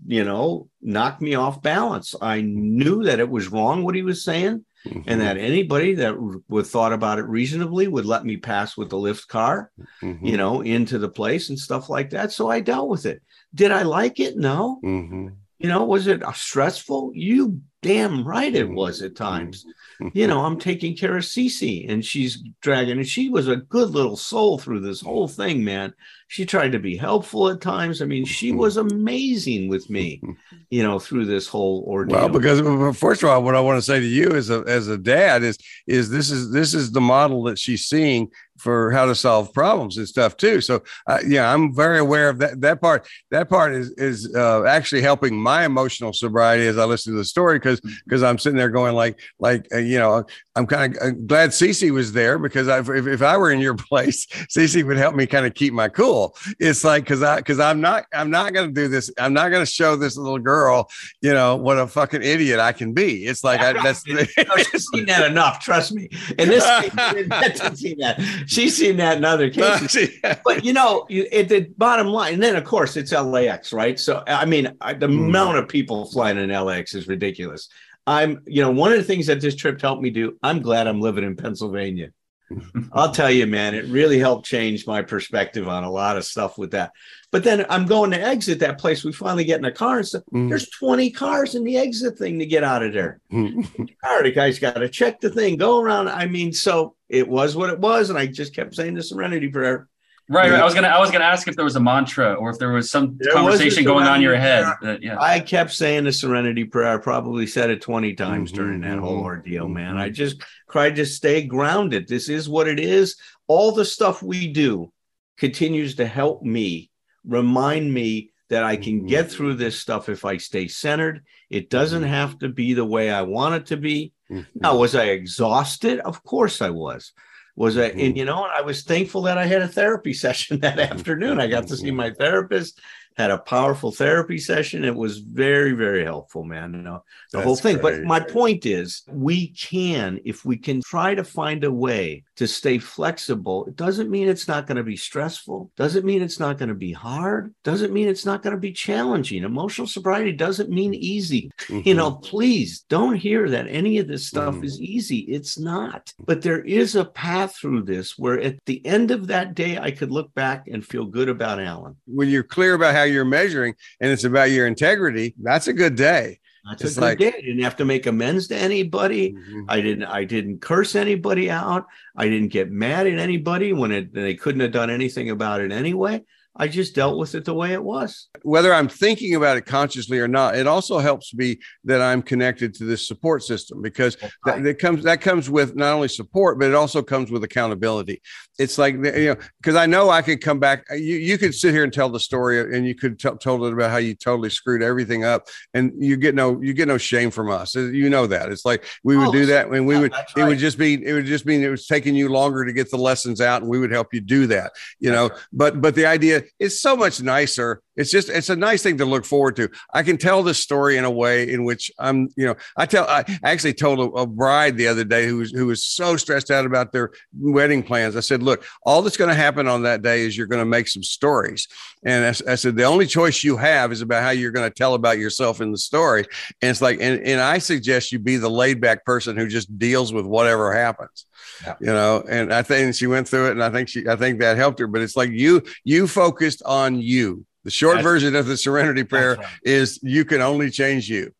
you 0.06 0.24
know, 0.24 0.68
knock 0.80 1.20
me 1.20 1.34
off 1.34 1.60
balance. 1.60 2.14
I 2.20 2.40
knew 2.40 3.04
that 3.04 3.20
it 3.20 3.28
was 3.28 3.48
wrong 3.48 3.84
what 3.84 3.94
he 3.94 4.02
was 4.02 4.24
saying, 4.24 4.64
Mhm, 4.86 5.04
and 5.06 5.20
that 5.20 5.38
anybody 5.38 5.94
that 5.94 6.14
would 6.48 6.66
thought 6.66 6.92
about 6.92 7.18
it 7.18 7.24
reasonably 7.26 7.88
would 7.88 8.04
let 8.04 8.24
me 8.24 8.36
pass 8.36 8.76
with 8.76 8.90
the 8.90 8.98
lift 8.98 9.28
car, 9.28 9.70
mhm, 10.02 10.18
you 10.22 10.36
know, 10.36 10.60
into 10.60 10.98
the 10.98 11.08
place 11.08 11.48
and 11.48 11.58
stuff 11.58 11.88
like 11.88 12.10
that. 12.10 12.32
So 12.32 12.50
I 12.50 12.60
dealt 12.60 12.88
with 12.88 13.06
it. 13.06 13.22
Did 13.54 13.70
I 13.72 13.82
like 13.82 14.20
it? 14.20 14.36
No. 14.36 14.80
mhm, 14.84 15.32
You 15.58 15.68
know, 15.68 15.84
was 15.84 16.06
it 16.06 16.22
stressful? 16.34 17.12
You 17.14 17.60
damn 17.80 18.26
right 18.26 18.54
it 18.54 18.68
was 18.68 19.00
at 19.02 19.16
times. 19.16 19.64
You 20.12 20.26
know, 20.26 20.44
I'm 20.44 20.58
taking 20.58 20.96
care 20.96 21.16
of 21.16 21.24
Cece 21.24 21.90
and 21.90 22.04
she's 22.04 22.42
dragging, 22.60 22.98
and 22.98 23.06
she 23.06 23.28
was 23.28 23.48
a 23.48 23.56
good 23.56 23.90
little 23.90 24.16
soul 24.16 24.58
through 24.58 24.80
this 24.80 25.00
whole 25.00 25.28
thing, 25.28 25.64
man. 25.64 25.92
She 26.28 26.46
tried 26.46 26.72
to 26.72 26.78
be 26.78 26.96
helpful 26.96 27.48
at 27.48 27.60
times. 27.60 28.00
I 28.00 28.06
mean, 28.06 28.24
she 28.24 28.52
was 28.52 28.76
amazing 28.76 29.68
with 29.68 29.88
me, 29.90 30.20
you 30.70 30.82
know, 30.82 30.98
through 30.98 31.26
this 31.26 31.46
whole 31.46 31.84
ordeal. 31.86 32.16
Well, 32.16 32.28
because 32.28 32.60
first 32.98 33.22
of 33.22 33.28
all, 33.28 33.42
what 33.42 33.54
I 33.54 33.60
want 33.60 33.78
to 33.78 33.82
say 33.82 34.00
to 34.00 34.06
you 34.06 34.32
as 34.32 34.50
a 34.50 34.64
as 34.66 34.88
a 34.88 34.98
dad 34.98 35.42
is 35.42 35.58
is 35.86 36.10
this 36.10 36.30
is 36.30 36.50
this 36.50 36.74
is 36.74 36.92
the 36.92 37.00
model 37.00 37.42
that 37.44 37.58
she's 37.58 37.84
seeing 37.84 38.30
for 38.58 38.90
how 38.90 39.06
to 39.06 39.14
solve 39.14 39.52
problems 39.52 39.98
and 39.98 40.08
stuff 40.08 40.36
too. 40.36 40.60
So 40.60 40.82
uh, 41.06 41.18
yeah, 41.26 41.52
I'm 41.52 41.74
very 41.74 41.98
aware 41.98 42.28
of 42.28 42.38
that. 42.38 42.60
That 42.60 42.80
part 42.80 43.06
that 43.30 43.48
part 43.48 43.74
is 43.74 43.90
is 43.92 44.34
uh, 44.34 44.64
actually 44.64 45.02
helping 45.02 45.36
my 45.36 45.64
emotional 45.64 46.12
sobriety 46.12 46.66
as 46.66 46.78
I 46.78 46.84
listen 46.84 47.12
to 47.12 47.18
the 47.18 47.24
story 47.24 47.58
because 47.58 47.80
because 47.80 48.22
I'm 48.22 48.38
sitting 48.38 48.56
there 48.56 48.70
going 48.70 48.94
like 48.94 49.20
like 49.38 49.66
uh, 49.72 49.78
you 49.78 49.98
know 49.98 50.24
I'm 50.56 50.66
kind 50.66 50.96
of 50.96 51.26
glad 51.26 51.50
Cece 51.50 51.90
was 51.90 52.12
there 52.12 52.38
because 52.38 52.68
I, 52.68 52.78
if, 52.78 52.88
if 52.88 53.22
I 53.22 53.36
were 53.36 53.50
in 53.50 53.60
your 53.60 53.74
place, 53.90 54.26
Cece 54.26 54.84
would 54.86 54.96
help 54.96 55.14
me 55.14 55.26
kind 55.26 55.46
of 55.46 55.54
keep 55.54 55.72
my 55.72 55.88
cool. 55.88 56.36
It's 56.58 56.84
like 56.84 57.04
because 57.04 57.22
I 57.22 57.36
because 57.36 57.60
I'm 57.60 57.80
not 57.80 58.06
I'm 58.12 58.30
not 58.30 58.52
going 58.52 58.68
to 58.68 58.74
do 58.74 58.88
this. 58.88 59.10
I'm 59.18 59.32
not 59.32 59.50
going 59.50 59.64
to 59.64 59.70
show 59.70 59.96
this 59.96 60.16
little 60.16 60.38
girl 60.38 60.88
you 61.20 61.32
know 61.32 61.56
what 61.56 61.78
a 61.78 61.86
fucking 61.86 62.22
idiot 62.22 62.60
I 62.60 62.72
can 62.72 62.92
be. 62.92 63.24
It's 63.24 63.44
like 63.44 63.60
I, 63.60 63.72
that's 63.72 64.04
she's 64.70 64.88
seen 64.88 65.06
that 65.06 65.30
enough, 65.30 65.60
trust 65.60 65.92
me. 65.92 66.08
And 66.38 66.50
this 66.50 66.64
she's 67.60 67.80
seen 67.80 67.98
that. 67.98 68.43
She's 68.46 68.76
seen 68.76 68.96
that 68.98 69.16
in 69.16 69.24
other 69.24 69.50
cases. 69.60 70.10
But 70.44 70.64
you 70.64 70.72
know, 70.72 71.06
you, 71.08 71.26
at 71.32 71.48
the 71.48 71.60
bottom 71.76 72.08
line, 72.08 72.34
and 72.34 72.42
then 72.42 72.56
of 72.56 72.64
course 72.64 72.96
it's 72.96 73.12
LAX, 73.12 73.72
right? 73.72 73.98
So 73.98 74.22
I 74.26 74.44
mean, 74.44 74.76
I, 74.80 74.94
the 74.94 75.08
Mm. 75.08 75.28
amount 75.28 75.58
of 75.58 75.68
people 75.68 76.06
flying 76.06 76.38
in 76.38 76.50
LAX 76.50 76.94
is 76.94 77.06
ridiculous. 77.08 77.68
I'm, 78.06 78.42
you 78.46 78.60
know, 78.62 78.70
one 78.70 78.92
of 78.92 78.98
the 78.98 79.04
things 79.04 79.26
that 79.28 79.40
this 79.40 79.54
trip 79.56 79.80
helped 79.80 80.02
me 80.02 80.10
do. 80.10 80.36
I'm 80.42 80.60
glad 80.60 80.86
I'm 80.86 81.00
living 81.00 81.24
in 81.24 81.36
Pennsylvania. 81.36 82.10
I'll 82.92 83.12
tell 83.12 83.30
you, 83.30 83.46
man, 83.46 83.74
it 83.74 83.86
really 83.86 84.18
helped 84.18 84.44
change 84.46 84.86
my 84.86 85.00
perspective 85.02 85.66
on 85.68 85.84
a 85.84 85.90
lot 85.90 86.16
of 86.18 86.24
stuff 86.24 86.58
with 86.58 86.72
that. 86.72 86.92
But 87.34 87.42
then 87.42 87.66
I'm 87.68 87.84
going 87.84 88.12
to 88.12 88.20
exit 88.20 88.60
that 88.60 88.78
place. 88.78 89.02
We 89.02 89.10
finally 89.10 89.42
get 89.42 89.58
in 89.58 89.64
a 89.64 89.72
car 89.72 89.96
and 89.96 90.06
stuff. 90.06 90.22
Mm. 90.32 90.48
There's 90.48 90.70
20 90.70 91.10
cars 91.10 91.56
in 91.56 91.64
the 91.64 91.76
exit 91.76 92.16
thing 92.16 92.38
to 92.38 92.46
get 92.46 92.62
out 92.62 92.84
of 92.84 92.92
there. 92.92 93.18
Mhm. 93.32 93.66
All 94.04 94.14
right, 94.14 94.22
the 94.22 94.30
guy's 94.30 94.60
got 94.60 94.74
to 94.74 94.88
check 94.88 95.20
the 95.20 95.30
thing, 95.30 95.56
go 95.56 95.80
around. 95.80 96.08
I 96.08 96.26
mean, 96.26 96.52
so 96.52 96.94
it 97.08 97.26
was 97.26 97.56
what 97.56 97.70
it 97.70 97.80
was. 97.80 98.08
And 98.08 98.16
I 98.16 98.28
just 98.28 98.54
kept 98.54 98.76
saying 98.76 98.94
the 98.94 99.02
serenity 99.02 99.48
prayer. 99.48 99.88
Right, 100.28 100.48
right. 100.48 100.60
I 100.60 100.64
was 100.64 100.74
gonna, 100.74 100.86
I 100.86 101.00
was 101.00 101.10
gonna 101.10 101.24
ask 101.24 101.48
if 101.48 101.56
there 101.56 101.64
was 101.64 101.74
a 101.74 101.80
mantra 101.80 102.34
or 102.34 102.50
if 102.50 102.58
there 102.60 102.70
was 102.70 102.88
some 102.88 103.16
there 103.18 103.32
conversation 103.32 103.82
was 103.82 103.92
going 103.92 104.06
on 104.06 104.16
in 104.16 104.22
your 104.22 104.36
head. 104.36 104.72
That, 104.80 105.02
yeah, 105.02 105.20
I 105.20 105.40
kept 105.40 105.72
saying 105.72 106.04
the 106.04 106.12
Serenity 106.12 106.62
Prayer. 106.62 106.94
I 106.94 106.96
probably 106.98 107.48
said 107.48 107.68
it 107.68 107.82
twenty 107.82 108.14
times 108.14 108.50
mm-hmm, 108.50 108.62
during 108.62 108.80
that 108.82 109.00
whole 109.00 109.18
ordeal, 109.18 109.64
mm-hmm. 109.64 109.74
man. 109.74 109.96
I 109.98 110.08
just 110.08 110.42
tried 110.70 110.96
to 110.96 111.04
stay 111.04 111.42
grounded. 111.42 112.08
This 112.08 112.30
is 112.30 112.48
what 112.48 112.68
it 112.68 112.78
is. 112.78 113.16
All 113.48 113.72
the 113.72 113.84
stuff 113.84 114.22
we 114.22 114.50
do 114.50 114.92
continues 115.36 115.96
to 115.96 116.06
help 116.06 116.42
me, 116.42 116.90
remind 117.26 117.92
me 117.92 118.30
that 118.50 118.64
I 118.64 118.76
can 118.76 118.98
mm-hmm. 118.98 119.06
get 119.06 119.30
through 119.30 119.54
this 119.54 119.78
stuff 119.78 120.08
if 120.08 120.24
I 120.24 120.36
stay 120.36 120.68
centered. 120.68 121.24
It 121.50 121.70
doesn't 121.70 122.02
mm-hmm. 122.02 122.10
have 122.10 122.38
to 122.40 122.48
be 122.48 122.74
the 122.74 122.84
way 122.84 123.10
I 123.10 123.22
want 123.22 123.54
it 123.54 123.66
to 123.66 123.76
be. 123.76 124.12
Mm-hmm. 124.30 124.60
Now, 124.60 124.76
was 124.76 124.94
I 124.94 125.04
exhausted? 125.06 126.00
Of 126.00 126.22
course 126.22 126.60
I 126.62 126.70
was 126.70 127.12
was 127.56 127.78
I, 127.78 127.86
and 127.86 128.16
you 128.16 128.24
know, 128.24 128.44
I 128.44 128.62
was 128.62 128.82
thankful 128.82 129.22
that 129.22 129.38
I 129.38 129.46
had 129.46 129.62
a 129.62 129.68
therapy 129.68 130.12
session 130.24 130.60
that 130.60 130.78
afternoon. 130.78 131.40
I 131.40 131.46
got 131.46 131.66
to 131.68 131.76
see 131.76 131.90
my 131.90 132.10
therapist 132.10 132.80
had 133.16 133.30
a 133.30 133.38
powerful 133.38 133.92
therapy 133.92 134.38
session. 134.38 134.84
It 134.84 134.94
was 134.94 135.18
very, 135.18 135.72
very 135.72 136.04
helpful, 136.04 136.44
man. 136.44 136.74
You 136.74 136.82
know, 136.82 137.04
the 137.30 137.38
That's 137.38 137.46
whole 137.46 137.56
thing. 137.56 137.78
Great. 137.78 138.02
But 138.02 138.04
my 138.04 138.20
point 138.20 138.66
is, 138.66 139.02
we 139.08 139.48
can, 139.48 140.20
if 140.24 140.44
we 140.44 140.56
can 140.56 140.82
try 140.82 141.14
to 141.14 141.22
find 141.22 141.62
a 141.62 141.70
way 141.70 142.24
to 142.36 142.48
stay 142.48 142.78
flexible, 142.78 143.66
it 143.66 143.76
doesn't 143.76 144.10
mean 144.10 144.28
it's 144.28 144.48
not 144.48 144.66
going 144.66 144.76
to 144.76 144.82
be 144.82 144.96
stressful. 144.96 145.70
Doesn't 145.76 146.04
mean 146.04 146.22
it's 146.22 146.40
not 146.40 146.58
going 146.58 146.70
to 146.70 146.74
be 146.74 146.92
hard. 146.92 147.54
Doesn't 147.62 147.92
mean 147.92 148.08
it's 148.08 148.26
not 148.26 148.42
going 148.42 148.54
to 148.54 148.60
be 148.60 148.72
challenging. 148.72 149.44
Emotional 149.44 149.86
sobriety 149.86 150.32
doesn't 150.32 150.70
mean 150.70 150.92
easy. 150.94 151.50
Mm-hmm. 151.68 151.88
You 151.88 151.94
know, 151.94 152.12
please 152.12 152.84
don't 152.88 153.16
hear 153.16 153.48
that 153.48 153.68
any 153.68 153.98
of 153.98 154.08
this 154.08 154.26
stuff 154.26 154.56
mm-hmm. 154.56 154.64
is 154.64 154.80
easy. 154.80 155.18
It's 155.18 155.56
not. 155.56 156.12
But 156.18 156.42
there 156.42 156.62
is 156.62 156.96
a 156.96 157.04
path 157.04 157.56
through 157.56 157.82
this 157.82 158.18
where 158.18 158.40
at 158.40 158.56
the 158.66 158.84
end 158.84 159.12
of 159.12 159.28
that 159.28 159.54
day, 159.54 159.78
I 159.78 159.92
could 159.92 160.10
look 160.10 160.34
back 160.34 160.66
and 160.66 160.84
feel 160.84 161.04
good 161.04 161.28
about 161.28 161.60
Alan. 161.60 161.94
When 162.06 162.28
you're 162.28 162.42
clear 162.42 162.74
about 162.74 162.94
how 162.94 163.03
how 163.03 163.03
you're 163.04 163.24
measuring 163.24 163.74
and 164.00 164.10
it's 164.10 164.24
about 164.24 164.50
your 164.50 164.66
integrity, 164.66 165.34
that's 165.42 165.68
a 165.68 165.72
good 165.72 165.96
day. 165.96 166.40
That's 166.68 166.82
it's 166.82 166.96
a 166.96 167.00
good 167.00 167.06
like, 167.06 167.18
day. 167.18 167.28
I 167.36 167.40
didn't 167.40 167.62
have 167.62 167.76
to 167.76 167.84
make 167.84 168.06
amends 168.06 168.48
to 168.48 168.56
anybody. 168.56 169.32
Mm-hmm. 169.32 169.64
I 169.68 169.80
didn't. 169.80 170.04
I 170.04 170.24
didn't 170.24 170.60
curse 170.60 170.94
anybody 170.94 171.50
out. 171.50 171.86
I 172.16 172.28
didn't 172.28 172.48
get 172.48 172.70
mad 172.70 173.06
at 173.06 173.18
anybody 173.18 173.72
when 173.74 173.92
it, 173.92 174.14
they 174.14 174.34
couldn't 174.34 174.62
have 174.62 174.72
done 174.72 174.88
anything 174.88 175.30
about 175.30 175.60
it 175.60 175.72
anyway. 175.72 176.22
I 176.56 176.68
just 176.68 176.94
dealt 176.94 177.18
with 177.18 177.34
it 177.34 177.44
the 177.44 177.54
way 177.54 177.72
it 177.72 177.82
was. 177.82 178.28
Whether 178.42 178.72
I'm 178.72 178.88
thinking 178.88 179.34
about 179.34 179.56
it 179.56 179.66
consciously 179.66 180.20
or 180.20 180.28
not, 180.28 180.56
it 180.56 180.68
also 180.68 180.98
helps 180.98 181.34
me 181.34 181.58
that 181.82 182.00
I'm 182.00 182.22
connected 182.22 182.74
to 182.74 182.84
this 182.84 183.08
support 183.08 183.42
system 183.42 183.82
because 183.82 184.16
that, 184.44 184.62
that, 184.62 184.78
comes 184.78 185.02
that 185.02 185.20
comes 185.20 185.50
with 185.50 185.74
not 185.74 185.92
only 185.92 186.06
support, 186.06 186.60
but 186.60 186.68
it 186.68 186.74
also 186.74 187.02
comes 187.02 187.32
with 187.32 187.42
accountability. 187.42 188.22
It's 188.56 188.78
like 188.78 188.94
you 188.94 189.00
know, 189.00 189.36
because 189.60 189.74
I 189.74 189.86
know 189.86 190.10
I 190.10 190.22
could 190.22 190.40
come 190.40 190.60
back. 190.60 190.84
Uh, 190.88 190.94
you 190.94 191.16
you 191.16 191.38
could 191.38 191.54
sit 191.54 191.74
here 191.74 191.82
and 191.82 191.92
tell 191.92 192.08
the 192.08 192.20
story, 192.20 192.76
and 192.76 192.86
you 192.86 192.94
could 192.94 193.18
t- 193.18 193.28
told 193.40 193.64
it 193.64 193.72
about 193.72 193.90
how 193.90 193.96
you 193.96 194.14
totally 194.14 194.50
screwed 194.50 194.82
everything 194.82 195.24
up, 195.24 195.48
and 195.72 195.92
you 195.98 196.16
get 196.16 196.36
no 196.36 196.60
you 196.62 196.72
get 196.72 196.86
no 196.86 196.98
shame 196.98 197.32
from 197.32 197.50
us. 197.50 197.74
Uh, 197.74 197.80
you 197.80 198.08
know 198.08 198.28
that 198.28 198.52
it's 198.52 198.64
like 198.64 198.84
we 199.02 199.16
would 199.16 199.28
oh, 199.28 199.32
do 199.32 199.46
that, 199.46 199.66
and 199.68 199.88
we 199.88 199.98
would 199.98 200.14
it 200.36 200.44
would 200.44 200.58
just 200.58 200.78
be 200.78 201.04
it 201.04 201.14
would 201.14 201.26
just 201.26 201.46
mean 201.46 201.64
it 201.64 201.68
was 201.68 201.88
taking 201.88 202.14
you 202.14 202.28
longer 202.28 202.64
to 202.64 202.72
get 202.72 202.92
the 202.92 202.96
lessons 202.96 203.40
out, 203.40 203.62
and 203.62 203.68
we 203.68 203.80
would 203.80 203.90
help 203.90 204.14
you 204.14 204.20
do 204.20 204.46
that. 204.46 204.70
You 205.00 205.10
know, 205.10 205.30
but 205.52 205.80
but 205.80 205.96
the 205.96 206.06
idea 206.06 206.43
it's 206.58 206.80
so 206.80 206.96
much 206.96 207.22
nicer. 207.22 207.82
It's 207.96 208.10
just 208.10 208.28
it's 208.28 208.50
a 208.50 208.56
nice 208.56 208.82
thing 208.82 208.98
to 208.98 209.04
look 209.04 209.24
forward 209.24 209.56
to. 209.56 209.68
I 209.92 210.02
can 210.02 210.16
tell 210.16 210.42
this 210.42 210.58
story 210.60 210.96
in 210.96 211.04
a 211.04 211.10
way 211.10 211.50
in 211.50 211.64
which 211.64 211.90
I'm, 211.98 212.28
you 212.36 212.46
know, 212.46 212.56
I 212.76 212.86
tell 212.86 213.06
I 213.08 213.24
actually 213.44 213.74
told 213.74 214.00
a, 214.00 214.20
a 214.20 214.26
bride 214.26 214.76
the 214.76 214.88
other 214.88 215.04
day 215.04 215.26
who 215.26 215.38
was 215.38 215.52
who 215.52 215.66
was 215.66 215.84
so 215.84 216.16
stressed 216.16 216.50
out 216.50 216.66
about 216.66 216.92
their 216.92 217.12
wedding 217.38 217.82
plans. 217.82 218.16
I 218.16 218.20
said, 218.20 218.42
look, 218.42 218.64
all 218.84 219.02
that's 219.02 219.16
going 219.16 219.28
to 219.28 219.34
happen 219.34 219.68
on 219.68 219.82
that 219.82 220.02
day 220.02 220.22
is 220.22 220.36
you're 220.36 220.46
going 220.46 220.62
to 220.62 220.66
make 220.66 220.88
some 220.88 221.02
stories. 221.02 221.68
And 222.04 222.24
I, 222.24 222.52
I, 222.52 222.54
said, 222.56 222.76
the 222.76 222.84
only 222.84 223.06
choice 223.06 223.42
you 223.42 223.56
have 223.56 223.92
is 223.92 224.02
about 224.02 224.22
how 224.22 224.30
you're 224.30 224.50
going 224.50 224.68
to 224.68 224.74
tell 224.74 224.94
about 224.94 225.18
yourself 225.18 225.60
in 225.60 225.72
the 225.72 225.78
story. 225.78 226.24
And 226.60 226.70
it's 226.70 226.82
like, 226.82 227.00
and, 227.00 227.20
and 227.22 227.40
I 227.40 227.58
suggest 227.58 228.12
you 228.12 228.18
be 228.18 228.36
the 228.36 228.50
laid 228.50 228.80
back 228.80 229.04
person 229.04 229.36
who 229.36 229.48
just 229.48 229.78
deals 229.78 230.12
with 230.12 230.26
whatever 230.26 230.74
happens 230.74 231.24
yeah. 231.64 231.74
you 231.80 231.86
know 231.86 232.24
and 232.28 232.52
i 232.52 232.62
think 232.62 232.94
she 232.94 233.06
went 233.06 233.28
through 233.28 233.48
it 233.48 233.52
and 233.52 233.62
i 233.62 233.70
think 233.70 233.88
she 233.88 234.06
i 234.08 234.16
think 234.16 234.38
that 234.38 234.56
helped 234.56 234.78
her 234.78 234.86
but 234.86 235.00
it's 235.00 235.16
like 235.16 235.30
you 235.30 235.62
you 235.84 236.06
focused 236.06 236.62
on 236.64 237.00
you 237.00 237.44
the 237.64 237.70
short 237.70 237.96
that's, 237.96 238.04
version 238.04 238.34
of 238.34 238.46
the 238.46 238.56
serenity 238.56 239.04
prayer 239.04 239.36
right. 239.36 239.46
is 239.64 239.98
you 240.02 240.24
can 240.24 240.40
only 240.40 240.70
change 240.70 241.08
you 241.08 241.32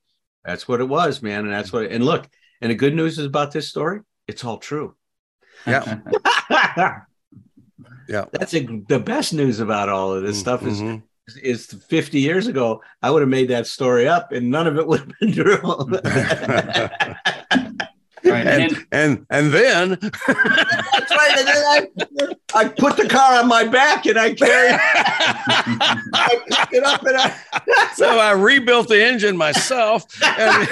that's 0.44 0.68
what 0.68 0.80
it 0.80 0.88
was 0.88 1.22
man 1.22 1.44
and 1.44 1.52
that's 1.52 1.72
what 1.72 1.90
and 1.90 2.04
look 2.04 2.28
and 2.60 2.70
the 2.70 2.74
good 2.74 2.94
news 2.94 3.18
is 3.18 3.26
about 3.26 3.52
this 3.52 3.68
story 3.68 4.00
it's 4.26 4.44
all 4.44 4.58
true 4.58 4.94
yeah 5.66 5.98
yeah 8.08 8.24
that's 8.32 8.54
a, 8.54 8.66
the 8.88 8.98
best 8.98 9.32
news 9.32 9.60
about 9.60 9.88
all 9.88 10.12
of 10.12 10.22
this 10.22 10.38
stuff 10.38 10.62
is 10.64 10.80
mm-hmm 10.80 11.04
is 11.42 11.66
50 11.66 12.20
years 12.20 12.46
ago, 12.46 12.82
I 13.02 13.10
would 13.10 13.22
have 13.22 13.28
made 13.28 13.48
that 13.48 13.66
story 13.66 14.08
up 14.08 14.32
and 14.32 14.50
none 14.50 14.66
of 14.66 14.76
it 14.76 14.86
would 14.86 15.00
have 15.00 15.12
been 15.20 15.32
true. 15.32 15.56
Right. 18.24 18.46
And, 18.46 18.86
and, 18.90 19.26
and 19.30 19.52
then 19.52 19.98
that's 20.00 20.26
right. 20.26 21.34
And 21.36 21.46
then 21.46 21.56
I, 21.56 21.88
I 22.54 22.68
put 22.68 22.96
the 22.96 23.06
car 23.08 23.38
on 23.38 23.48
my 23.48 23.64
back 23.64 24.06
and 24.06 24.18
I 24.18 24.32
carried 24.32 24.78
I 24.80 26.40
picked 26.48 26.72
it 26.72 26.84
up 26.84 27.02
and 27.04 27.16
I 27.16 27.36
so 27.94 28.18
I 28.18 28.32
rebuilt 28.32 28.88
the 28.88 29.02
engine 29.04 29.36
myself. 29.36 30.06
And, 30.22 30.68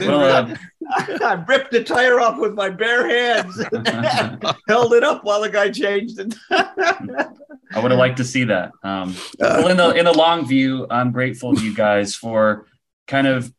well, 0.00 0.20
uh, 0.20 0.56
I 0.90 1.44
ripped 1.46 1.70
the 1.70 1.84
tire 1.84 2.20
off 2.20 2.38
with 2.38 2.54
my 2.54 2.68
bare 2.68 3.06
hands, 3.08 3.56
held 4.68 4.92
it 4.94 5.04
up 5.04 5.24
while 5.24 5.40
the 5.40 5.50
guy 5.50 5.70
changed 5.70 6.18
it. 6.18 6.34
I 6.50 7.80
would 7.80 7.90
have 7.92 8.00
liked 8.00 8.16
to 8.16 8.24
see 8.24 8.44
that. 8.44 8.72
Um, 8.82 9.14
well, 9.38 9.68
in 9.68 9.76
the 9.76 9.90
in 9.92 10.04
the 10.04 10.12
long 10.12 10.48
view, 10.48 10.86
I'm 10.90 11.12
grateful 11.12 11.54
to 11.54 11.62
you 11.62 11.74
guys 11.74 12.16
for 12.16 12.66
kind 13.06 13.26
of 13.26 13.52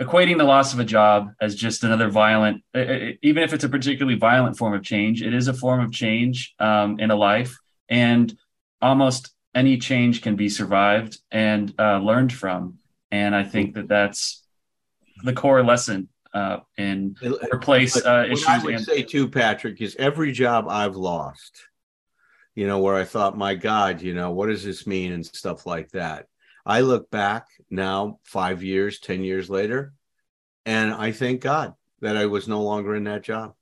equating 0.00 0.38
the 0.38 0.44
loss 0.44 0.72
of 0.74 0.80
a 0.80 0.84
job 0.84 1.30
as 1.40 1.54
just 1.54 1.84
another 1.84 2.08
violent, 2.08 2.62
even 2.74 3.42
if 3.42 3.52
it's 3.52 3.64
a 3.64 3.68
particularly 3.68 4.18
violent 4.18 4.56
form 4.56 4.74
of 4.74 4.82
change, 4.82 5.22
it 5.22 5.32
is 5.32 5.48
a 5.48 5.54
form 5.54 5.80
of 5.80 5.92
change 5.92 6.54
um, 6.58 6.98
in 6.98 7.10
a 7.10 7.16
life. 7.16 7.56
And 7.88 8.36
almost 8.82 9.32
any 9.54 9.78
change 9.78 10.22
can 10.22 10.36
be 10.36 10.48
survived 10.48 11.18
and 11.30 11.72
uh, 11.78 11.98
learned 11.98 12.32
from. 12.32 12.78
And 13.10 13.34
I 13.36 13.44
think 13.44 13.74
that 13.74 13.88
that's 13.88 14.44
the 15.22 15.32
core 15.32 15.62
lesson 15.62 16.08
uh, 16.32 16.58
in 16.76 17.14
replace 17.52 17.96
uh, 17.96 18.24
issues. 18.26 18.46
What 18.46 18.60
I 18.60 18.64
would 18.64 18.74
and- 18.74 18.84
say 18.84 19.02
too, 19.02 19.28
Patrick, 19.28 19.80
is 19.80 19.94
every 19.96 20.32
job 20.32 20.66
I've 20.68 20.96
lost, 20.96 21.68
you 22.56 22.66
know, 22.66 22.80
where 22.80 22.96
I 22.96 23.04
thought, 23.04 23.38
my 23.38 23.54
God, 23.54 24.02
you 24.02 24.14
know, 24.14 24.32
what 24.32 24.48
does 24.48 24.64
this 24.64 24.86
mean 24.86 25.12
and 25.12 25.24
stuff 25.24 25.66
like 25.66 25.90
that. 25.90 26.26
I 26.66 26.80
look 26.80 27.10
back 27.10 27.46
now, 27.74 28.20
five 28.24 28.62
years, 28.62 29.00
10 29.00 29.22
years 29.22 29.50
later, 29.50 29.92
and 30.66 30.92
I 30.92 31.12
thank 31.12 31.40
God 31.40 31.74
that 32.00 32.16
I 32.16 32.26
was 32.26 32.48
no 32.48 32.62
longer 32.62 32.94
in 32.94 33.04
that 33.04 33.22
job. 33.22 33.54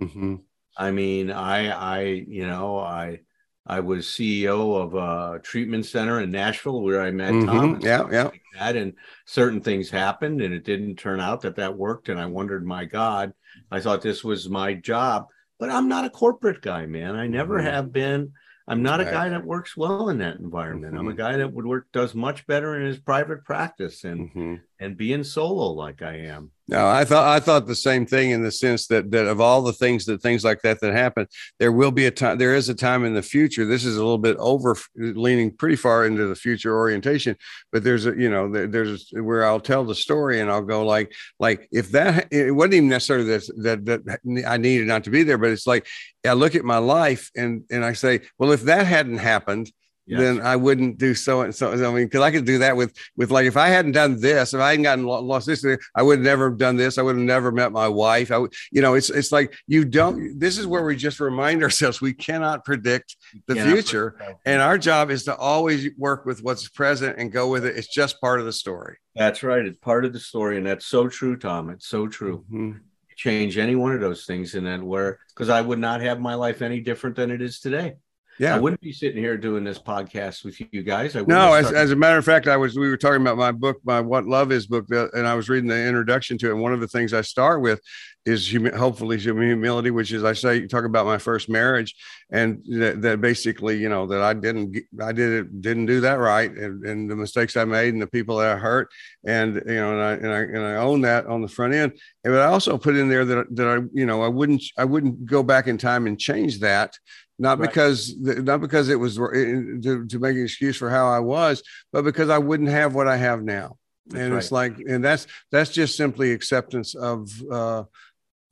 Mm-hmm. 0.00 0.36
I 0.76 0.90
mean, 0.90 1.30
I, 1.30 1.70
I, 1.70 2.02
you 2.02 2.46
know, 2.46 2.78
I, 2.78 3.20
I 3.66 3.80
was 3.80 4.06
CEO 4.06 4.80
of 4.80 4.94
a 4.94 5.40
treatment 5.40 5.86
center 5.86 6.20
in 6.20 6.30
Nashville 6.30 6.82
where 6.82 7.02
I 7.02 7.10
met 7.10 7.32
mm-hmm. 7.32 7.46
Tom. 7.46 7.80
Yeah, 7.80 8.06
yeah. 8.10 8.24
Like 8.24 8.42
that, 8.54 8.76
and 8.76 8.92
certain 9.24 9.60
things 9.60 9.90
happened, 9.90 10.40
and 10.40 10.54
it 10.54 10.64
didn't 10.64 10.96
turn 10.96 11.20
out 11.20 11.40
that 11.40 11.56
that 11.56 11.76
worked. 11.76 12.08
And 12.08 12.20
I 12.20 12.26
wondered, 12.26 12.64
my 12.64 12.84
God, 12.84 13.32
I 13.70 13.80
thought 13.80 14.02
this 14.02 14.22
was 14.22 14.48
my 14.48 14.74
job, 14.74 15.26
but 15.58 15.70
I'm 15.70 15.88
not 15.88 16.04
a 16.04 16.10
corporate 16.10 16.62
guy, 16.62 16.86
man. 16.86 17.16
I 17.16 17.26
never 17.26 17.56
mm-hmm. 17.56 17.66
have 17.66 17.92
been. 17.92 18.32
I'm 18.68 18.82
not 18.82 18.98
right. 18.98 19.08
a 19.08 19.10
guy 19.10 19.28
that 19.28 19.44
works 19.44 19.76
well 19.76 20.08
in 20.08 20.18
that 20.18 20.38
environment. 20.38 20.94
Mm-hmm. 20.94 21.00
I'm 21.00 21.06
a 21.06 21.10
mm-hmm. 21.10 21.18
guy 21.18 21.36
that 21.36 21.52
would 21.52 21.66
work 21.66 21.86
does 21.92 22.14
much 22.14 22.46
better 22.46 22.78
in 22.78 22.86
his 22.86 22.98
private 22.98 23.44
practice 23.44 24.04
and 24.04 24.28
mm-hmm. 24.28 24.54
and 24.80 24.96
being 24.96 25.24
solo 25.24 25.72
like 25.72 26.02
I 26.02 26.16
am. 26.16 26.50
No, 26.68 26.84
I 26.88 27.04
thought 27.04 27.28
I 27.28 27.38
thought 27.38 27.68
the 27.68 27.76
same 27.76 28.06
thing 28.06 28.30
in 28.30 28.42
the 28.42 28.50
sense 28.50 28.88
that 28.88 29.12
that 29.12 29.26
of 29.26 29.40
all 29.40 29.62
the 29.62 29.72
things 29.72 30.04
that 30.06 30.20
things 30.20 30.42
like 30.42 30.62
that 30.62 30.80
that 30.80 30.92
happen, 30.94 31.28
there 31.60 31.70
will 31.70 31.92
be 31.92 32.06
a 32.06 32.10
time. 32.10 32.38
There 32.38 32.56
is 32.56 32.68
a 32.68 32.74
time 32.74 33.04
in 33.04 33.14
the 33.14 33.22
future. 33.22 33.64
This 33.64 33.84
is 33.84 33.96
a 33.96 34.00
little 34.00 34.18
bit 34.18 34.36
over 34.38 34.76
leaning 34.96 35.52
pretty 35.52 35.76
far 35.76 36.06
into 36.06 36.26
the 36.26 36.34
future 36.34 36.76
orientation, 36.76 37.36
but 37.70 37.84
there's 37.84 38.06
a 38.06 38.16
you 38.16 38.28
know 38.28 38.50
there, 38.50 38.66
there's 38.66 39.10
where 39.12 39.44
I'll 39.46 39.60
tell 39.60 39.84
the 39.84 39.94
story 39.94 40.40
and 40.40 40.50
I'll 40.50 40.60
go 40.64 40.84
like 40.84 41.12
like 41.38 41.68
if 41.70 41.92
that 41.92 42.32
it 42.32 42.50
wasn't 42.50 42.74
even 42.74 42.88
necessarily 42.88 43.26
that 43.26 43.48
that 43.58 43.84
that 43.84 44.44
I 44.44 44.56
needed 44.56 44.88
not 44.88 45.04
to 45.04 45.10
be 45.10 45.22
there, 45.22 45.38
but 45.38 45.50
it's 45.50 45.68
like 45.68 45.86
I 46.26 46.32
look 46.32 46.56
at 46.56 46.64
my 46.64 46.78
life 46.78 47.30
and 47.36 47.62
and 47.70 47.84
I 47.84 47.92
say, 47.92 48.22
well, 48.40 48.50
if 48.50 48.62
that 48.62 48.86
hadn't 48.88 49.18
happened, 49.18 49.70
yes. 50.06 50.20
then 50.20 50.40
I 50.40 50.56
wouldn't 50.56 50.98
do 50.98 51.14
so 51.14 51.42
and 51.42 51.54
so. 51.54 51.72
I 51.72 51.76
mean, 51.92 52.06
because 52.06 52.22
I 52.22 52.30
could 52.30 52.44
do 52.44 52.58
that 52.58 52.76
with 52.76 52.96
with 53.16 53.30
like 53.30 53.46
if 53.46 53.56
I 53.56 53.68
hadn't 53.68 53.92
done 53.92 54.20
this, 54.20 54.54
if 54.54 54.60
I 54.60 54.70
hadn't 54.70 54.84
gotten 54.84 55.04
lost 55.04 55.46
this, 55.46 55.64
I 55.94 56.02
would 56.02 56.20
never 56.20 56.50
have 56.50 56.58
done 56.58 56.76
this. 56.76 56.98
I 56.98 57.02
would 57.02 57.16
have 57.16 57.24
never 57.24 57.52
met 57.52 57.72
my 57.72 57.88
wife. 57.88 58.30
I 58.30 58.38
would, 58.38 58.52
you 58.70 58.82
know, 58.82 58.94
it's 58.94 59.10
it's 59.10 59.32
like 59.32 59.54
you 59.66 59.84
don't. 59.84 60.38
This 60.38 60.58
is 60.58 60.66
where 60.66 60.84
we 60.84 60.96
just 60.96 61.20
remind 61.20 61.62
ourselves 61.62 62.00
we 62.00 62.12
cannot 62.12 62.64
predict 62.64 63.16
the 63.46 63.56
future, 63.56 64.12
predict 64.12 64.40
and 64.46 64.62
our 64.62 64.78
job 64.78 65.10
is 65.10 65.24
to 65.24 65.36
always 65.36 65.88
work 65.98 66.24
with 66.24 66.42
what's 66.42 66.68
present 66.68 67.18
and 67.18 67.32
go 67.32 67.48
with 67.48 67.64
it. 67.64 67.76
It's 67.76 67.88
just 67.88 68.20
part 68.20 68.40
of 68.40 68.46
the 68.46 68.52
story. 68.52 68.98
That's 69.14 69.42
right. 69.42 69.64
It's 69.64 69.78
part 69.78 70.04
of 70.04 70.12
the 70.12 70.20
story, 70.20 70.58
and 70.58 70.66
that's 70.66 70.86
so 70.86 71.08
true, 71.08 71.36
Tom. 71.36 71.70
It's 71.70 71.86
so 71.86 72.06
true. 72.06 72.44
Mm-hmm 72.50 72.78
change 73.16 73.56
any 73.56 73.74
one 73.74 73.92
of 73.92 74.00
those 74.00 74.26
things, 74.26 74.54
and 74.54 74.66
then 74.66 74.86
where 74.86 75.18
because 75.28 75.48
I 75.48 75.62
would 75.62 75.78
not 75.78 76.02
have 76.02 76.20
my 76.20 76.34
life 76.34 76.62
any 76.62 76.80
different 76.80 77.16
than 77.16 77.30
it 77.30 77.42
is 77.42 77.60
today. 77.60 77.96
Yeah. 78.38 78.56
I 78.56 78.58
wouldn't 78.58 78.80
be 78.80 78.92
sitting 78.92 79.18
here 79.18 79.36
doing 79.36 79.64
this 79.64 79.78
podcast 79.78 80.44
with 80.44 80.60
you 80.72 80.82
guys. 80.82 81.16
I 81.16 81.20
wouldn't 81.20 81.28
No, 81.28 81.54
as, 81.54 81.72
as 81.72 81.90
a 81.90 81.96
matter 81.96 82.18
of 82.18 82.24
fact, 82.24 82.46
I 82.46 82.56
was 82.56 82.76
we 82.76 82.88
were 82.88 82.96
talking 82.96 83.22
about 83.22 83.36
my 83.36 83.52
book, 83.52 83.78
my 83.84 84.00
What 84.00 84.26
Love 84.26 84.52
Is 84.52 84.66
book, 84.66 84.86
and 84.90 85.26
I 85.26 85.34
was 85.34 85.48
reading 85.48 85.68
the 85.68 85.86
introduction 85.86 86.36
to 86.38 86.48
it. 86.48 86.52
And 86.52 86.60
one 86.60 86.74
of 86.74 86.80
the 86.80 86.88
things 86.88 87.14
I 87.14 87.22
start 87.22 87.62
with 87.62 87.80
is 88.26 88.50
humi- 88.52 88.76
hopefully 88.76 89.18
humility, 89.18 89.90
which 89.90 90.12
is 90.12 90.24
I 90.24 90.32
say 90.32 90.56
you 90.56 90.68
talk 90.68 90.84
about 90.84 91.06
my 91.06 91.16
first 91.16 91.48
marriage, 91.48 91.94
and 92.30 92.62
that, 92.68 93.00
that 93.02 93.20
basically 93.20 93.78
you 93.78 93.88
know 93.88 94.06
that 94.06 94.20
I 94.20 94.34
didn't 94.34 94.76
I 95.00 95.12
did 95.12 95.32
it 95.32 95.62
didn't 95.62 95.86
do 95.86 96.00
that 96.00 96.18
right, 96.18 96.50
and, 96.50 96.84
and 96.84 97.10
the 97.10 97.16
mistakes 97.16 97.56
I 97.56 97.64
made 97.64 97.94
and 97.94 98.02
the 98.02 98.06
people 98.08 98.36
that 98.38 98.56
I 98.56 98.58
hurt, 98.58 98.88
and 99.24 99.54
you 99.54 99.76
know 99.76 99.92
and 99.92 100.02
I 100.02 100.12
and 100.12 100.28
I 100.28 100.38
and 100.40 100.58
I 100.58 100.74
own 100.76 101.02
that 101.02 101.26
on 101.26 101.40
the 101.40 101.48
front 101.48 101.72
end. 101.72 101.92
And 102.24 102.34
but 102.34 102.40
I 102.40 102.46
also 102.46 102.76
put 102.76 102.96
in 102.96 103.08
there 103.08 103.24
that 103.24 103.46
that 103.56 103.68
I 103.68 103.76
you 103.94 104.06
know 104.06 104.22
I 104.22 104.28
wouldn't 104.28 104.62
I 104.76 104.84
wouldn't 104.84 105.24
go 105.24 105.42
back 105.44 105.68
in 105.68 105.78
time 105.78 106.06
and 106.06 106.18
change 106.18 106.58
that 106.60 106.98
not 107.38 107.58
Right. 107.58 107.68
because 107.68 108.16
not 108.16 108.60
because 108.60 108.88
it 108.88 108.96
was 108.98 109.16
to, 109.16 110.06
to 110.08 110.18
make 110.18 110.36
an 110.36 110.44
excuse 110.44 110.76
for 110.76 110.88
how 110.90 111.06
I 111.08 111.18
was, 111.20 111.62
but 111.92 112.02
because 112.02 112.30
I 112.30 112.38
wouldn't 112.38 112.70
have 112.70 112.94
what 112.94 113.08
I 113.08 113.16
have 113.16 113.42
now. 113.42 113.76
That's 114.06 114.20
and 114.22 114.32
right. 114.34 114.38
it's 114.42 114.52
like, 114.52 114.78
and 114.78 115.04
that's 115.04 115.26
that's 115.50 115.70
just 115.70 115.96
simply 115.96 116.32
acceptance 116.32 116.94
of 116.94 117.28
uh, 117.50 117.84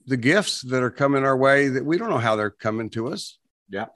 the 0.07 0.16
gifts 0.16 0.62
that 0.62 0.82
are 0.82 0.91
coming 0.91 1.24
our 1.24 1.37
way 1.37 1.68
that 1.68 1.85
we 1.85 1.97
don't 1.97 2.11
know 2.11 2.18
how 2.18 2.37
they're 2.37 2.51
coming 2.51 2.91
to 2.91 3.09
us. 3.09 3.39
Yeah. 3.70 3.87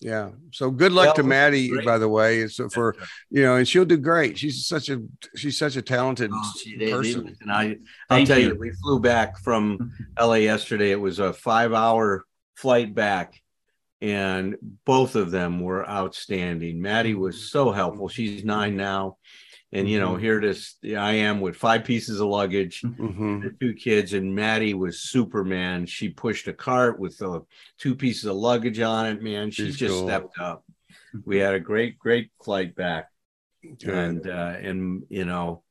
Yeah. 0.00 0.30
So 0.50 0.70
good 0.70 0.92
luck 0.92 1.06
Well, 1.06 1.14
to 1.14 1.22
Maddie, 1.22 1.68
great. 1.68 1.86
by 1.86 1.96
the 1.98 2.08
way. 2.08 2.40
It's 2.40 2.56
for 2.74 2.96
you 3.30 3.42
know, 3.42 3.56
and 3.56 3.66
she'll 3.66 3.84
do 3.86 3.96
great. 3.96 4.36
She's 4.38 4.66
such 4.66 4.90
a 4.90 5.00
she's 5.36 5.56
such 5.56 5.76
a 5.76 5.82
talented 5.82 6.30
Oh, 6.34 6.52
she- 6.62 6.76
they- 6.76 6.86
they- 6.86 6.92
person. 6.92 7.34
and 7.40 7.50
I, 7.50 7.76
I'll 8.10 8.26
tell 8.26 8.38
you. 8.38 8.48
you. 8.48 8.54
we 8.58 8.72
flew 8.82 8.98
back 9.00 9.38
from 9.38 9.92
LA 10.18 10.34
yesterday. 10.52 10.90
It 10.90 11.00
was 11.00 11.20
a 11.20 11.32
five-hour 11.32 12.24
flight 12.56 12.94
back, 12.94 13.40
and 14.00 14.56
both 14.84 15.16
of 15.16 15.30
them 15.30 15.60
were 15.60 15.88
outstanding. 15.88 16.80
Maddie 16.80 17.14
was 17.14 17.50
so 17.50 17.70
helpful. 17.72 18.08
She's 18.08 18.44
nine 18.44 18.76
now, 18.76 19.16
and 19.72 19.88
you 19.88 19.98
know, 20.00 20.14
Mhm. 20.16 20.20
here 20.20 20.40
this 20.40 20.76
I 20.84 21.12
am 21.12 21.40
with 21.40 21.56
five 21.56 21.84
pieces 21.84 22.20
of 22.20 22.28
luggage. 22.28 22.82
Mhm. 22.82 23.42
the 23.42 23.50
two 23.60 23.74
kids 23.74 24.12
and 24.12 24.34
Maddie 24.34 24.74
was 24.74 25.00
Superman. 25.00 25.86
She 25.86 26.08
pushed 26.10 26.48
a 26.48 26.52
cart 26.52 26.98
with 26.98 27.20
uh, 27.22 27.40
two 27.78 27.94
pieces 27.94 28.24
of 28.26 28.36
luggage 28.36 28.80
on 28.80 29.06
it. 29.06 29.22
Man, 29.22 29.50
she 29.50 29.66
She's 29.66 29.76
just 29.76 29.94
cool. 29.94 30.06
stepped 30.06 30.38
up. 30.38 30.64
We 31.24 31.38
had 31.38 31.54
a 31.54 31.60
great, 31.60 31.98
great 31.98 32.30
flight 32.44 32.74
back, 32.74 33.08
Good. 33.62 33.88
and 33.88 34.28
uh, 34.28 34.56
and 34.60 35.04
you 35.08 35.24
know, 35.24 35.62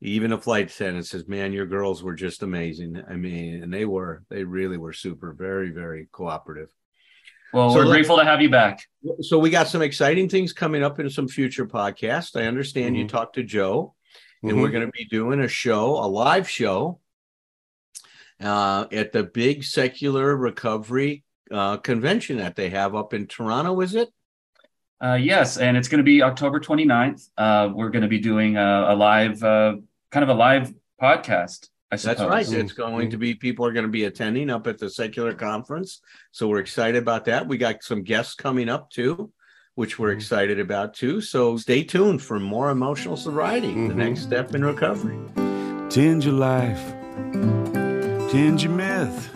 even 0.00 0.32
a 0.32 0.40
flight 0.40 0.70
attendant 0.70 1.06
says, 1.06 1.26
"Man, 1.28 1.52
your 1.52 1.66
girls 1.66 2.02
were 2.02 2.14
just 2.14 2.42
amazing." 2.42 3.02
I 3.08 3.16
mean, 3.16 3.62
and 3.62 3.72
they 3.74 3.84
were. 3.84 4.22
They 4.30 4.44
really 4.44 4.76
were 4.78 4.92
super. 4.92 5.32
Very, 5.32 5.70
very 5.70 6.08
cooperative. 6.12 6.70
Well, 7.54 7.70
So 7.70 7.76
we're 7.76 7.84
grateful 7.86 8.16
to 8.16 8.24
have 8.24 8.42
you 8.42 8.50
back. 8.50 8.80
So 9.20 9.38
we 9.38 9.48
got 9.48 9.68
some 9.68 9.80
exciting 9.80 10.28
things 10.28 10.52
coming 10.52 10.82
up 10.82 10.98
in 10.98 11.08
some 11.08 11.28
future 11.28 11.64
podcasts. 11.66 12.34
I 12.34 12.46
understand 12.46 12.96
you 12.96 13.04
Mhm. 13.04 13.08
talked 13.10 13.36
to 13.36 13.44
Joe 13.44 13.94
and 14.42 14.52
Mhm. 14.52 14.60
we're 14.60 14.70
going 14.70 14.84
to 14.84 14.90
be 14.90 15.04
doing 15.04 15.38
a 15.38 15.46
show, 15.46 15.90
a 16.04 16.08
live 16.08 16.50
show, 16.50 16.98
uh, 18.42 18.86
at 18.90 19.12
the 19.12 19.22
big 19.22 19.62
secular 19.62 20.36
recovery 20.36 21.22
uh, 21.50 21.76
convention 21.76 22.38
that 22.38 22.56
they 22.56 22.70
have 22.70 22.96
up 22.96 23.14
in 23.14 23.26
Toronto. 23.28 23.80
Is 23.82 23.94
it? 23.94 24.08
Uh, 25.00 25.14
yes, 25.14 25.58
and 25.58 25.76
it's 25.76 25.86
going 25.88 25.98
to 25.98 26.02
be 26.04 26.22
October 26.22 26.58
29th. 26.58 27.28
Uh, 27.36 27.68
we're 27.72 27.90
going 27.90 28.02
to 28.02 28.08
be 28.08 28.18
doing 28.18 28.56
a, 28.56 28.86
a 28.88 28.96
live, 28.96 29.44
uh, 29.44 29.76
kind 30.10 30.24
of 30.24 30.30
a 30.30 30.34
live 30.34 30.72
podcast. 31.00 31.68
I 31.94 31.96
suppose. 31.96 32.16
That's 32.18 32.50
right. 32.50 32.60
It's 32.60 32.72
going 32.72 33.10
to 33.10 33.16
be 33.16 33.34
people 33.34 33.64
are 33.66 33.72
going 33.72 33.86
to 33.86 33.90
be 33.90 34.04
attending 34.04 34.50
up 34.50 34.66
at 34.66 34.78
the 34.78 34.90
secular 34.90 35.32
conference, 35.34 36.00
so 36.32 36.48
we're 36.48 36.58
excited 36.58 37.00
about 37.00 37.24
that. 37.26 37.46
We 37.48 37.56
got 37.56 37.82
some 37.82 38.02
guests 38.02 38.34
coming 38.34 38.68
up 38.68 38.90
too, 38.90 39.30
which 39.74 39.98
we're 39.98 40.12
Mhm. 40.12 40.16
excited 40.16 40.58
about 40.60 40.94
too. 40.94 41.20
So 41.20 41.56
stay 41.56 41.84
tuned 41.84 42.20
for 42.22 42.38
more 42.40 42.70
emotional 42.70 43.16
sobriety, 43.16 43.72
the 43.72 43.94
Mhm. 43.94 43.96
next 43.96 44.20
step 44.22 44.54
in 44.54 44.64
recovery. 44.64 45.18
Tend 45.88 46.24
your 46.24 46.34
life, 46.34 46.82
tend 48.30 48.62
your 48.62 48.72
myth. 48.72 49.30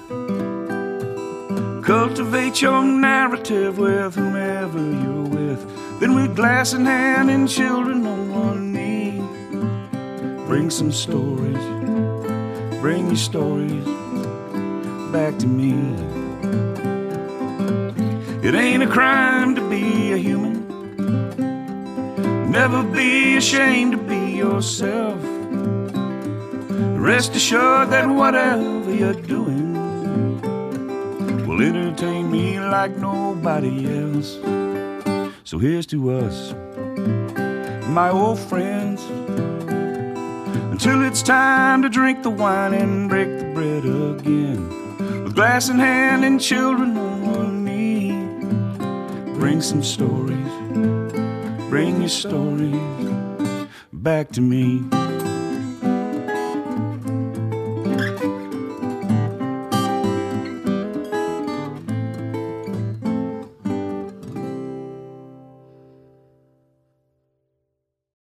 Cultivate 1.84 2.61
your 2.61 2.84
narrative 2.84 3.78
with 3.78 4.14
whomever 4.14 4.78
you're 4.78 5.22
with. 5.22 6.00
Then 6.00 6.14
with 6.14 6.36
glass 6.36 6.74
in 6.74 6.84
hand 6.84 7.30
and 7.30 7.48
children 7.48 8.06
on 8.06 8.30
one 8.30 8.72
knee. 8.74 9.22
Bring 10.46 10.68
some 10.70 10.92
stories, 10.92 11.56
bring 12.81 13.07
your 13.07 13.16
stories 13.16 13.85
back 15.12 15.37
to 15.39 15.47
me. 15.47 15.72
It 18.47 18.55
ain't 18.55 18.83
a 18.83 18.87
crime 18.87 19.55
to 19.57 19.68
be 19.68 20.12
a 20.12 20.16
human. 20.16 20.66
Never 22.51 22.83
be 22.85 23.37
ashamed 23.37 23.93
to 23.93 23.99
be 23.99 24.37
yourself. 24.37 25.18
Rest 27.01 27.35
assured 27.35 27.91
that 27.91 28.09
whatever 28.09 28.95
you're 28.95 29.20
doing 29.22 29.74
will 31.47 31.61
entertain 31.61 32.31
me 32.31 32.61
like 32.61 32.97
nobody 32.97 33.87
else. 33.99 34.39
So 35.43 35.59
here's 35.59 35.87
to 35.87 36.11
us, 36.12 36.53
my 37.89 38.11
old 38.11 38.39
friends, 38.39 39.03
until 40.79 41.03
it's 41.03 41.22
time 41.22 41.83
to 41.83 41.89
drink 41.89 42.22
the 42.22 42.31
wine 42.31 42.72
and 42.72 43.09
break 43.09 43.26
the 43.41 43.45
bread 43.53 43.85
again. 43.85 45.24
With 45.24 45.35
glass 45.35 45.68
in 45.68 45.76
hand 45.81 46.24
and 46.24 46.41
children 46.41 46.97
on 46.97 47.33
one 47.33 47.64
knee, 47.64 48.12
bring 49.35 49.61
some 49.61 49.83
stories, 49.83 50.53
bring 51.68 51.99
your 51.99 52.09
stories 52.09 53.68
back 53.93 54.31
to 54.31 54.41
me. 54.41 54.97